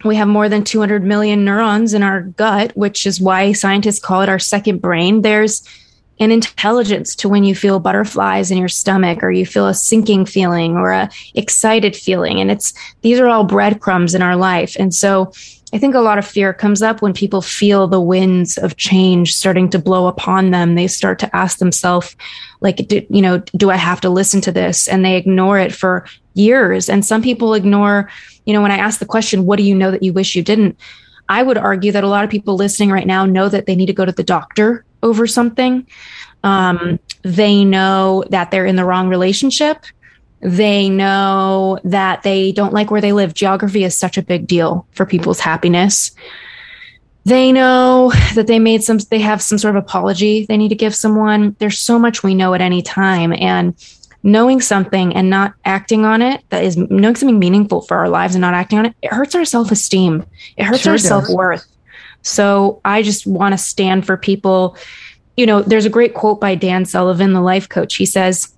we 0.03 0.15
have 0.17 0.27
more 0.27 0.49
than 0.49 0.63
200 0.63 1.03
million 1.03 1.45
neurons 1.45 1.93
in 1.93 2.03
our 2.03 2.21
gut, 2.21 2.75
which 2.75 3.07
is 3.07 3.21
why 3.21 3.53
scientists 3.53 3.99
call 3.99 4.21
it 4.21 4.29
our 4.29 4.39
second 4.39 4.81
brain. 4.81 5.21
There's 5.21 5.63
an 6.19 6.32
intelligence 6.32 7.15
to 7.15 7.30
when 7.30 7.43
you 7.43 7.54
feel 7.54 7.80
butterflies 7.80 8.49
in 8.49 8.58
your 8.58 8.69
stomach 8.69 9.21
or 9.21 9.32
you 9.32 9.45
feel 9.45 9.67
a 9.67 9.73
sinking 9.73 10.25
feeling 10.25 10.78
or 10.78 10.91
a 10.91 11.10
excited 11.34 11.95
feeling. 11.95 12.39
And 12.39 12.49
it's 12.49 12.73
these 13.01 13.19
are 13.19 13.28
all 13.28 13.43
breadcrumbs 13.43 14.15
in 14.15 14.21
our 14.21 14.36
life. 14.36 14.75
And 14.80 14.93
so 14.93 15.32
i 15.73 15.78
think 15.78 15.95
a 15.95 15.99
lot 15.99 16.19
of 16.19 16.25
fear 16.25 16.54
comes 16.54 16.82
up 16.82 17.01
when 17.01 17.12
people 17.12 17.41
feel 17.41 17.88
the 17.88 17.99
winds 17.99 18.58
of 18.60 18.78
change 18.78 19.36
starting 19.36 19.69
to 19.71 19.80
blow 19.80 20.08
upon 20.08 20.51
them. 20.51 20.75
They 20.75 20.88
start 20.88 21.19
to 21.19 21.36
ask 21.36 21.58
themselves 21.58 22.15
like 22.62 22.88
do, 22.88 23.06
you 23.10 23.21
know 23.21 23.39
do 23.58 23.71
i 23.71 23.75
have 23.75 23.99
to 24.01 24.10
listen 24.10 24.41
to 24.41 24.51
this? 24.51 24.88
And 24.88 25.04
they 25.04 25.17
ignore 25.17 25.60
it 25.60 25.73
for 25.73 26.06
years. 26.34 26.88
And 26.88 27.06
some 27.06 27.21
people 27.21 27.56
ignore 27.56 28.10
you 28.45 28.54
know 28.54 28.62
when 28.62 28.71
i 28.71 28.78
ask 28.78 28.99
the 28.99 29.06
question 29.06 29.45
what 29.45 29.58
do 29.58 29.63
you 29.63 29.75
know 29.75 29.91
that 29.91 30.04
you 30.04 30.13
wish 30.13 30.36
you 30.36 30.43
didn't? 30.43 30.80
I 31.28 31.41
would 31.41 31.58
argue 31.58 31.91
that 31.91 32.04
a 32.04 32.08
lot 32.08 32.23
of 32.23 32.30
people 32.30 32.56
listening 32.56 32.91
right 32.91 33.08
now 33.08 33.25
know 33.25 33.49
that 33.49 33.65
they 33.65 33.75
need 33.75 33.88
to 33.88 33.93
go 33.93 34.06
to 34.06 34.12
the 34.12 34.23
doctor 34.23 34.86
over 35.06 35.28
something. 35.28 35.88
Um, 36.44 37.00
they 37.22 37.63
know 37.63 38.24
that 38.30 38.52
they're 38.52 38.65
in 38.65 38.76
the 38.76 38.86
wrong 38.86 39.08
relationship. 39.08 39.86
They 40.41 40.89
know 40.89 41.80
that 41.86 42.24
they 42.24 42.52
don't 42.52 42.74
like 42.74 42.91
where 42.91 43.02
they 43.02 43.13
live. 43.13 43.34
Geography 43.34 43.84
is 43.84 43.98
such 43.98 44.18
a 44.18 44.22
big 44.22 44.48
deal 44.48 44.86
for 44.91 45.06
people's 45.06 45.39
happiness. 45.39 46.12
They 47.24 47.51
know 47.51 48.12
that 48.36 48.45
they 48.45 48.60
made 48.60 48.84
some, 48.84 48.99
they 49.10 49.20
have 49.20 49.41
some 49.41 49.58
sort 49.58 49.76
of 49.76 49.84
apology 49.84 50.45
they 50.45 50.58
need 50.58 50.70
to 50.70 50.76
give 50.76 50.93
someone. 50.93 51.56
There's 51.58 51.80
so 51.80 51.97
much 51.97 52.22
we 52.22 52.36
know 52.36 52.53
at 52.53 52.62
any 52.62 52.84
time. 52.84 53.34
And 53.34 53.74
knowing 54.22 54.62
something 54.62 55.16
and 55.16 55.30
not 55.30 55.53
acting 55.66 56.06
on 56.06 56.22
it 56.22 56.43
that 56.49 56.64
is 56.64 56.78
knowing 56.78 57.16
something 57.16 57.39
meaningful 57.39 57.82
for 57.82 57.97
our 57.97 58.10
lives 58.10 58.36
and 58.36 58.41
not 58.41 58.53
acting 58.53 58.78
on 58.78 58.86
it, 58.86 58.95
it 59.01 59.12
hurts 59.12 59.34
our 59.34 59.45
self 59.45 59.72
esteem. 59.72 60.26
It 60.58 60.66
hurts 60.66 60.82
sure 60.82 60.91
our 60.91 60.97
self 60.99 61.30
worth. 61.30 61.66
So 62.26 62.82
I 62.84 63.03
just 63.03 63.28
want 63.28 63.53
to 63.53 63.57
stand 63.57 64.05
for 64.05 64.17
people. 64.17 64.76
You 65.38 65.45
know, 65.45 65.61
there's 65.61 65.86
a 65.86 65.89
great 65.89 66.15
quote 66.15 66.41
by 66.41 66.55
Dan 66.55 66.86
Sullivan, 66.86 67.34
the 67.34 67.41
life 67.41 67.69
coach. 67.69 67.95
He 67.95 68.05
says, 68.05 68.53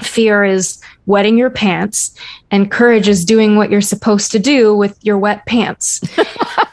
fear 0.00 0.44
is 0.44 0.80
wetting 1.06 1.36
your 1.36 1.50
pants 1.50 2.14
and 2.50 2.70
courage 2.70 3.08
is 3.08 3.24
doing 3.24 3.56
what 3.56 3.70
you're 3.70 3.80
supposed 3.80 4.32
to 4.32 4.38
do 4.38 4.76
with 4.76 4.96
your 5.02 5.18
wet 5.18 5.44
pants. 5.46 6.00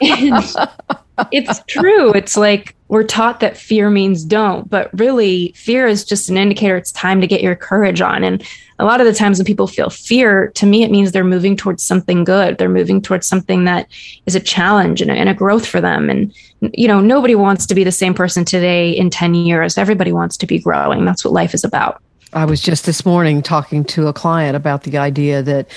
it's 0.00 1.62
true. 1.66 2.12
It's 2.12 2.36
like 2.36 2.76
we're 2.88 3.04
taught 3.04 3.40
that 3.40 3.56
fear 3.56 3.90
means 3.90 4.24
don't, 4.24 4.68
but 4.68 4.90
really, 4.98 5.52
fear 5.56 5.86
is 5.86 6.04
just 6.04 6.28
an 6.28 6.36
indicator 6.36 6.76
it's 6.76 6.92
time 6.92 7.20
to 7.20 7.26
get 7.26 7.42
your 7.42 7.56
courage 7.56 8.00
on. 8.00 8.24
And 8.24 8.44
a 8.80 8.84
lot 8.84 9.00
of 9.00 9.06
the 9.06 9.12
times 9.12 9.38
when 9.38 9.44
people 9.44 9.66
feel 9.66 9.90
fear, 9.90 10.48
to 10.52 10.64
me, 10.64 10.82
it 10.82 10.90
means 10.90 11.12
they're 11.12 11.22
moving 11.22 11.56
towards 11.56 11.82
something 11.82 12.24
good. 12.24 12.56
They're 12.56 12.68
moving 12.68 13.02
towards 13.02 13.26
something 13.26 13.64
that 13.64 13.88
is 14.26 14.34
a 14.34 14.40
challenge 14.40 15.02
and 15.02 15.10
a, 15.10 15.14
and 15.14 15.28
a 15.28 15.34
growth 15.34 15.66
for 15.66 15.80
them. 15.80 16.08
And, 16.08 16.34
you 16.60 16.88
know, 16.88 17.00
nobody 17.00 17.34
wants 17.34 17.66
to 17.66 17.74
be 17.74 17.84
the 17.84 17.92
same 17.92 18.14
person 18.14 18.44
today 18.44 18.90
in 18.90 19.10
10 19.10 19.34
years. 19.34 19.76
Everybody 19.76 20.12
wants 20.12 20.36
to 20.38 20.46
be 20.46 20.58
growing. 20.58 21.04
That's 21.04 21.24
what 21.24 21.34
life 21.34 21.52
is 21.52 21.62
about. 21.62 22.02
I 22.32 22.44
was 22.44 22.60
just 22.60 22.86
this 22.86 23.04
morning 23.04 23.42
talking 23.42 23.84
to 23.86 24.06
a 24.06 24.12
client 24.12 24.56
about 24.56 24.84
the 24.84 24.98
idea 24.98 25.42
that 25.42 25.68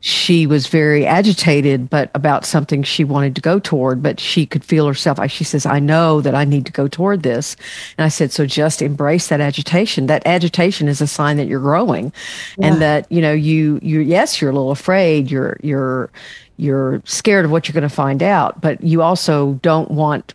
she 0.00 0.46
was 0.46 0.66
very 0.66 1.06
agitated, 1.06 1.88
but 1.88 2.10
about 2.14 2.44
something 2.44 2.82
she 2.82 3.02
wanted 3.02 3.34
to 3.36 3.40
go 3.40 3.58
toward, 3.58 4.02
but 4.02 4.20
she 4.20 4.44
could 4.44 4.64
feel 4.64 4.86
herself. 4.86 5.18
She 5.30 5.44
says, 5.44 5.64
I 5.64 5.78
know 5.78 6.20
that 6.20 6.34
I 6.34 6.44
need 6.44 6.66
to 6.66 6.72
go 6.72 6.86
toward 6.86 7.22
this. 7.22 7.56
And 7.96 8.04
I 8.04 8.08
said, 8.08 8.30
so 8.30 8.44
just 8.44 8.82
embrace 8.82 9.28
that 9.28 9.40
agitation. 9.40 10.06
That 10.06 10.26
agitation 10.26 10.88
is 10.88 11.00
a 11.00 11.06
sign 11.06 11.38
that 11.38 11.46
you're 11.46 11.60
growing 11.60 12.12
yeah. 12.58 12.66
and 12.66 12.82
that, 12.82 13.10
you 13.10 13.22
know, 13.22 13.32
you, 13.32 13.78
you, 13.82 14.00
yes, 14.00 14.40
you're 14.40 14.50
a 14.50 14.54
little 14.54 14.70
afraid. 14.70 15.30
You're, 15.30 15.56
you're, 15.62 16.10
you're 16.58 17.00
scared 17.04 17.46
of 17.46 17.50
what 17.50 17.68
you're 17.68 17.74
going 17.74 17.82
to 17.82 17.88
find 17.88 18.22
out, 18.22 18.60
but 18.60 18.82
you 18.82 19.02
also 19.02 19.54
don't 19.62 19.90
want 19.90 20.34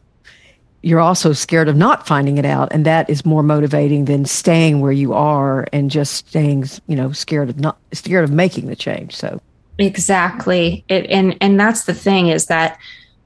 you're 0.82 1.00
also 1.00 1.34
scared 1.34 1.68
of 1.68 1.76
not 1.76 2.08
finding 2.08 2.38
it 2.38 2.46
out 2.46 2.70
and 2.72 2.86
that 2.86 3.10
is 3.10 3.26
more 3.26 3.44
motivating 3.44 4.06
than 4.06 4.26
staying 4.26 4.80
where 4.80 4.92
you 4.92 5.14
are 5.14 5.68
and 5.74 5.90
just 5.92 6.28
staying 6.28 6.66
you 6.88 6.96
know 6.96 7.12
scared 7.12 7.50
of 7.50 7.60
not 7.60 7.78
scared 7.92 8.24
of 8.24 8.32
making 8.32 8.68
the 8.68 8.76
change 8.76 9.16
so. 9.16 9.42
Exactly. 9.80 10.84
It 10.88 11.06
and 11.08 11.38
and 11.42 11.60
that's 11.60 11.86
the 11.86 11.94
thing 11.94 12.30
is 12.30 12.48
that 12.48 12.80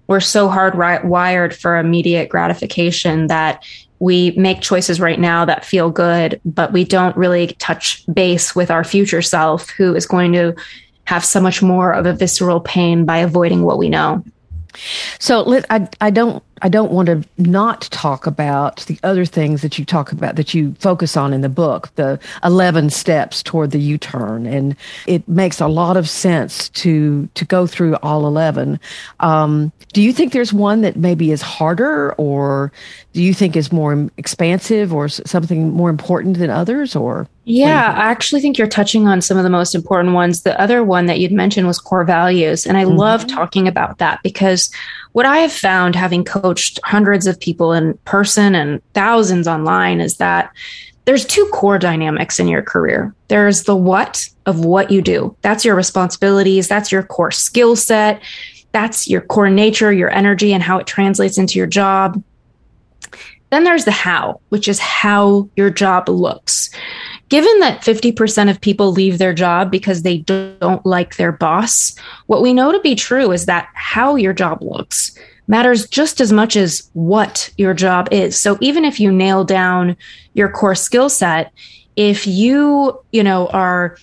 we're 0.07 0.19
so 0.19 0.49
hard 0.49 0.77
wired 0.77 1.55
for 1.55 1.77
immediate 1.77 2.29
gratification 2.29 3.27
that 3.27 3.63
we 3.99 4.31
make 4.31 4.61
choices 4.61 4.99
right 4.99 5.19
now 5.19 5.45
that 5.45 5.63
feel 5.63 5.89
good 5.89 6.41
but 6.43 6.73
we 6.73 6.83
don't 6.83 7.15
really 7.15 7.47
touch 7.59 8.03
base 8.13 8.55
with 8.55 8.71
our 8.71 8.83
future 8.83 9.21
self 9.21 9.69
who 9.69 9.95
is 9.95 10.05
going 10.05 10.33
to 10.33 10.55
have 11.05 11.23
so 11.23 11.41
much 11.41 11.61
more 11.61 11.93
of 11.93 12.05
a 12.05 12.13
visceral 12.13 12.59
pain 12.59 13.05
by 13.05 13.17
avoiding 13.17 13.63
what 13.63 13.77
we 13.77 13.89
know. 13.89 14.23
So 15.19 15.61
I, 15.69 15.87
I 15.99 16.09
don't 16.09 16.43
I 16.61 16.69
don't 16.69 16.91
want 16.91 17.07
to 17.07 17.23
not 17.37 17.81
talk 17.91 18.27
about 18.27 18.77
the 18.87 18.99
other 19.03 19.25
things 19.25 19.61
that 19.61 19.79
you 19.79 19.85
talk 19.85 20.11
about 20.11 20.35
that 20.35 20.53
you 20.53 20.75
focus 20.79 21.17
on 21.17 21.33
in 21.33 21.41
the 21.41 21.49
book, 21.49 21.93
the 21.95 22.19
11 22.43 22.89
steps 22.89 23.41
toward 23.41 23.71
the 23.71 23.79
U-turn. 23.79 24.45
And 24.45 24.75
it 25.07 25.27
makes 25.27 25.59
a 25.59 25.67
lot 25.67 25.97
of 25.97 26.07
sense 26.07 26.69
to, 26.69 27.27
to 27.33 27.45
go 27.45 27.65
through 27.65 27.95
all 27.95 28.27
11. 28.27 28.79
Um, 29.19 29.71
do 29.93 30.01
you 30.01 30.13
think 30.13 30.33
there's 30.33 30.53
one 30.53 30.81
that 30.81 30.95
maybe 30.95 31.31
is 31.31 31.41
harder 31.41 32.13
or 32.13 32.71
do 33.13 33.21
you 33.21 33.33
think 33.33 33.55
is 33.55 33.71
more 33.71 34.09
expansive 34.17 34.93
or 34.93 35.09
something 35.09 35.71
more 35.71 35.89
important 35.89 36.37
than 36.37 36.49
others 36.49 36.95
or? 36.95 37.27
Yeah, 37.43 37.93
I 37.97 38.11
actually 38.11 38.39
think 38.39 38.57
you're 38.57 38.67
touching 38.67 39.07
on 39.07 39.21
some 39.21 39.37
of 39.37 39.43
the 39.43 39.49
most 39.49 39.73
important 39.73 40.13
ones. 40.13 40.43
The 40.43 40.59
other 40.61 40.83
one 40.83 41.07
that 41.07 41.19
you'd 41.19 41.31
mentioned 41.31 41.67
was 41.67 41.79
core 41.79 42.03
values. 42.03 42.65
And 42.65 42.77
I 42.77 42.85
mm-hmm. 42.85 42.97
love 42.97 43.27
talking 43.27 43.67
about 43.67 43.97
that 43.97 44.21
because 44.23 44.71
what 45.13 45.25
I 45.25 45.39
have 45.39 45.51
found 45.51 45.95
having 45.95 46.23
coached 46.23 46.79
hundreds 46.83 47.27
of 47.27 47.39
people 47.39 47.73
in 47.73 47.97
person 48.05 48.55
and 48.55 48.81
thousands 48.93 49.47
online 49.47 49.99
is 49.99 50.17
that 50.17 50.51
there's 51.05 51.25
two 51.25 51.45
core 51.51 51.79
dynamics 51.79 52.39
in 52.39 52.47
your 52.47 52.61
career. 52.61 53.13
There's 53.27 53.63
the 53.63 53.75
what 53.75 54.29
of 54.45 54.63
what 54.63 54.91
you 54.91 55.01
do. 55.01 55.35
That's 55.41 55.65
your 55.65 55.75
responsibilities, 55.75 56.67
that's 56.67 56.91
your 56.91 57.03
core 57.03 57.31
skill 57.31 57.75
set, 57.75 58.21
that's 58.71 59.07
your 59.07 59.21
core 59.21 59.49
nature, 59.49 59.91
your 59.91 60.09
energy, 60.09 60.53
and 60.53 60.63
how 60.63 60.77
it 60.77 60.87
translates 60.87 61.37
into 61.37 61.57
your 61.57 61.67
job. 61.67 62.21
Then 63.49 63.65
there's 63.65 63.85
the 63.85 63.91
how, 63.91 64.39
which 64.49 64.67
is 64.67 64.79
how 64.79 65.49
your 65.57 65.69
job 65.69 66.07
looks. 66.07 66.69
Given 67.31 67.61
that 67.61 67.81
50% 67.81 68.49
of 68.49 68.59
people 68.59 68.91
leave 68.91 69.17
their 69.17 69.33
job 69.33 69.71
because 69.71 70.01
they 70.01 70.17
don't 70.17 70.85
like 70.85 71.15
their 71.15 71.31
boss, 71.31 71.95
what 72.27 72.41
we 72.41 72.53
know 72.53 72.73
to 72.73 72.79
be 72.81 72.93
true 72.93 73.31
is 73.31 73.45
that 73.45 73.69
how 73.73 74.17
your 74.17 74.33
job 74.33 74.61
looks 74.61 75.17
matters 75.47 75.87
just 75.87 76.19
as 76.19 76.33
much 76.33 76.57
as 76.57 76.89
what 76.91 77.49
your 77.57 77.73
job 77.73 78.09
is. 78.11 78.37
So 78.37 78.57
even 78.59 78.83
if 78.83 78.99
you 78.99 79.13
nail 79.13 79.45
down 79.45 79.95
your 80.33 80.49
core 80.49 80.75
skill 80.75 81.07
set, 81.07 81.53
if 81.95 82.27
you, 82.27 83.01
you 83.13 83.23
know, 83.23 83.47
are 83.47 83.95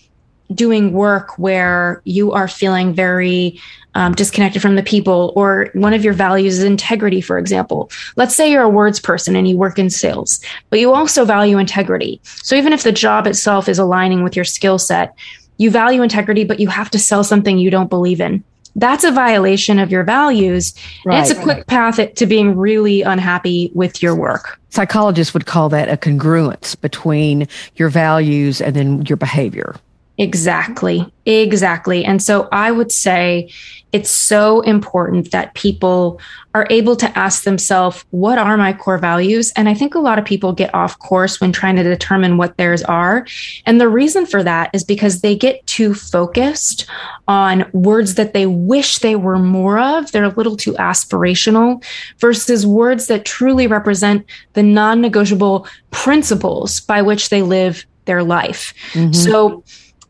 doing 0.55 0.95
work 0.95 1.39
where 1.39 2.01
you 2.05 2.33
are 2.33 2.49
feeling 2.49 2.95
very 2.95 3.61
um, 3.99 4.15
disconnected 4.15 4.63
from 4.63 4.77
the 4.77 4.83
people, 4.83 5.33
or 5.35 5.71
one 5.73 5.93
of 5.93 6.05
your 6.05 6.13
values 6.13 6.59
is 6.59 6.63
integrity, 6.63 7.21
for 7.21 7.37
example. 7.37 7.91
Let's 8.15 8.37
say 8.37 8.49
you're 8.49 8.63
a 8.63 8.69
words 8.69 9.01
person 9.01 9.35
and 9.35 9.49
you 9.49 9.57
work 9.57 9.77
in 9.77 9.91
sales, 9.91 10.41
but 10.71 10.79
you 10.79 10.95
also 10.95 11.25
value 11.25 11.59
integrity. 11.59 12.21
So 12.25 12.55
even 12.55 12.73
if 12.73 12.85
the 12.85 12.93
job 12.93 13.27
itself 13.27 13.69
is 13.69 13.77
aligning 13.77 14.23
with 14.23 14.37
your 14.37 14.45
skill 14.45 14.79
set, 14.79 15.17
you 15.57 15.73
value 15.73 16.03
integrity, 16.03 16.45
but 16.45 16.61
you 16.61 16.69
have 16.69 16.91
to 16.91 16.99
sell 16.99 17.25
something 17.25 17.59
you 17.59 17.73
don't 17.73 17.91
believe 17.91 18.21
in. 18.21 18.45
That's 18.77 19.03
a 19.03 19.11
violation 19.11 19.81
of 19.81 19.91
your 19.91 20.05
values. 20.05 20.75
Right, 21.05 21.17
and 21.17 21.23
it's 21.27 21.37
a 21.37 21.43
quick 21.43 21.67
path 21.67 21.99
to 22.15 22.27
being 22.27 22.57
really 22.57 23.03
unhappy 23.03 23.73
with 23.75 24.01
your 24.01 24.15
work. 24.15 24.61
Psychologists 24.69 25.35
would 25.35 25.47
call 25.47 25.69
that 25.71 25.89
a 25.89 25.97
congruence 25.97 26.81
between 26.81 27.49
your 27.75 27.89
values 27.89 28.61
and 28.61 28.77
then 28.77 29.05
your 29.07 29.17
behavior. 29.17 29.75
Exactly. 30.19 31.11
Exactly. 31.27 32.05
And 32.05 32.21
so 32.21 32.49
I 32.51 32.73
would 32.73 32.91
say 32.91 33.51
it's 33.93 34.11
so 34.11 34.61
important 34.63 35.31
that 35.31 35.55
people 35.55 36.21
are 36.55 36.67
able 36.71 36.97
to 36.97 37.19
ask 37.19 37.45
themselves, 37.45 38.05
what 38.11 38.37
are 38.37 38.57
my 38.57 38.73
core 38.73 38.99
values? 38.99 39.53
And 39.55 39.69
I 39.69 39.75
think 39.75 39.95
a 39.95 40.01
lot 40.01 40.19
of 40.19 40.25
people 40.25 40.53
get 40.53 40.75
off 40.75 40.99
course 40.99 41.41
when 41.41 41.53
trying 41.53 41.77
to 41.77 41.83
determine 41.83 42.37
what 42.37 42.57
theirs 42.57 42.83
are. 42.83 43.27
And 43.65 43.81
the 43.81 43.89
reason 43.89 44.27
for 44.27 44.43
that 44.43 44.71
is 44.73 44.83
because 44.83 45.21
they 45.21 45.37
get 45.37 45.65
too 45.67 45.95
focused 45.95 46.87
on 47.29 47.71
words 47.73 48.17
that 48.17 48.35
they 48.35 48.47
wish 48.47 48.99
they 48.99 49.15
were 49.15 49.39
more 49.39 49.79
of. 49.79 50.11
They're 50.11 50.25
a 50.25 50.31
little 50.31 50.57
too 50.57 50.73
aspirational 50.75 51.83
versus 52.19 52.67
words 52.67 53.07
that 53.07 53.25
truly 53.25 53.69
represent 53.69 54.27
the 54.55 54.65
non 54.65 55.01
negotiable 55.01 55.67
principles 55.93 56.81
by 56.81 57.03
which 57.03 57.29
they 57.29 57.43
live 57.43 57.87
their 58.09 58.25
life. 58.25 58.75
Mm-hmm. 58.93 59.13
So, 59.13 59.63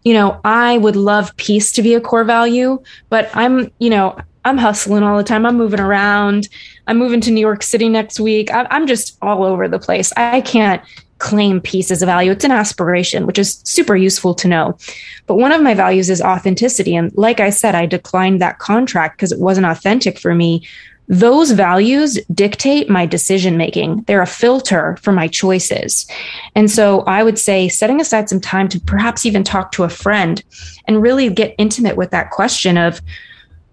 you 0.09 0.15
know, 0.15 0.41
I 0.43 0.79
would 0.79 0.97
love 0.97 1.37
peace 1.37 1.71
to 1.73 1.83
be 1.83 1.93
a 1.93 2.01
core 2.01 2.25
value, 2.25 2.83
but 3.11 3.29
I'm, 3.35 3.71
you 3.79 3.91
know, 3.91 4.19
I'm 4.47 4.57
hustling 4.57 5.03
all 5.03 5.19
the 5.19 5.23
time. 5.23 5.45
I'm 5.45 5.59
moving 5.59 5.81
around. 5.81 6.49
I'm 6.87 6.97
moving 6.97 7.21
to 7.21 7.31
New 7.31 7.43
York 7.43 7.63
City 7.63 7.91
next 7.91 8.19
week. 8.19 8.49
I'm 8.51 8.87
just 8.87 9.19
all 9.21 9.45
over 9.45 9.69
the 9.69 9.79
place. 9.79 10.11
I 10.17 10.41
can't 10.41 10.81
claim 11.19 11.61
peace 11.61 11.91
as 11.91 12.01
a 12.01 12.07
value. 12.07 12.31
It's 12.31 12.45
an 12.47 12.53
aspiration, 12.53 13.27
which 13.27 13.39
is 13.39 13.61
super 13.65 13.97
useful 13.97 14.35
to 14.37 14.49
know. 14.49 14.79
But 15.27 15.35
one 15.35 15.53
of 15.53 15.61
my 15.61 15.75
values 15.75 16.09
is 16.09 16.23
authenticity. 16.23 16.97
And 16.97 17.13
like 17.15 17.41
I 17.41 17.51
said, 17.51 17.75
I 17.75 17.85
declined 17.85 18.41
that 18.41 18.61
contract 18.61 19.19
because 19.19 19.31
it 19.31 19.41
wasn't 19.41 19.67
authentic 19.67 20.19
for 20.19 20.35
me 20.35 20.67
those 21.09 21.53
values 21.53 22.19
dictate 22.33 22.91
my 22.91 23.07
decision 23.07 23.57
making. 23.57 24.03
They're 24.03 24.23
a 24.23 24.27
filter 24.27 24.99
for 25.01 25.11
my 25.11 25.27
choices. 25.27 26.07
And 26.55 26.71
so 26.71 27.01
I 27.03 27.23
would 27.23 27.39
say 27.39 27.69
setting 27.69 28.01
aside 28.01 28.29
some 28.29 28.41
time 28.41 28.69
to 28.69 28.81
perhaps 28.81 29.25
even 29.25 29.43
talk 29.43 29.73
to 29.73 29.85
a 29.85 29.89
friend 29.89 30.43
and 30.87 31.03
really 31.03 31.31
get 31.31 31.55
intimate 31.57 31.97
with 31.97 32.11
that 32.11 32.31
question 32.31 32.77
of 32.77 33.01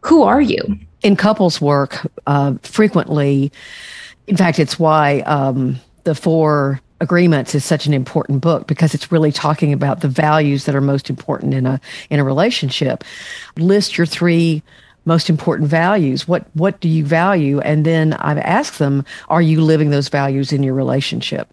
who 0.01 0.23
are 0.23 0.41
you? 0.41 0.61
In 1.03 1.15
couples 1.15 1.59
work, 1.59 2.09
uh, 2.25 2.55
frequently, 2.63 3.51
in 4.27 4.37
fact, 4.37 4.57
it's 4.57 4.79
why 4.79 5.19
um, 5.21 5.79
the 6.03 6.15
four 6.15 6.79
agreements 7.01 7.53
is 7.53 7.65
such 7.65 7.85
an 7.85 7.93
important 7.93 8.39
book 8.41 8.67
because 8.67 8.93
it's 8.93 9.11
really 9.11 9.31
talking 9.31 9.73
about 9.73 9.99
the 9.99 10.07
values 10.07 10.65
that 10.65 10.73
are 10.73 10.81
most 10.81 11.09
important 11.09 11.53
in 11.53 11.65
a 11.65 11.81
in 12.09 12.19
a 12.19 12.23
relationship. 12.23 13.03
List 13.57 13.97
your 13.97 14.07
three 14.07 14.63
most 15.05 15.29
important 15.29 15.69
values. 15.69 16.27
What 16.27 16.45
what 16.53 16.79
do 16.79 16.89
you 16.89 17.05
value? 17.05 17.59
And 17.59 17.85
then 17.85 18.13
i've 18.13 18.37
asked 18.39 18.79
them 18.79 19.05
are 19.29 19.41
you 19.41 19.61
living 19.61 19.89
those 19.89 20.09
values 20.09 20.51
in 20.51 20.63
your 20.63 20.73
relationship? 20.73 21.47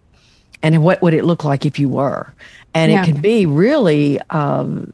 And 0.62 0.82
what 0.82 1.02
would 1.02 1.14
it 1.14 1.24
look 1.24 1.44
like 1.44 1.66
if 1.66 1.78
you 1.78 1.88
were? 1.88 2.32
And 2.74 2.90
yeah. 2.90 3.02
it 3.02 3.06
can 3.06 3.20
be 3.20 3.44
really 3.46 4.18
um, 4.30 4.92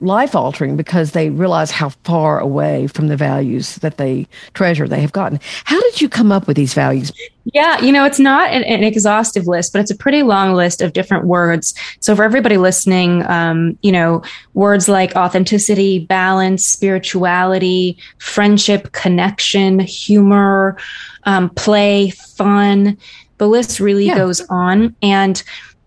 life 0.00 0.34
altering 0.34 0.76
because 0.76 1.12
they 1.12 1.30
realize 1.30 1.70
how 1.70 1.90
far 2.04 2.40
away 2.40 2.86
from 2.86 3.08
the 3.08 3.16
values 3.16 3.76
that 3.76 3.98
they 3.98 4.26
treasure 4.54 4.88
they 4.88 5.00
have 5.00 5.12
gotten. 5.12 5.38
How 5.64 5.80
did 5.80 6.00
you 6.00 6.08
come 6.08 6.32
up 6.32 6.46
with 6.46 6.56
these 6.56 6.74
values? 6.74 7.12
Yeah, 7.52 7.80
you 7.80 7.92
know, 7.92 8.04
it's 8.04 8.18
not 8.18 8.50
an, 8.50 8.64
an 8.64 8.84
exhaustive 8.84 9.46
list, 9.46 9.72
but 9.72 9.80
it's 9.80 9.90
a 9.90 9.96
pretty 9.96 10.22
long 10.22 10.54
list 10.54 10.82
of 10.82 10.92
different 10.92 11.26
words. 11.26 11.74
So 12.00 12.14
for 12.14 12.22
everybody 12.22 12.56
listening, 12.56 13.26
um, 13.26 13.78
you 13.82 13.92
know, 13.92 14.22
words 14.54 14.88
like 14.88 15.16
authenticity, 15.16 15.98
balance, 15.98 16.64
spirituality, 16.64 17.98
friendship, 18.18 18.92
connection, 18.92 19.80
humor, 19.80 20.76
um, 21.24 21.50
play, 21.50 22.10
fun. 22.10 22.96
The 23.38 23.48
list 23.48 23.80
really 23.80 24.06
yeah. 24.06 24.16
goes 24.16 24.40
on. 24.48 24.94
And 25.02 25.42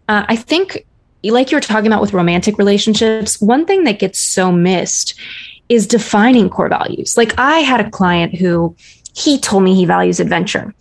uh, 0.10 0.26
I 0.28 0.36
think 0.36 0.86
like 1.24 1.52
you're 1.52 1.62
talking 1.62 1.88
about 1.88 2.02
with 2.02 2.14
romantic 2.14 2.58
relationships, 2.58 3.40
one 3.42 3.66
thing 3.66 3.86
that 3.86 4.00
gets 4.00 4.20
so 4.20 4.52
missed 4.52 5.16
is 5.70 5.88
defining 5.88 6.50
core 6.50 6.70
values. 6.70 7.16
Like 7.16 7.38
I 7.40 7.60
had 7.60 7.80
a 7.80 7.90
client 7.90 8.36
who 8.36 8.76
he 9.16 9.40
told 9.40 9.64
me 9.64 9.76
he 9.76 9.86
values 9.86 10.20
adventure. 10.20 10.74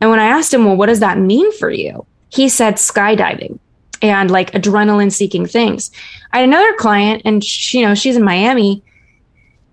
And 0.00 0.10
when 0.10 0.20
I 0.20 0.26
asked 0.26 0.54
him, 0.54 0.64
well, 0.64 0.76
what 0.76 0.86
does 0.86 1.00
that 1.00 1.18
mean 1.18 1.52
for 1.58 1.70
you? 1.70 2.06
He 2.30 2.48
said 2.48 2.76
skydiving 2.76 3.58
and 4.00 4.30
like 4.30 4.52
adrenaline 4.52 5.12
seeking 5.12 5.46
things. 5.46 5.90
I 6.32 6.38
had 6.38 6.48
another 6.48 6.72
client 6.74 7.22
and 7.24 7.44
she, 7.44 7.80
you 7.80 7.86
know, 7.86 7.94
she's 7.94 8.16
in 8.16 8.24
Miami. 8.24 8.82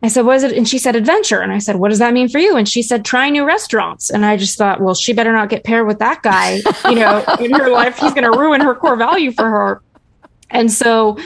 I 0.02 0.08
said, 0.08 0.26
what 0.26 0.38
is 0.38 0.44
it? 0.44 0.54
And 0.54 0.68
she 0.68 0.78
said 0.78 0.96
adventure. 0.96 1.42
And 1.42 1.52
I 1.52 1.58
said, 1.58 1.76
what 1.78 1.90
does 1.90 2.00
that 2.00 2.14
mean 2.14 2.30
for 2.30 2.40
you? 2.40 2.56
And 2.56 2.68
she 2.68 2.82
said, 2.82 3.04
try 3.04 3.30
new 3.30 3.46
restaurants. 3.46 4.10
And 4.10 4.26
I 4.26 4.38
just 4.38 4.58
thought, 4.58 4.82
well, 4.82 4.96
she 4.96 5.14
better 5.14 5.34
not 5.34 5.50
get 5.50 5.64
paired 5.64 5.88
with 5.88 6.00
that 6.00 6.22
guy, 6.22 6.62
you 6.90 6.96
know, 6.96 7.24
in 7.40 7.52
her 7.52 7.70
life. 7.70 7.98
He's 7.98 8.14
going 8.14 8.32
to 8.32 8.38
ruin 8.38 8.62
her 8.62 8.76
core 8.76 8.96
value 8.96 9.32
for 9.32 9.50
her. 9.50 9.82
And 10.52 10.72
so 10.72 11.18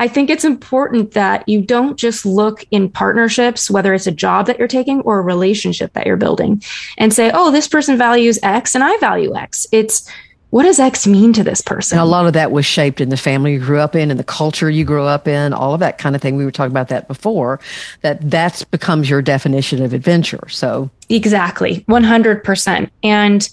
I 0.00 0.08
think 0.08 0.30
it's 0.30 0.44
important 0.44 1.12
that 1.12 1.48
you 1.48 1.62
don't 1.62 1.96
just 1.96 2.26
look 2.26 2.64
in 2.72 2.90
partnerships, 2.90 3.70
whether 3.70 3.94
it's 3.94 4.06
a 4.06 4.12
job 4.12 4.46
that 4.46 4.58
you're 4.58 4.66
taking 4.66 5.00
or 5.02 5.20
a 5.20 5.22
relationship 5.22 5.92
that 5.92 6.06
you're 6.06 6.16
building, 6.16 6.62
and 6.98 7.12
say, 7.12 7.30
oh, 7.32 7.52
this 7.52 7.68
person 7.68 7.96
values 7.96 8.38
X 8.42 8.74
and 8.74 8.82
I 8.82 8.96
value 8.98 9.34
X. 9.36 9.66
It's 9.70 10.10
what 10.50 10.64
does 10.64 10.78
X 10.78 11.06
mean 11.06 11.32
to 11.32 11.42
this 11.42 11.62
person? 11.62 11.98
And 11.98 12.06
a 12.06 12.10
lot 12.10 12.26
of 12.26 12.34
that 12.34 12.50
was 12.50 12.66
shaped 12.66 13.00
in 13.00 13.08
the 13.08 13.16
family 13.16 13.54
you 13.54 13.58
grew 13.58 13.78
up 13.78 13.96
in 13.96 14.10
and 14.10 14.20
the 14.20 14.24
culture 14.24 14.68
you 14.68 14.84
grew 14.84 15.04
up 15.04 15.26
in, 15.26 15.54
all 15.54 15.72
of 15.72 15.80
that 15.80 15.96
kind 15.96 16.14
of 16.14 16.20
thing. 16.20 16.36
We 16.36 16.44
were 16.44 16.50
talking 16.50 16.72
about 16.72 16.88
that 16.88 17.08
before, 17.08 17.58
that 18.02 18.28
that's 18.28 18.62
becomes 18.62 19.08
your 19.08 19.22
definition 19.22 19.82
of 19.82 19.94
adventure. 19.94 20.46
So 20.50 20.90
exactly 21.08 21.86
100%. 21.88 22.90
And 23.02 23.48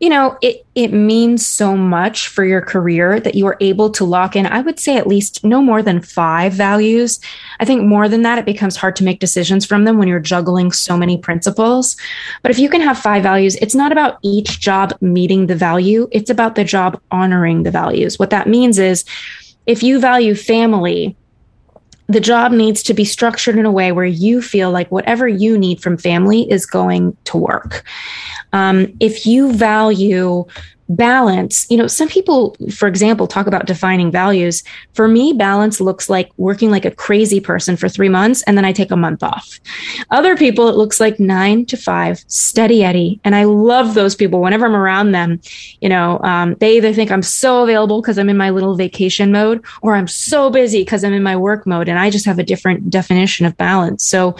you 0.00 0.08
know, 0.08 0.38
it 0.40 0.64
it 0.74 0.94
means 0.94 1.46
so 1.46 1.76
much 1.76 2.28
for 2.28 2.42
your 2.42 2.62
career 2.62 3.20
that 3.20 3.34
you 3.34 3.46
are 3.46 3.58
able 3.60 3.90
to 3.90 4.04
lock 4.04 4.34
in. 4.34 4.46
I 4.46 4.62
would 4.62 4.80
say 4.80 4.96
at 4.96 5.06
least 5.06 5.44
no 5.44 5.60
more 5.60 5.82
than 5.82 6.00
five 6.00 6.54
values. 6.54 7.20
I 7.60 7.66
think 7.66 7.82
more 7.82 8.08
than 8.08 8.22
that, 8.22 8.38
it 8.38 8.46
becomes 8.46 8.76
hard 8.76 8.96
to 8.96 9.04
make 9.04 9.20
decisions 9.20 9.66
from 9.66 9.84
them 9.84 9.98
when 9.98 10.08
you're 10.08 10.18
juggling 10.18 10.72
so 10.72 10.96
many 10.96 11.18
principles. 11.18 11.98
But 12.42 12.50
if 12.50 12.58
you 12.58 12.70
can 12.70 12.80
have 12.80 12.98
five 12.98 13.22
values, 13.22 13.56
it's 13.56 13.74
not 13.74 13.92
about 13.92 14.18
each 14.22 14.58
job 14.58 14.96
meeting 15.02 15.46
the 15.46 15.54
value. 15.54 16.08
It's 16.12 16.30
about 16.30 16.54
the 16.54 16.64
job 16.64 16.98
honoring 17.10 17.64
the 17.64 17.70
values. 17.70 18.18
What 18.18 18.30
that 18.30 18.48
means 18.48 18.78
is 18.78 19.04
if 19.66 19.82
you 19.82 20.00
value 20.00 20.34
family, 20.34 21.14
the 22.10 22.20
job 22.20 22.52
needs 22.52 22.82
to 22.82 22.94
be 22.94 23.04
structured 23.04 23.56
in 23.56 23.64
a 23.64 23.70
way 23.70 23.92
where 23.92 24.04
you 24.04 24.42
feel 24.42 24.70
like 24.70 24.90
whatever 24.90 25.28
you 25.28 25.56
need 25.56 25.80
from 25.80 25.96
family 25.96 26.50
is 26.50 26.66
going 26.66 27.16
to 27.24 27.36
work. 27.36 27.84
Um, 28.52 28.92
if 28.98 29.26
you 29.26 29.52
value 29.52 30.44
balance, 30.90 31.70
you 31.70 31.76
know, 31.76 31.86
some 31.86 32.08
people, 32.08 32.56
for 32.74 32.88
example, 32.88 33.26
talk 33.26 33.46
about 33.46 33.66
defining 33.66 34.10
values. 34.10 34.64
For 34.94 35.06
me, 35.06 35.32
balance 35.32 35.80
looks 35.80 36.10
like 36.10 36.30
working 36.36 36.70
like 36.70 36.84
a 36.84 36.90
crazy 36.90 37.40
person 37.40 37.76
for 37.76 37.88
three 37.88 38.08
months 38.08 38.42
and 38.42 38.56
then 38.56 38.64
I 38.64 38.72
take 38.72 38.90
a 38.90 38.96
month 38.96 39.22
off. 39.22 39.60
Other 40.10 40.36
people, 40.36 40.68
it 40.68 40.74
looks 40.74 40.98
like 40.98 41.20
nine 41.20 41.64
to 41.66 41.76
five, 41.76 42.24
steady 42.26 42.82
Eddie. 42.82 43.20
And 43.22 43.36
I 43.36 43.44
love 43.44 43.94
those 43.94 44.16
people. 44.16 44.40
Whenever 44.40 44.66
I'm 44.66 44.74
around 44.74 45.12
them, 45.12 45.40
you 45.80 45.88
know, 45.88 46.18
um, 46.24 46.56
they 46.58 46.76
either 46.76 46.92
think 46.92 47.12
I'm 47.12 47.22
so 47.22 47.62
available 47.62 48.02
because 48.02 48.18
I'm 48.18 48.28
in 48.28 48.36
my 48.36 48.50
little 48.50 48.74
vacation 48.74 49.30
mode 49.30 49.64
or 49.82 49.94
I'm 49.94 50.08
so 50.08 50.50
busy 50.50 50.82
because 50.82 51.04
I'm 51.04 51.12
in 51.12 51.22
my 51.22 51.36
work 51.36 51.66
mode. 51.66 51.88
And 51.88 51.98
I 51.98 52.10
just 52.10 52.26
have 52.26 52.40
a 52.40 52.44
different 52.44 52.90
definition 52.90 53.46
of 53.46 53.56
balance. 53.56 54.04
So, 54.04 54.36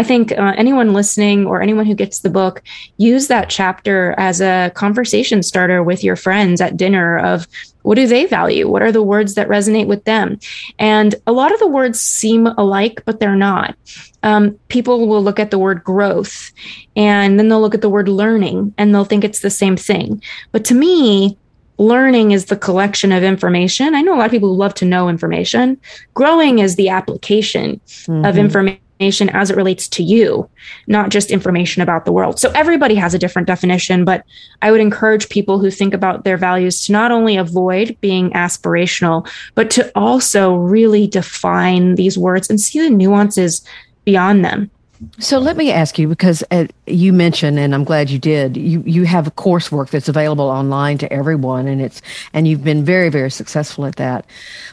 I 0.00 0.02
think 0.02 0.32
uh, 0.32 0.54
anyone 0.56 0.94
listening 0.94 1.46
or 1.46 1.60
anyone 1.60 1.84
who 1.84 1.94
gets 1.94 2.20
the 2.20 2.30
book, 2.30 2.62
use 2.96 3.28
that 3.28 3.50
chapter 3.50 4.14
as 4.16 4.40
a 4.40 4.72
conversation 4.74 5.42
starter 5.42 5.82
with 5.82 6.02
your 6.02 6.16
friends 6.16 6.62
at 6.62 6.78
dinner 6.78 7.18
of 7.18 7.46
what 7.82 7.96
do 7.96 8.06
they 8.06 8.24
value? 8.24 8.66
What 8.66 8.80
are 8.80 8.92
the 8.92 9.02
words 9.02 9.34
that 9.34 9.48
resonate 9.48 9.88
with 9.88 10.04
them? 10.04 10.38
And 10.78 11.16
a 11.26 11.32
lot 11.32 11.52
of 11.52 11.60
the 11.60 11.66
words 11.66 12.00
seem 12.00 12.46
alike, 12.46 13.02
but 13.04 13.20
they're 13.20 13.36
not. 13.36 13.76
Um, 14.22 14.58
people 14.68 15.06
will 15.06 15.22
look 15.22 15.38
at 15.38 15.50
the 15.50 15.58
word 15.58 15.84
growth 15.84 16.50
and 16.96 17.38
then 17.38 17.50
they'll 17.50 17.60
look 17.60 17.74
at 17.74 17.82
the 17.82 17.90
word 17.90 18.08
learning 18.08 18.72
and 18.78 18.94
they'll 18.94 19.04
think 19.04 19.22
it's 19.22 19.40
the 19.40 19.50
same 19.50 19.76
thing. 19.76 20.22
But 20.50 20.64
to 20.64 20.74
me, 20.74 21.36
learning 21.76 22.30
is 22.30 22.46
the 22.46 22.56
collection 22.56 23.12
of 23.12 23.22
information. 23.22 23.94
I 23.94 24.00
know 24.00 24.14
a 24.14 24.18
lot 24.18 24.26
of 24.26 24.32
people 24.32 24.48
who 24.48 24.56
love 24.56 24.72
to 24.76 24.86
know 24.86 25.10
information. 25.10 25.78
Growing 26.14 26.58
is 26.58 26.76
the 26.76 26.88
application 26.88 27.82
mm-hmm. 27.86 28.24
of 28.24 28.38
information 28.38 28.80
information 29.00 29.30
as 29.30 29.50
it 29.50 29.56
relates 29.56 29.88
to 29.88 30.02
you, 30.02 30.48
not 30.86 31.08
just 31.08 31.30
information 31.30 31.80
about 31.80 32.04
the 32.04 32.12
world. 32.12 32.38
So 32.38 32.52
everybody 32.54 32.94
has 32.96 33.14
a 33.14 33.18
different 33.18 33.48
definition, 33.48 34.04
but 34.04 34.24
I 34.60 34.70
would 34.70 34.80
encourage 34.80 35.30
people 35.30 35.58
who 35.58 35.70
think 35.70 35.94
about 35.94 36.24
their 36.24 36.36
values 36.36 36.84
to 36.84 36.92
not 36.92 37.10
only 37.10 37.38
avoid 37.38 37.96
being 38.02 38.30
aspirational, 38.32 39.26
but 39.54 39.70
to 39.70 39.90
also 39.94 40.54
really 40.54 41.06
define 41.06 41.94
these 41.94 42.18
words 42.18 42.50
and 42.50 42.60
see 42.60 42.78
the 42.78 42.90
nuances 42.90 43.64
beyond 44.04 44.44
them. 44.44 44.70
So 45.18 45.38
let 45.38 45.56
me 45.56 45.70
ask 45.72 45.98
you, 45.98 46.08
because 46.08 46.44
uh, 46.50 46.66
you 46.86 47.14
mentioned, 47.14 47.58
and 47.58 47.74
I'm 47.74 47.84
glad 47.84 48.10
you 48.10 48.18
did. 48.18 48.56
You 48.56 48.82
you 48.84 49.04
have 49.04 49.26
a 49.26 49.30
coursework 49.30 49.88
that's 49.88 50.08
available 50.08 50.44
online 50.44 50.98
to 50.98 51.10
everyone, 51.10 51.66
and 51.66 51.80
it's 51.80 52.02
and 52.34 52.46
you've 52.46 52.62
been 52.62 52.84
very 52.84 53.08
very 53.08 53.30
successful 53.30 53.86
at 53.86 53.96
that. 53.96 54.26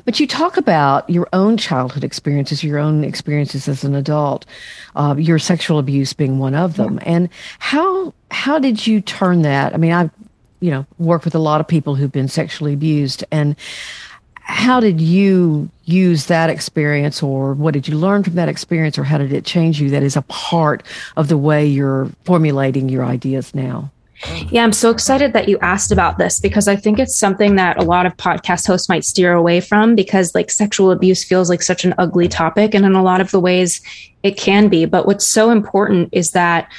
But 0.04 0.20
you 0.20 0.28
talk 0.28 0.58
about 0.58 1.10
your 1.10 1.30
own 1.32 1.56
childhood 1.56 2.04
experiences, 2.04 2.62
your 2.62 2.78
own 2.78 3.06
experiences 3.06 3.70
as 3.70 3.86
an 3.86 3.96
adult, 3.96 4.46
uh, 4.98 5.16
your 5.18 5.40
sexual 5.40 5.80
abuse 5.80 6.12
being 6.12 6.40
one 6.40 6.56
of 6.56 6.76
them, 6.76 7.00
and 7.04 7.30
how 7.60 8.14
how 8.30 8.60
did 8.60 8.86
you 8.86 9.00
turn 9.00 9.44
that? 9.44 9.74
I 9.74 9.78
mean, 9.78 9.94
I've 9.94 10.12
you 10.60 10.72
know 10.72 10.86
worked 10.98 11.24
with 11.24 11.36
a 11.36 11.40
lot 11.40 11.62
of 11.62 11.70
people 11.70 11.96
who've 11.96 12.12
been 12.12 12.28
sexually 12.28 12.74
abused, 12.74 13.24
and 13.32 13.56
how 14.48 14.80
did 14.80 15.02
you 15.02 15.70
use 15.84 16.28
that 16.28 16.50
experience 16.50 17.22
or 17.22 17.54
what 17.54 17.74
did 17.74 17.88
you 17.88 17.98
learn 17.98 18.24
from 18.24 18.36
that 18.36 18.48
experience 18.48 18.98
or 18.98 19.04
how 19.04 19.18
did 19.18 19.34
it 19.34 19.44
change 19.44 19.82
you 19.82 19.90
that 19.90 20.04
is 20.04 20.16
a 20.16 20.22
part 20.24 20.84
of 21.18 21.28
the 21.28 21.38
way 21.38 21.66
you're 21.66 22.10
formulating 22.24 22.88
your 22.88 23.04
ideas 23.04 23.54
now 23.54 23.92
yeah, 24.50 24.64
I'm 24.64 24.74
so 24.74 24.90
excited 24.90 25.34
that 25.34 25.48
you 25.48 25.60
asked 25.60 25.92
about 25.92 26.18
this 26.18 26.40
because 26.40 26.68
I 26.68 26.76
think 26.76 26.98
it's 26.98 27.18
something 27.18 27.56
that 27.56 27.78
a 27.78 27.84
lot 27.84 28.08
of 28.08 28.18
podcast 28.18 28.66
hosts 28.66 28.90
might 28.90 29.06
steer 29.06 29.34
away 29.34 29.62
from 29.62 29.94
because 29.94 30.34
like 30.34 30.50
sexual 30.50 30.90
abuse 30.90 31.24
feels 31.24 31.52
like 31.52 31.62
such 31.62 31.86
an 31.86 31.94
ugly 32.00 32.28
topic. 32.28 32.74
And 32.74 32.84
in 32.84 32.96
a 32.96 33.04
lot 33.04 33.22
of 33.22 33.30
the 33.30 33.40
ways 33.40 33.80
it 34.24 34.36
can 34.36 34.70
be. 34.70 34.86
But 34.86 35.06
what's 35.06 35.28
so 35.28 35.52
important 35.52 36.10
is 36.12 36.32
that 36.32 36.72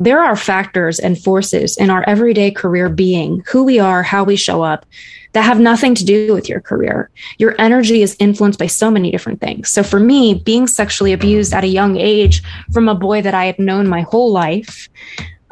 there 0.00 0.22
are 0.22 0.36
factors 0.36 0.98
and 0.98 1.22
forces 1.22 1.76
in 1.76 1.90
our 1.90 2.02
everyday 2.08 2.50
career 2.50 2.88
being, 2.88 3.42
who 3.46 3.64
we 3.64 3.78
are, 3.78 4.02
how 4.02 4.24
we 4.24 4.36
show 4.36 4.62
up, 4.62 4.84
that 5.32 5.42
have 5.42 5.60
nothing 5.60 5.94
to 5.94 6.04
do 6.04 6.32
with 6.32 6.48
your 6.48 6.60
career. 6.60 7.10
Your 7.38 7.54
energy 7.58 8.02
is 8.02 8.16
influenced 8.18 8.58
by 8.58 8.66
so 8.66 8.90
many 8.90 9.10
different 9.10 9.40
things. 9.40 9.68
So 9.68 9.82
for 9.82 10.00
me, 10.00 10.34
being 10.34 10.66
sexually 10.66 11.12
abused 11.12 11.52
at 11.52 11.64
a 11.64 11.68
young 11.68 11.96
age 11.96 12.42
from 12.72 12.88
a 12.88 12.94
boy 12.94 13.22
that 13.22 13.34
I 13.34 13.46
had 13.46 13.58
known 13.58 13.88
my 13.88 14.02
whole 14.02 14.32
life, 14.32 14.88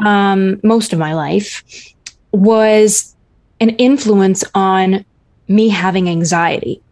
um, 0.04 0.60
most 0.62 0.92
of 0.92 0.98
my 0.98 1.14
life, 1.14 1.64
was 2.32 3.14
an 3.60 3.70
influence 3.70 4.44
on 4.54 5.04
me 5.48 5.68
having 5.68 6.08
anxiety. 6.08 6.82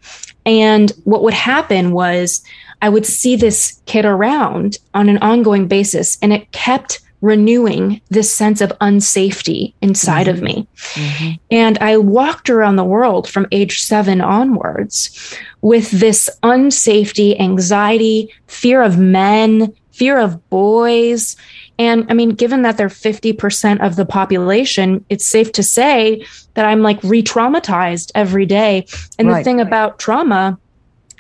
And 0.47 0.91
what 1.05 1.23
would 1.23 1.35
happen 1.35 1.93
was 1.93 2.43
I 2.83 2.89
would 2.89 3.07
see 3.07 3.37
this 3.37 3.81
kid 3.87 4.05
around 4.05 4.79
on 4.95 5.09
an 5.09 5.19
ongoing 5.19 5.69
basis, 5.69 6.19
and 6.23 6.33
it 6.33 6.51
kept 6.53 7.01
renewing 7.21 8.01
this 8.09 8.33
sense 8.33 8.61
of 8.61 8.73
unsafety 8.81 9.75
inside 9.83 10.27
mm-hmm. 10.27 10.37
of 10.37 10.43
me. 10.43 10.69
Mm-hmm. 10.95 11.31
And 11.51 11.79
I 11.79 11.97
walked 11.97 12.49
around 12.49 12.77
the 12.77 12.85
world 12.85 13.29
from 13.29 13.47
age 13.53 13.83
seven 13.83 14.21
onwards 14.21 15.37
with 15.61 15.91
this 15.91 16.31
unsafety, 16.43 17.39
anxiety, 17.39 18.33
fear 18.47 18.83
of 18.83 18.99
men, 18.99 19.75
fear 19.93 20.19
of 20.19 20.49
boys. 20.49 21.37
And 21.79 22.07
I 22.11 22.15
mean, 22.15 22.31
given 22.31 22.63
that 22.63 22.79
they're 22.79 22.89
50% 22.89 23.85
of 23.85 23.97
the 23.97 24.07
population, 24.07 25.05
it's 25.11 25.27
safe 25.27 25.53
to 25.53 25.63
say 25.63 26.25
that 26.55 26.65
I'm 26.65 26.81
like 26.81 27.03
re 27.03 27.23
traumatized 27.23 28.11
every 28.15 28.47
day. 28.47 28.87
And 29.19 29.29
right. 29.29 29.39
the 29.39 29.45
thing 29.45 29.61
about 29.61 29.99
trauma 29.99 30.59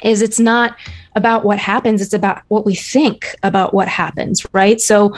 is 0.03 0.22
it's 0.22 0.40
not 0.40 0.76
about 1.14 1.44
what 1.44 1.59
happens, 1.59 2.01
it's 2.01 2.14
about 2.14 2.42
what 2.48 2.64
we 2.64 2.74
think 2.74 3.34
about 3.42 3.74
what 3.74 3.88
happens, 3.88 4.46
right? 4.53 4.80
So, 4.80 5.14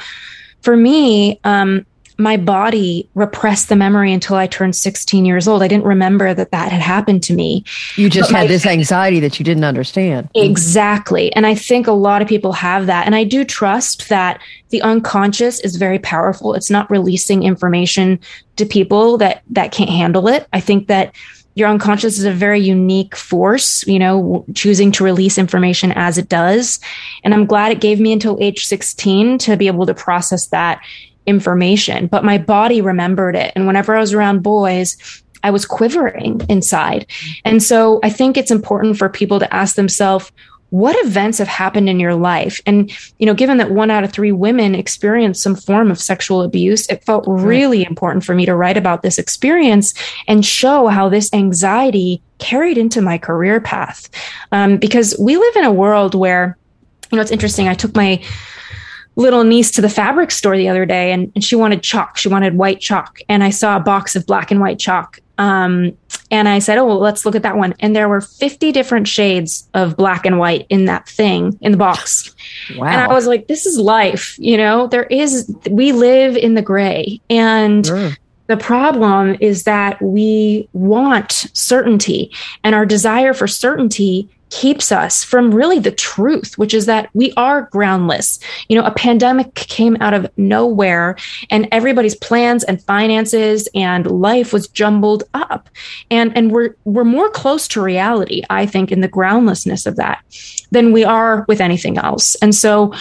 for 0.62 0.76
me, 0.76 1.40
um, 1.44 1.84
my 2.18 2.36
body 2.36 3.08
repressed 3.14 3.68
the 3.68 3.76
memory 3.76 4.12
until 4.12 4.36
I 4.36 4.46
turned 4.46 4.76
16 4.76 5.24
years 5.24 5.48
old. 5.48 5.62
I 5.62 5.68
didn't 5.68 5.84
remember 5.84 6.34
that 6.34 6.50
that 6.50 6.70
had 6.70 6.80
happened 6.80 7.22
to 7.24 7.34
me. 7.34 7.64
You 7.96 8.08
just 8.08 8.30
but 8.30 8.36
had 8.36 8.44
my, 8.44 8.46
this 8.48 8.66
anxiety 8.66 9.18
that 9.20 9.38
you 9.38 9.44
didn't 9.44 9.64
understand. 9.64 10.28
Exactly. 10.34 11.32
And 11.34 11.46
I 11.46 11.54
think 11.54 11.86
a 11.86 11.92
lot 11.92 12.22
of 12.22 12.28
people 12.28 12.52
have 12.52 12.86
that. 12.86 13.06
And 13.06 13.14
I 13.14 13.24
do 13.24 13.44
trust 13.44 14.08
that 14.08 14.40
the 14.68 14.82
unconscious 14.82 15.60
is 15.60 15.76
very 15.76 15.98
powerful. 15.98 16.54
It's 16.54 16.70
not 16.70 16.90
releasing 16.90 17.42
information 17.42 18.20
to 18.56 18.66
people 18.66 19.18
that 19.18 19.42
that 19.50 19.72
can't 19.72 19.90
handle 19.90 20.28
it. 20.28 20.46
I 20.52 20.60
think 20.60 20.88
that 20.88 21.14
your 21.54 21.68
unconscious 21.68 22.18
is 22.18 22.24
a 22.24 22.32
very 22.32 22.60
unique 22.60 23.14
force, 23.14 23.86
you 23.86 23.98
know, 23.98 24.44
choosing 24.54 24.90
to 24.92 25.04
release 25.04 25.38
information 25.38 25.92
as 25.92 26.18
it 26.18 26.28
does. 26.28 26.80
And 27.24 27.34
I'm 27.34 27.46
glad 27.46 27.72
it 27.72 27.80
gave 27.80 28.00
me 28.00 28.12
until 28.12 28.38
age 28.40 28.66
16 28.66 29.38
to 29.38 29.56
be 29.56 29.66
able 29.66 29.86
to 29.86 29.94
process 29.94 30.46
that 30.48 30.80
information. 31.26 32.06
But 32.06 32.24
my 32.24 32.38
body 32.38 32.80
remembered 32.80 33.36
it. 33.36 33.52
And 33.54 33.66
whenever 33.66 33.94
I 33.94 34.00
was 34.00 34.12
around 34.12 34.42
boys, 34.42 34.96
I 35.44 35.50
was 35.50 35.66
quivering 35.66 36.40
inside. 36.48 37.06
And 37.44 37.62
so 37.62 38.00
I 38.02 38.10
think 38.10 38.36
it's 38.36 38.50
important 38.50 38.96
for 38.96 39.08
people 39.08 39.38
to 39.40 39.54
ask 39.54 39.76
themselves, 39.76 40.30
what 40.72 40.96
events 41.04 41.36
have 41.36 41.48
happened 41.48 41.86
in 41.86 42.00
your 42.00 42.14
life? 42.14 42.58
And 42.64 42.90
you 43.18 43.26
know 43.26 43.34
given 43.34 43.58
that 43.58 43.72
one 43.72 43.90
out 43.90 44.04
of 44.04 44.12
three 44.12 44.32
women 44.32 44.74
experience 44.74 45.42
some 45.42 45.54
form 45.54 45.90
of 45.90 46.00
sexual 46.00 46.40
abuse 46.40 46.86
it 46.86 47.04
felt 47.04 47.24
really 47.28 47.84
important 47.84 48.24
for 48.24 48.34
me 48.34 48.46
to 48.46 48.56
write 48.56 48.78
about 48.78 49.02
this 49.02 49.18
experience 49.18 49.92
and 50.26 50.46
show 50.46 50.86
how 50.88 51.10
this 51.10 51.28
anxiety 51.34 52.22
carried 52.38 52.78
into 52.78 53.02
my 53.02 53.18
career 53.18 53.60
path. 53.60 54.08
Um, 54.50 54.78
because 54.78 55.14
we 55.20 55.36
live 55.36 55.56
in 55.56 55.64
a 55.64 55.72
world 55.72 56.14
where 56.14 56.56
you 57.10 57.16
know 57.16 57.22
it's 57.22 57.30
interesting. 57.30 57.68
I 57.68 57.74
took 57.74 57.94
my 57.94 58.24
little 59.16 59.44
niece 59.44 59.70
to 59.72 59.82
the 59.82 59.90
fabric 59.90 60.30
store 60.30 60.56
the 60.56 60.70
other 60.70 60.86
day 60.86 61.12
and, 61.12 61.30
and 61.34 61.44
she 61.44 61.54
wanted 61.54 61.82
chalk. 61.82 62.16
She 62.16 62.28
wanted 62.28 62.56
white 62.56 62.80
chalk. 62.80 63.20
And 63.28 63.44
i 63.44 63.50
saw 63.50 63.76
a 63.76 63.80
box 63.80 64.16
of 64.16 64.24
black 64.26 64.50
and 64.50 64.58
white 64.58 64.78
chalk 64.78 65.20
um, 65.42 65.98
and 66.30 66.48
I 66.48 66.60
said, 66.60 66.78
Oh, 66.78 66.86
well, 66.86 67.00
let's 67.00 67.26
look 67.26 67.34
at 67.34 67.42
that 67.42 67.56
one. 67.56 67.74
And 67.80 67.96
there 67.96 68.08
were 68.08 68.20
50 68.20 68.70
different 68.70 69.08
shades 69.08 69.68
of 69.74 69.96
black 69.96 70.24
and 70.24 70.38
white 70.38 70.66
in 70.68 70.84
that 70.84 71.08
thing 71.08 71.58
in 71.60 71.72
the 71.72 71.78
box. 71.78 72.32
Wow. 72.76 72.86
And 72.92 73.00
I 73.00 73.08
was 73.08 73.26
like, 73.26 73.48
This 73.48 73.66
is 73.66 73.76
life. 73.76 74.38
You 74.38 74.56
know, 74.56 74.86
there 74.86 75.04
is, 75.04 75.52
we 75.68 75.90
live 75.90 76.36
in 76.36 76.54
the 76.54 76.62
gray. 76.62 77.20
And 77.28 77.84
sure. 77.84 78.12
the 78.46 78.56
problem 78.56 79.36
is 79.40 79.64
that 79.64 80.00
we 80.00 80.68
want 80.72 81.32
certainty, 81.54 82.30
and 82.62 82.74
our 82.74 82.86
desire 82.86 83.34
for 83.34 83.48
certainty 83.48 84.28
keeps 84.52 84.92
us 84.92 85.24
from 85.24 85.52
really 85.52 85.78
the 85.78 85.90
truth, 85.90 86.58
which 86.58 86.74
is 86.74 86.84
that 86.84 87.08
we 87.14 87.32
are 87.38 87.62
groundless. 87.72 88.38
You 88.68 88.78
know, 88.78 88.84
a 88.84 88.92
pandemic 88.92 89.54
came 89.54 89.96
out 90.00 90.12
of 90.12 90.30
nowhere 90.36 91.16
and 91.50 91.66
everybody's 91.72 92.14
plans 92.14 92.62
and 92.62 92.80
finances 92.82 93.66
and 93.74 94.06
life 94.06 94.52
was 94.52 94.68
jumbled 94.68 95.24
up. 95.32 95.70
And, 96.10 96.36
and 96.36 96.52
we're, 96.52 96.76
we're 96.84 97.02
more 97.02 97.30
close 97.30 97.66
to 97.68 97.82
reality, 97.82 98.42
I 98.50 98.66
think, 98.66 98.92
in 98.92 99.00
the 99.00 99.08
groundlessness 99.08 99.86
of 99.86 99.96
that 99.96 100.22
than 100.70 100.92
we 100.92 101.02
are 101.02 101.46
with 101.48 101.62
anything 101.62 101.96
else. 101.96 102.34
And 102.36 102.54
so, 102.54 102.92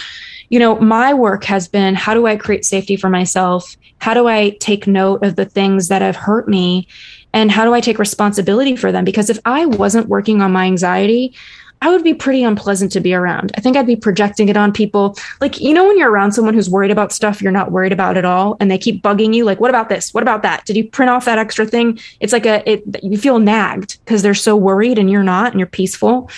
you 0.48 0.58
know, 0.58 0.80
my 0.80 1.12
work 1.12 1.44
has 1.44 1.68
been 1.68 1.94
how 1.94 2.14
do 2.14 2.26
I 2.26 2.36
create 2.36 2.64
safety 2.64 2.96
for 2.96 3.10
myself? 3.10 3.76
How 3.98 4.14
do 4.14 4.26
I 4.26 4.56
take 4.60 4.86
note 4.86 5.22
of 5.22 5.36
the 5.36 5.44
things 5.44 5.88
that 5.88 6.00
have 6.00 6.16
hurt 6.16 6.48
me? 6.48 6.88
And 7.32 7.50
how 7.50 7.64
do 7.64 7.74
I 7.74 7.80
take 7.80 7.98
responsibility 7.98 8.76
for 8.76 8.92
them? 8.92 9.04
Because 9.04 9.30
if 9.30 9.38
I 9.44 9.66
wasn't 9.66 10.08
working 10.08 10.42
on 10.42 10.52
my 10.52 10.66
anxiety, 10.66 11.34
I 11.82 11.90
would 11.90 12.04
be 12.04 12.14
pretty 12.14 12.44
unpleasant 12.44 12.92
to 12.92 13.00
be 13.00 13.12
around. 13.12 13.50
I 13.56 13.60
think 13.60 13.76
I'd 13.76 13.88
be 13.88 13.96
projecting 13.96 14.48
it 14.48 14.56
on 14.56 14.72
people. 14.72 15.16
Like, 15.40 15.60
you 15.60 15.74
know, 15.74 15.88
when 15.88 15.98
you're 15.98 16.12
around 16.12 16.30
someone 16.30 16.54
who's 16.54 16.70
worried 16.70 16.92
about 16.92 17.10
stuff 17.10 17.42
you're 17.42 17.50
not 17.50 17.72
worried 17.72 17.90
about 17.90 18.16
at 18.16 18.24
all, 18.24 18.56
and 18.60 18.70
they 18.70 18.78
keep 18.78 19.02
bugging 19.02 19.34
you, 19.34 19.44
like, 19.44 19.58
what 19.58 19.68
about 19.70 19.88
this? 19.88 20.14
What 20.14 20.22
about 20.22 20.42
that? 20.42 20.64
Did 20.64 20.76
you 20.76 20.88
print 20.88 21.10
off 21.10 21.24
that 21.24 21.38
extra 21.38 21.66
thing? 21.66 21.98
It's 22.20 22.32
like 22.32 22.46
a, 22.46 22.70
it, 22.70 22.84
you 23.02 23.18
feel 23.18 23.40
nagged 23.40 23.98
because 24.04 24.22
they're 24.22 24.32
so 24.32 24.54
worried 24.54 24.96
and 24.96 25.10
you're 25.10 25.24
not 25.24 25.50
and 25.50 25.58
you're 25.58 25.66
peaceful. 25.66 26.30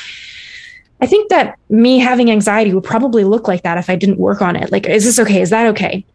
I 1.03 1.07
think 1.07 1.29
that 1.29 1.59
me 1.69 1.99
having 1.99 2.31
anxiety 2.31 2.73
would 2.73 2.85
probably 2.85 3.25
look 3.25 3.47
like 3.47 3.65
that 3.65 3.77
if 3.77 3.91
I 3.91 3.97
didn't 3.97 4.19
work 4.19 4.41
on 4.41 4.57
it. 4.57 4.73
Like, 4.73 4.87
is 4.87 5.05
this 5.05 5.19
okay? 5.19 5.43
Is 5.43 5.51
that 5.51 5.67
okay? 5.67 6.07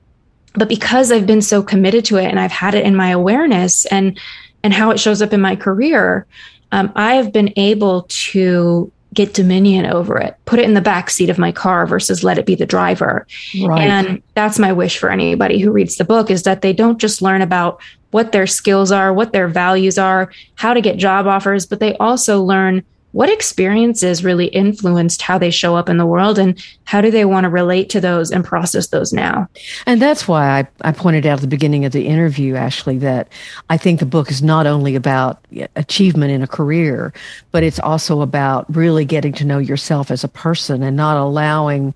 But 0.56 0.70
because 0.70 1.12
I've 1.12 1.28
been 1.28 1.44
so 1.44 1.62
committed 1.62 2.04
to 2.06 2.18
it 2.18 2.26
and 2.26 2.40
I've 2.40 2.52
had 2.52 2.74
it 2.74 2.84
in 2.84 2.96
my 2.96 3.12
awareness 3.12 3.86
and 3.86 4.20
and 4.64 4.74
how 4.74 4.92
it 4.92 5.00
shows 5.00 5.22
up 5.22 5.34
in 5.34 5.42
my 5.42 5.56
career, 5.56 6.26
um, 6.72 6.92
I 6.96 7.16
have 7.16 7.32
been 7.32 7.54
able 7.56 8.04
to 8.10 8.92
get 9.14 9.34
dominion 9.34 9.88
over 9.88 10.18
it, 10.18 10.36
put 10.46 10.60
it 10.60 10.66
in 10.66 10.76
the 10.76 10.82
back 10.82 11.10
seat 11.10 11.30
of 11.30 11.40
my 11.40 11.52
car 11.52 11.88
versus 11.88 12.24
let 12.24 12.38
it 12.38 12.46
be 12.46 12.54
the 12.56 12.66
driver. 12.66 13.26
Right. 13.60 13.82
And 13.82 14.22
that's 14.36 14.60
my 14.60 14.72
wish 14.72 15.00
for 15.00 15.10
anybody 15.10 15.60
who 15.60 15.72
reads 15.72 15.96
the 15.96 16.04
book 16.04 16.30
is 16.30 16.44
that 16.44 16.62
they 16.62 16.74
don't 16.74 17.00
just 17.00 17.22
learn 17.22 17.42
about 17.42 17.82
what 18.12 18.32
their 18.32 18.48
skills 18.48 18.92
are, 18.92 19.14
what 19.14 19.34
their 19.34 19.48
values 19.48 19.98
are, 19.98 20.32
how 20.56 20.74
to 20.74 20.82
get 20.82 20.98
job 20.98 21.26
offers, 21.26 21.66
but 21.66 21.80
they 21.80 21.96
also 21.98 22.44
learn 22.44 22.84
what 23.12 23.30
experiences 23.30 24.24
really 24.24 24.48
influenced 24.48 25.22
how 25.22 25.38
they 25.38 25.50
show 25.50 25.76
up 25.76 25.90
in 25.90 25.98
the 25.98 26.06
world 26.06 26.38
and 26.38 26.64
how 26.84 27.02
do 27.02 27.10
they 27.10 27.26
want 27.26 27.46
to 27.46 27.50
relate 27.50 27.90
to 27.90 28.02
those 28.02 28.32
and 28.32 28.46
process 28.46 28.88
those 28.88 29.12
now? 29.12 29.48
And 29.86 30.02
that's 30.02 30.28
why 30.28 30.60
I, 30.60 30.68
I 30.82 30.92
pointed 30.92 31.26
out 31.26 31.36
at 31.36 31.42
the 31.42 31.48
beginning 31.48 31.86
of 31.86 31.92
the 31.92 32.08
interview 32.08 32.56
ashley 32.56 32.98
that 32.98 33.28
i 33.70 33.78
think 33.78 34.00
the 34.00 34.06
book 34.06 34.30
is 34.30 34.42
not 34.42 34.68
only 34.68 34.96
about 34.96 35.44
achievement 35.76 36.32
in 36.32 36.42
a 36.42 36.48
career 36.48 37.14
but 37.52 37.64
it's 37.64 37.80
also 37.80 38.22
about 38.22 38.66
really 38.76 39.06
getting 39.06 39.34
to 39.34 39.46
know 39.46 39.58
yourself 39.58 40.12
as 40.12 40.24
a 40.24 40.28
person 40.28 40.84
and 40.84 40.96
not 40.96 41.18
allowing 41.18 41.94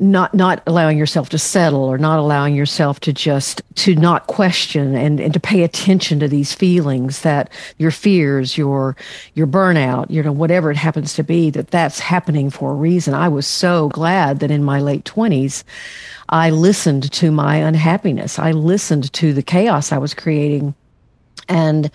not 0.00 0.32
not 0.32 0.62
allowing 0.66 0.96
yourself 0.96 1.28
to 1.28 1.38
settle 1.38 1.84
or 1.84 1.98
not 1.98 2.18
allowing 2.18 2.54
yourself 2.54 2.98
to 3.00 3.12
just 3.12 3.62
to 3.74 3.94
not 3.94 4.26
question 4.26 4.94
and, 4.96 5.20
and 5.20 5.34
to 5.34 5.40
pay 5.40 5.62
attention 5.62 6.18
to 6.18 6.26
these 6.26 6.54
feelings 6.54 7.20
that 7.20 7.50
your 7.76 7.90
fears 7.90 8.56
your 8.56 8.96
your 9.34 9.46
burnout 9.46 10.10
you 10.10 10.22
know 10.22 10.32
whatever 10.32 10.70
it 10.70 10.76
happens 10.76 11.12
to 11.12 11.22
be 11.22 11.50
that 11.50 11.70
that's 11.70 12.00
happening 12.00 12.48
for 12.48 12.72
a 12.72 12.74
reason. 12.74 13.12
I 13.12 13.28
was 13.28 13.46
so 13.46 13.90
glad 13.90 14.40
that 14.40 14.50
in 14.50 14.64
my 14.64 14.80
late 14.80 15.04
20s 15.04 15.64
i 16.30 16.48
listened 16.48 17.12
to 17.12 17.30
my 17.30 17.56
unhappiness. 17.56 18.38
I 18.38 18.52
listened 18.52 19.12
to 19.12 19.34
the 19.34 19.42
chaos 19.42 19.92
i 19.92 19.98
was 19.98 20.14
creating. 20.14 20.74
And 21.48 21.90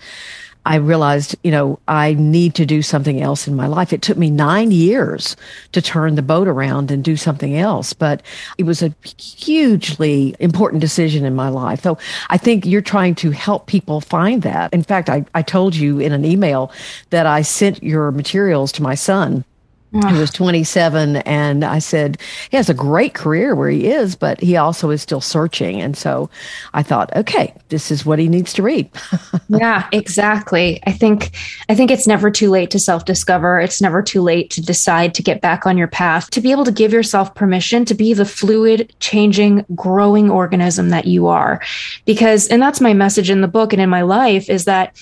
I 0.66 0.76
realized, 0.76 1.36
you 1.44 1.52
know, 1.52 1.78
I 1.86 2.14
need 2.14 2.56
to 2.56 2.66
do 2.66 2.82
something 2.82 3.22
else 3.22 3.46
in 3.46 3.54
my 3.54 3.68
life. 3.68 3.92
It 3.92 4.02
took 4.02 4.18
me 4.18 4.30
nine 4.30 4.72
years 4.72 5.36
to 5.70 5.80
turn 5.80 6.16
the 6.16 6.22
boat 6.22 6.48
around 6.48 6.90
and 6.90 7.04
do 7.04 7.16
something 7.16 7.56
else, 7.56 7.92
but 7.92 8.20
it 8.58 8.64
was 8.64 8.82
a 8.82 8.92
hugely 9.16 10.34
important 10.40 10.80
decision 10.80 11.24
in 11.24 11.36
my 11.36 11.50
life. 11.50 11.82
So 11.82 11.98
I 12.30 12.36
think 12.36 12.66
you're 12.66 12.82
trying 12.82 13.14
to 13.16 13.30
help 13.30 13.66
people 13.66 14.00
find 14.00 14.42
that. 14.42 14.74
In 14.74 14.82
fact, 14.82 15.08
I, 15.08 15.24
I 15.36 15.42
told 15.42 15.76
you 15.76 16.00
in 16.00 16.12
an 16.12 16.24
email 16.24 16.72
that 17.10 17.26
I 17.26 17.42
sent 17.42 17.80
your 17.80 18.10
materials 18.10 18.72
to 18.72 18.82
my 18.82 18.96
son 18.96 19.44
he 19.92 20.18
was 20.18 20.30
27 20.30 21.16
and 21.16 21.64
i 21.64 21.78
said 21.78 22.18
he 22.50 22.56
has 22.56 22.68
a 22.68 22.74
great 22.74 23.14
career 23.14 23.54
where 23.54 23.70
he 23.70 23.86
is 23.86 24.14
but 24.16 24.40
he 24.40 24.56
also 24.56 24.90
is 24.90 25.00
still 25.00 25.20
searching. 25.20 25.80
And 25.80 25.96
so 25.96 26.28
i 26.74 26.82
thought 26.82 27.14
okay 27.16 27.54
this 27.68 27.90
is 27.90 28.04
what 28.04 28.18
he 28.18 28.28
needs 28.28 28.52
to 28.54 28.62
read. 28.62 28.90
Yeah 29.48 29.88
exactly. 29.92 30.80
I 30.86 30.92
think 30.92 31.36
i 31.68 31.74
think 31.74 31.90
it's 31.90 32.06
never 32.06 32.30
too 32.30 32.50
late 32.50 32.70
to 32.70 32.78
self 32.78 33.04
discover 33.04 33.60
it's 33.60 33.80
never 33.80 34.02
too 34.02 34.22
late 34.22 34.50
to 34.50 34.60
decide 34.60 35.14
to 35.14 35.22
get 35.22 35.40
back 35.40 35.66
on 35.66 35.78
your 35.78 35.88
path. 35.88 36.30
To 36.30 36.40
be 36.40 36.50
able 36.50 36.64
to 36.64 36.72
give 36.72 36.92
yourself 36.92 37.34
permission 37.34 37.84
to 37.84 37.94
be 37.94 38.12
the 38.12 38.24
fluid 38.24 38.92
changing 39.00 39.64
growing 39.74 40.30
organism 40.30 40.90
that 40.90 41.06
you 41.06 41.26
are. 41.28 41.60
Because 42.04 42.48
and 42.48 42.60
that's 42.60 42.80
my 42.80 42.92
message 42.92 43.30
in 43.30 43.40
the 43.40 43.48
book 43.48 43.72
and 43.72 43.80
in 43.80 43.88
my 43.88 44.02
life 44.02 44.50
is 44.50 44.64
that 44.64 44.96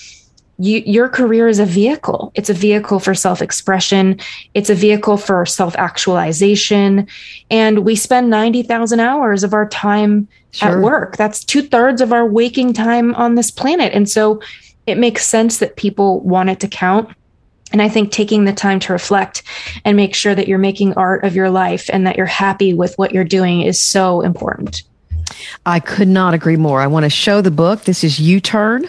you, 0.59 0.83
your 0.87 1.09
career 1.09 1.49
is 1.49 1.59
a 1.59 1.67
vehicle. 1.67 2.33
It's 2.35 2.51
a 2.51 2.55
vehicle 2.55 3.01
for 3.01 3.15
self 3.15 3.43
expression. 3.43 4.21
It's 4.55 4.71
a 4.71 4.75
vehicle 4.75 5.17
for 5.17 5.45
self 5.47 5.75
actualization. 5.77 7.09
And 7.51 7.81
we 7.81 7.97
spend 7.97 8.31
90,000 8.31 9.01
hours 9.01 9.43
of 9.43 9.53
our 9.53 9.69
time 9.69 10.29
sure. 10.53 10.69
at 10.69 10.79
work. 10.79 11.17
That's 11.17 11.45
two 11.45 11.63
thirds 11.63 12.01
of 12.01 12.13
our 12.13 12.27
waking 12.27 12.73
time 12.73 13.15
on 13.15 13.35
this 13.35 13.51
planet. 13.51 13.93
And 13.93 14.09
so 14.09 14.41
it 14.87 14.99
makes 14.99 15.27
sense 15.27 15.59
that 15.59 15.77
people 15.77 16.21
want 16.21 16.51
it 16.51 16.61
to 16.61 16.69
count. 16.69 17.11
And 17.73 17.83
I 17.83 17.89
think 17.89 18.13
taking 18.13 18.45
the 18.45 18.53
time 18.53 18.79
to 18.81 18.93
reflect 18.93 19.43
and 19.85 19.97
make 19.97 20.15
sure 20.15 20.35
that 20.35 20.47
you're 20.47 20.59
making 20.59 20.95
art 20.95 21.25
of 21.25 21.35
your 21.35 21.51
life 21.51 21.91
and 21.93 22.07
that 22.07 22.17
you're 22.17 22.27
happy 22.27 22.73
with 22.75 22.97
what 22.97 23.13
you're 23.13 23.25
doing 23.25 23.63
is 23.63 23.81
so 23.81 24.21
important. 24.21 24.83
I 25.67 25.81
could 25.81 26.09
not 26.09 26.35
agree 26.35 26.57
more. 26.57 26.81
I 26.81 26.87
want 26.87 27.05
to 27.05 27.11
show 27.11 27.41
the 27.41 27.51
book. 27.51 27.85
This 27.85 28.05
is 28.05 28.19
You 28.21 28.41
Turn. 28.41 28.89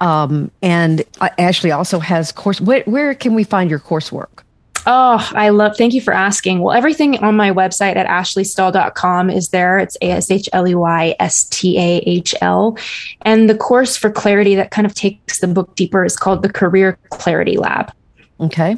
Um, 0.00 0.50
and 0.62 1.02
Ashley 1.38 1.70
also 1.70 1.98
has 1.98 2.32
course. 2.32 2.60
Where, 2.60 2.82
where 2.84 3.14
can 3.14 3.34
we 3.34 3.44
find 3.44 3.70
your 3.70 3.80
coursework? 3.80 4.42
Oh, 4.88 5.28
I 5.34 5.48
love, 5.48 5.76
thank 5.76 5.94
you 5.94 6.00
for 6.00 6.14
asking. 6.14 6.60
Well, 6.60 6.76
everything 6.76 7.18
on 7.18 7.36
my 7.36 7.50
website 7.50 7.96
at 7.96 8.06
ashleystahl.com 8.06 9.30
is 9.30 9.48
there. 9.48 9.80
It's 9.80 9.96
A 10.00 10.12
S 10.12 10.30
H 10.30 10.48
L 10.52 10.68
E 10.68 10.76
Y 10.76 11.16
S 11.18 11.44
T 11.44 11.76
A 11.76 11.96
H 12.06 12.36
L. 12.40 12.78
And 13.22 13.50
the 13.50 13.56
course 13.56 13.96
for 13.96 14.10
clarity 14.10 14.54
that 14.54 14.70
kind 14.70 14.86
of 14.86 14.94
takes 14.94 15.40
the 15.40 15.48
book 15.48 15.74
deeper 15.74 16.04
is 16.04 16.16
called 16.16 16.42
the 16.42 16.52
Career 16.52 16.98
Clarity 17.10 17.56
Lab. 17.56 17.92
Okay. 18.38 18.76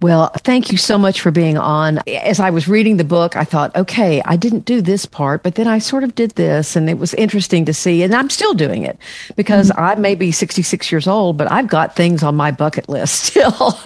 Well, 0.00 0.30
thank 0.44 0.70
you 0.70 0.78
so 0.78 0.96
much 0.96 1.20
for 1.20 1.32
being 1.32 1.58
on. 1.58 1.98
As 2.06 2.38
I 2.38 2.50
was 2.50 2.68
reading 2.68 2.98
the 2.98 3.04
book, 3.04 3.34
I 3.34 3.42
thought, 3.42 3.74
okay, 3.74 4.22
I 4.24 4.36
didn't 4.36 4.64
do 4.64 4.80
this 4.80 5.06
part, 5.06 5.42
but 5.42 5.56
then 5.56 5.66
I 5.66 5.80
sort 5.80 6.04
of 6.04 6.14
did 6.14 6.32
this 6.32 6.76
and 6.76 6.88
it 6.88 6.98
was 6.98 7.14
interesting 7.14 7.64
to 7.64 7.74
see. 7.74 8.04
And 8.04 8.14
I'm 8.14 8.30
still 8.30 8.54
doing 8.54 8.84
it 8.84 8.96
because 9.34 9.70
mm-hmm. 9.70 9.80
I 9.80 9.94
may 9.96 10.14
be 10.14 10.30
66 10.30 10.92
years 10.92 11.08
old, 11.08 11.36
but 11.36 11.50
I've 11.50 11.66
got 11.66 11.96
things 11.96 12.22
on 12.22 12.36
my 12.36 12.52
bucket 12.52 12.88
list 12.88 13.24
still. 13.24 13.76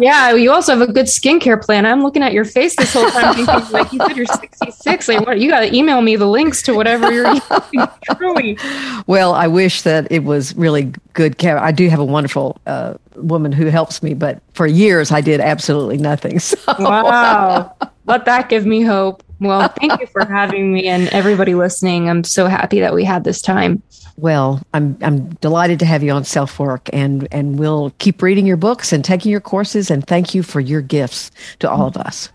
yeah. 0.00 0.32
You 0.32 0.52
also 0.52 0.74
have 0.76 0.88
a 0.88 0.90
good 0.90 1.06
skincare 1.06 1.62
plan. 1.62 1.84
I'm 1.84 2.02
looking 2.02 2.22
at 2.22 2.32
your 2.32 2.46
face 2.46 2.74
this 2.76 2.94
whole 2.94 3.10
time 3.10 3.34
thinking, 3.34 3.54
like, 3.72 3.92
you 3.92 3.98
said 3.98 4.16
you're 4.16 4.26
66. 4.26 5.08
Like, 5.08 5.26
what? 5.26 5.38
You 5.38 5.50
got 5.50 5.60
to 5.60 5.74
email 5.74 6.00
me 6.00 6.16
the 6.16 6.26
links 6.26 6.62
to 6.62 6.74
whatever 6.74 7.12
you're 7.12 7.34
Truly. 8.16 8.58
Well, 9.06 9.34
I 9.34 9.48
wish 9.48 9.82
that 9.82 10.10
it 10.10 10.24
was 10.24 10.56
really 10.56 10.92
good 11.12 11.36
care. 11.36 11.58
I 11.58 11.72
do 11.72 11.88
have 11.90 11.98
a 11.98 12.04
wonderful 12.04 12.58
uh, 12.66 12.94
woman 13.22 13.52
who 13.52 13.66
helps 13.66 14.02
me, 14.02 14.14
but 14.14 14.40
for 14.54 14.66
years 14.66 15.10
I 15.12 15.20
did 15.20 15.40
absolutely 15.40 15.98
nothing. 15.98 16.40
So. 16.48 16.56
Wow. 16.78 17.74
Let 18.06 18.24
that 18.24 18.48
give 18.48 18.64
me 18.64 18.82
hope. 18.82 19.22
Well, 19.38 19.68
thank 19.80 20.00
you 20.00 20.06
for 20.06 20.24
having 20.24 20.72
me 20.72 20.88
and 20.88 21.08
everybody 21.08 21.54
listening. 21.54 22.08
I'm 22.08 22.24
so 22.24 22.46
happy 22.46 22.80
that 22.80 22.94
we 22.94 23.04
had 23.04 23.24
this 23.24 23.42
time. 23.42 23.82
Well, 24.16 24.60
I'm 24.72 24.96
I'm 25.02 25.28
delighted 25.36 25.78
to 25.80 25.86
have 25.86 26.02
you 26.02 26.10
on 26.10 26.24
Self 26.24 26.58
Work 26.58 26.88
and 26.92 27.28
and 27.30 27.58
we'll 27.58 27.92
keep 27.98 28.22
reading 28.22 28.46
your 28.46 28.56
books 28.56 28.92
and 28.92 29.04
taking 29.04 29.30
your 29.30 29.40
courses 29.40 29.90
and 29.90 30.06
thank 30.06 30.34
you 30.34 30.42
for 30.42 30.60
your 30.60 30.80
gifts 30.80 31.30
to 31.60 31.70
all 31.70 31.86
of 31.86 31.96
us. 31.96 32.30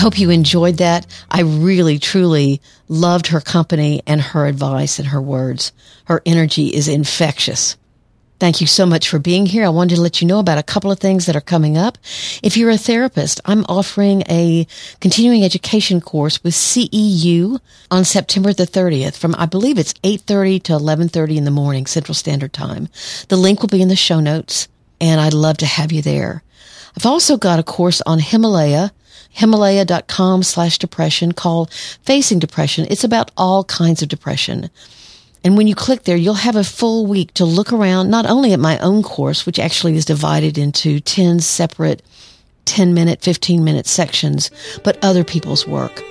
Hope 0.00 0.18
you 0.18 0.30
enjoyed 0.30 0.78
that. 0.78 1.06
I 1.30 1.42
really, 1.42 1.98
truly 1.98 2.60
loved 2.88 3.28
her 3.28 3.40
company 3.40 4.02
and 4.06 4.20
her 4.20 4.46
advice 4.46 4.98
and 4.98 5.08
her 5.08 5.20
words. 5.20 5.72
Her 6.06 6.22
energy 6.26 6.68
is 6.68 6.88
infectious. 6.88 7.76
Thank 8.40 8.62
you 8.62 8.66
so 8.66 8.86
much 8.86 9.06
for 9.06 9.18
being 9.18 9.44
here. 9.44 9.66
I 9.66 9.68
wanted 9.68 9.96
to 9.96 10.00
let 10.00 10.22
you 10.22 10.26
know 10.26 10.38
about 10.38 10.56
a 10.56 10.62
couple 10.62 10.90
of 10.90 10.98
things 10.98 11.26
that 11.26 11.36
are 11.36 11.42
coming 11.42 11.76
up. 11.76 11.98
If 12.42 12.56
you're 12.56 12.70
a 12.70 12.78
therapist, 12.78 13.38
I'm 13.44 13.66
offering 13.68 14.22
a 14.30 14.66
continuing 14.98 15.44
education 15.44 16.00
course 16.00 16.42
with 16.42 16.54
CEU 16.54 17.60
on 17.90 18.06
September 18.06 18.54
the 18.54 18.66
30th 18.66 19.18
from, 19.18 19.34
I 19.36 19.44
believe 19.44 19.76
it's 19.76 19.92
8.30 19.92 20.62
to 20.62 20.72
11.30 20.72 21.36
in 21.36 21.44
the 21.44 21.50
morning, 21.50 21.84
Central 21.84 22.14
Standard 22.14 22.54
Time. 22.54 22.88
The 23.28 23.36
link 23.36 23.60
will 23.60 23.68
be 23.68 23.82
in 23.82 23.88
the 23.88 23.96
show 23.96 24.20
notes 24.20 24.68
and 25.02 25.20
I'd 25.20 25.34
love 25.34 25.58
to 25.58 25.66
have 25.66 25.92
you 25.92 26.00
there. 26.00 26.42
I've 26.96 27.06
also 27.06 27.36
got 27.36 27.58
a 27.58 27.62
course 27.62 28.00
on 28.06 28.20
Himalaya, 28.20 28.90
himalaya.com 29.30 30.42
slash 30.42 30.78
depression 30.78 31.32
called 31.32 31.72
Facing 32.02 32.38
Depression. 32.38 32.86
It's 32.90 33.04
about 33.04 33.30
all 33.36 33.64
kinds 33.64 34.02
of 34.02 34.08
depression. 34.08 34.70
And 35.42 35.56
when 35.56 35.66
you 35.66 35.74
click 35.74 36.04
there, 36.04 36.16
you'll 36.16 36.34
have 36.34 36.56
a 36.56 36.64
full 36.64 37.06
week 37.06 37.32
to 37.34 37.44
look 37.44 37.72
around, 37.72 38.10
not 38.10 38.26
only 38.26 38.52
at 38.52 38.60
my 38.60 38.78
own 38.78 39.02
course, 39.02 39.46
which 39.46 39.58
actually 39.58 39.96
is 39.96 40.04
divided 40.04 40.58
into 40.58 41.00
10 41.00 41.40
separate 41.40 42.02
10 42.66 42.94
minute, 42.94 43.20
15 43.22 43.64
minute 43.64 43.86
sections, 43.86 44.50
but 44.84 45.02
other 45.02 45.24
people's 45.24 45.66
work. 45.66 46.02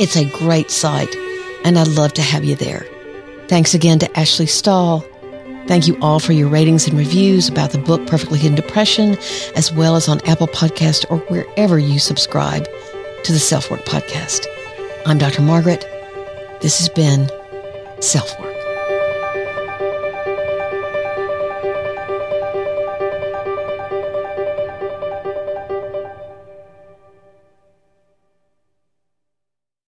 It's 0.00 0.16
a 0.16 0.24
great 0.24 0.70
site 0.70 1.14
and 1.64 1.78
I'd 1.78 1.88
love 1.88 2.14
to 2.14 2.22
have 2.22 2.44
you 2.44 2.54
there. 2.54 2.86
Thanks 3.48 3.74
again 3.74 3.98
to 3.98 4.18
Ashley 4.18 4.46
Stahl. 4.46 5.04
Thank 5.66 5.88
you 5.88 5.98
all 6.00 6.20
for 6.20 6.32
your 6.32 6.48
ratings 6.48 6.86
and 6.86 6.96
reviews 6.96 7.48
about 7.48 7.70
the 7.70 7.78
book 7.78 8.06
Perfectly 8.06 8.38
Hidden 8.38 8.54
Depression, 8.54 9.16
as 9.56 9.72
well 9.72 9.96
as 9.96 10.08
on 10.08 10.20
Apple 10.26 10.46
Podcast 10.46 11.04
or 11.10 11.18
wherever 11.26 11.78
you 11.78 11.98
subscribe 11.98 12.66
to 13.24 13.32
the 13.32 13.40
Self 13.40 13.70
Work 13.70 13.80
Podcast. 13.80 14.46
I'm 15.06 15.18
Dr. 15.18 15.42
Margaret. 15.42 15.84
This 16.60 16.78
has 16.78 16.88
been 16.88 17.30
Self 18.00 18.38
Work. 18.40 18.55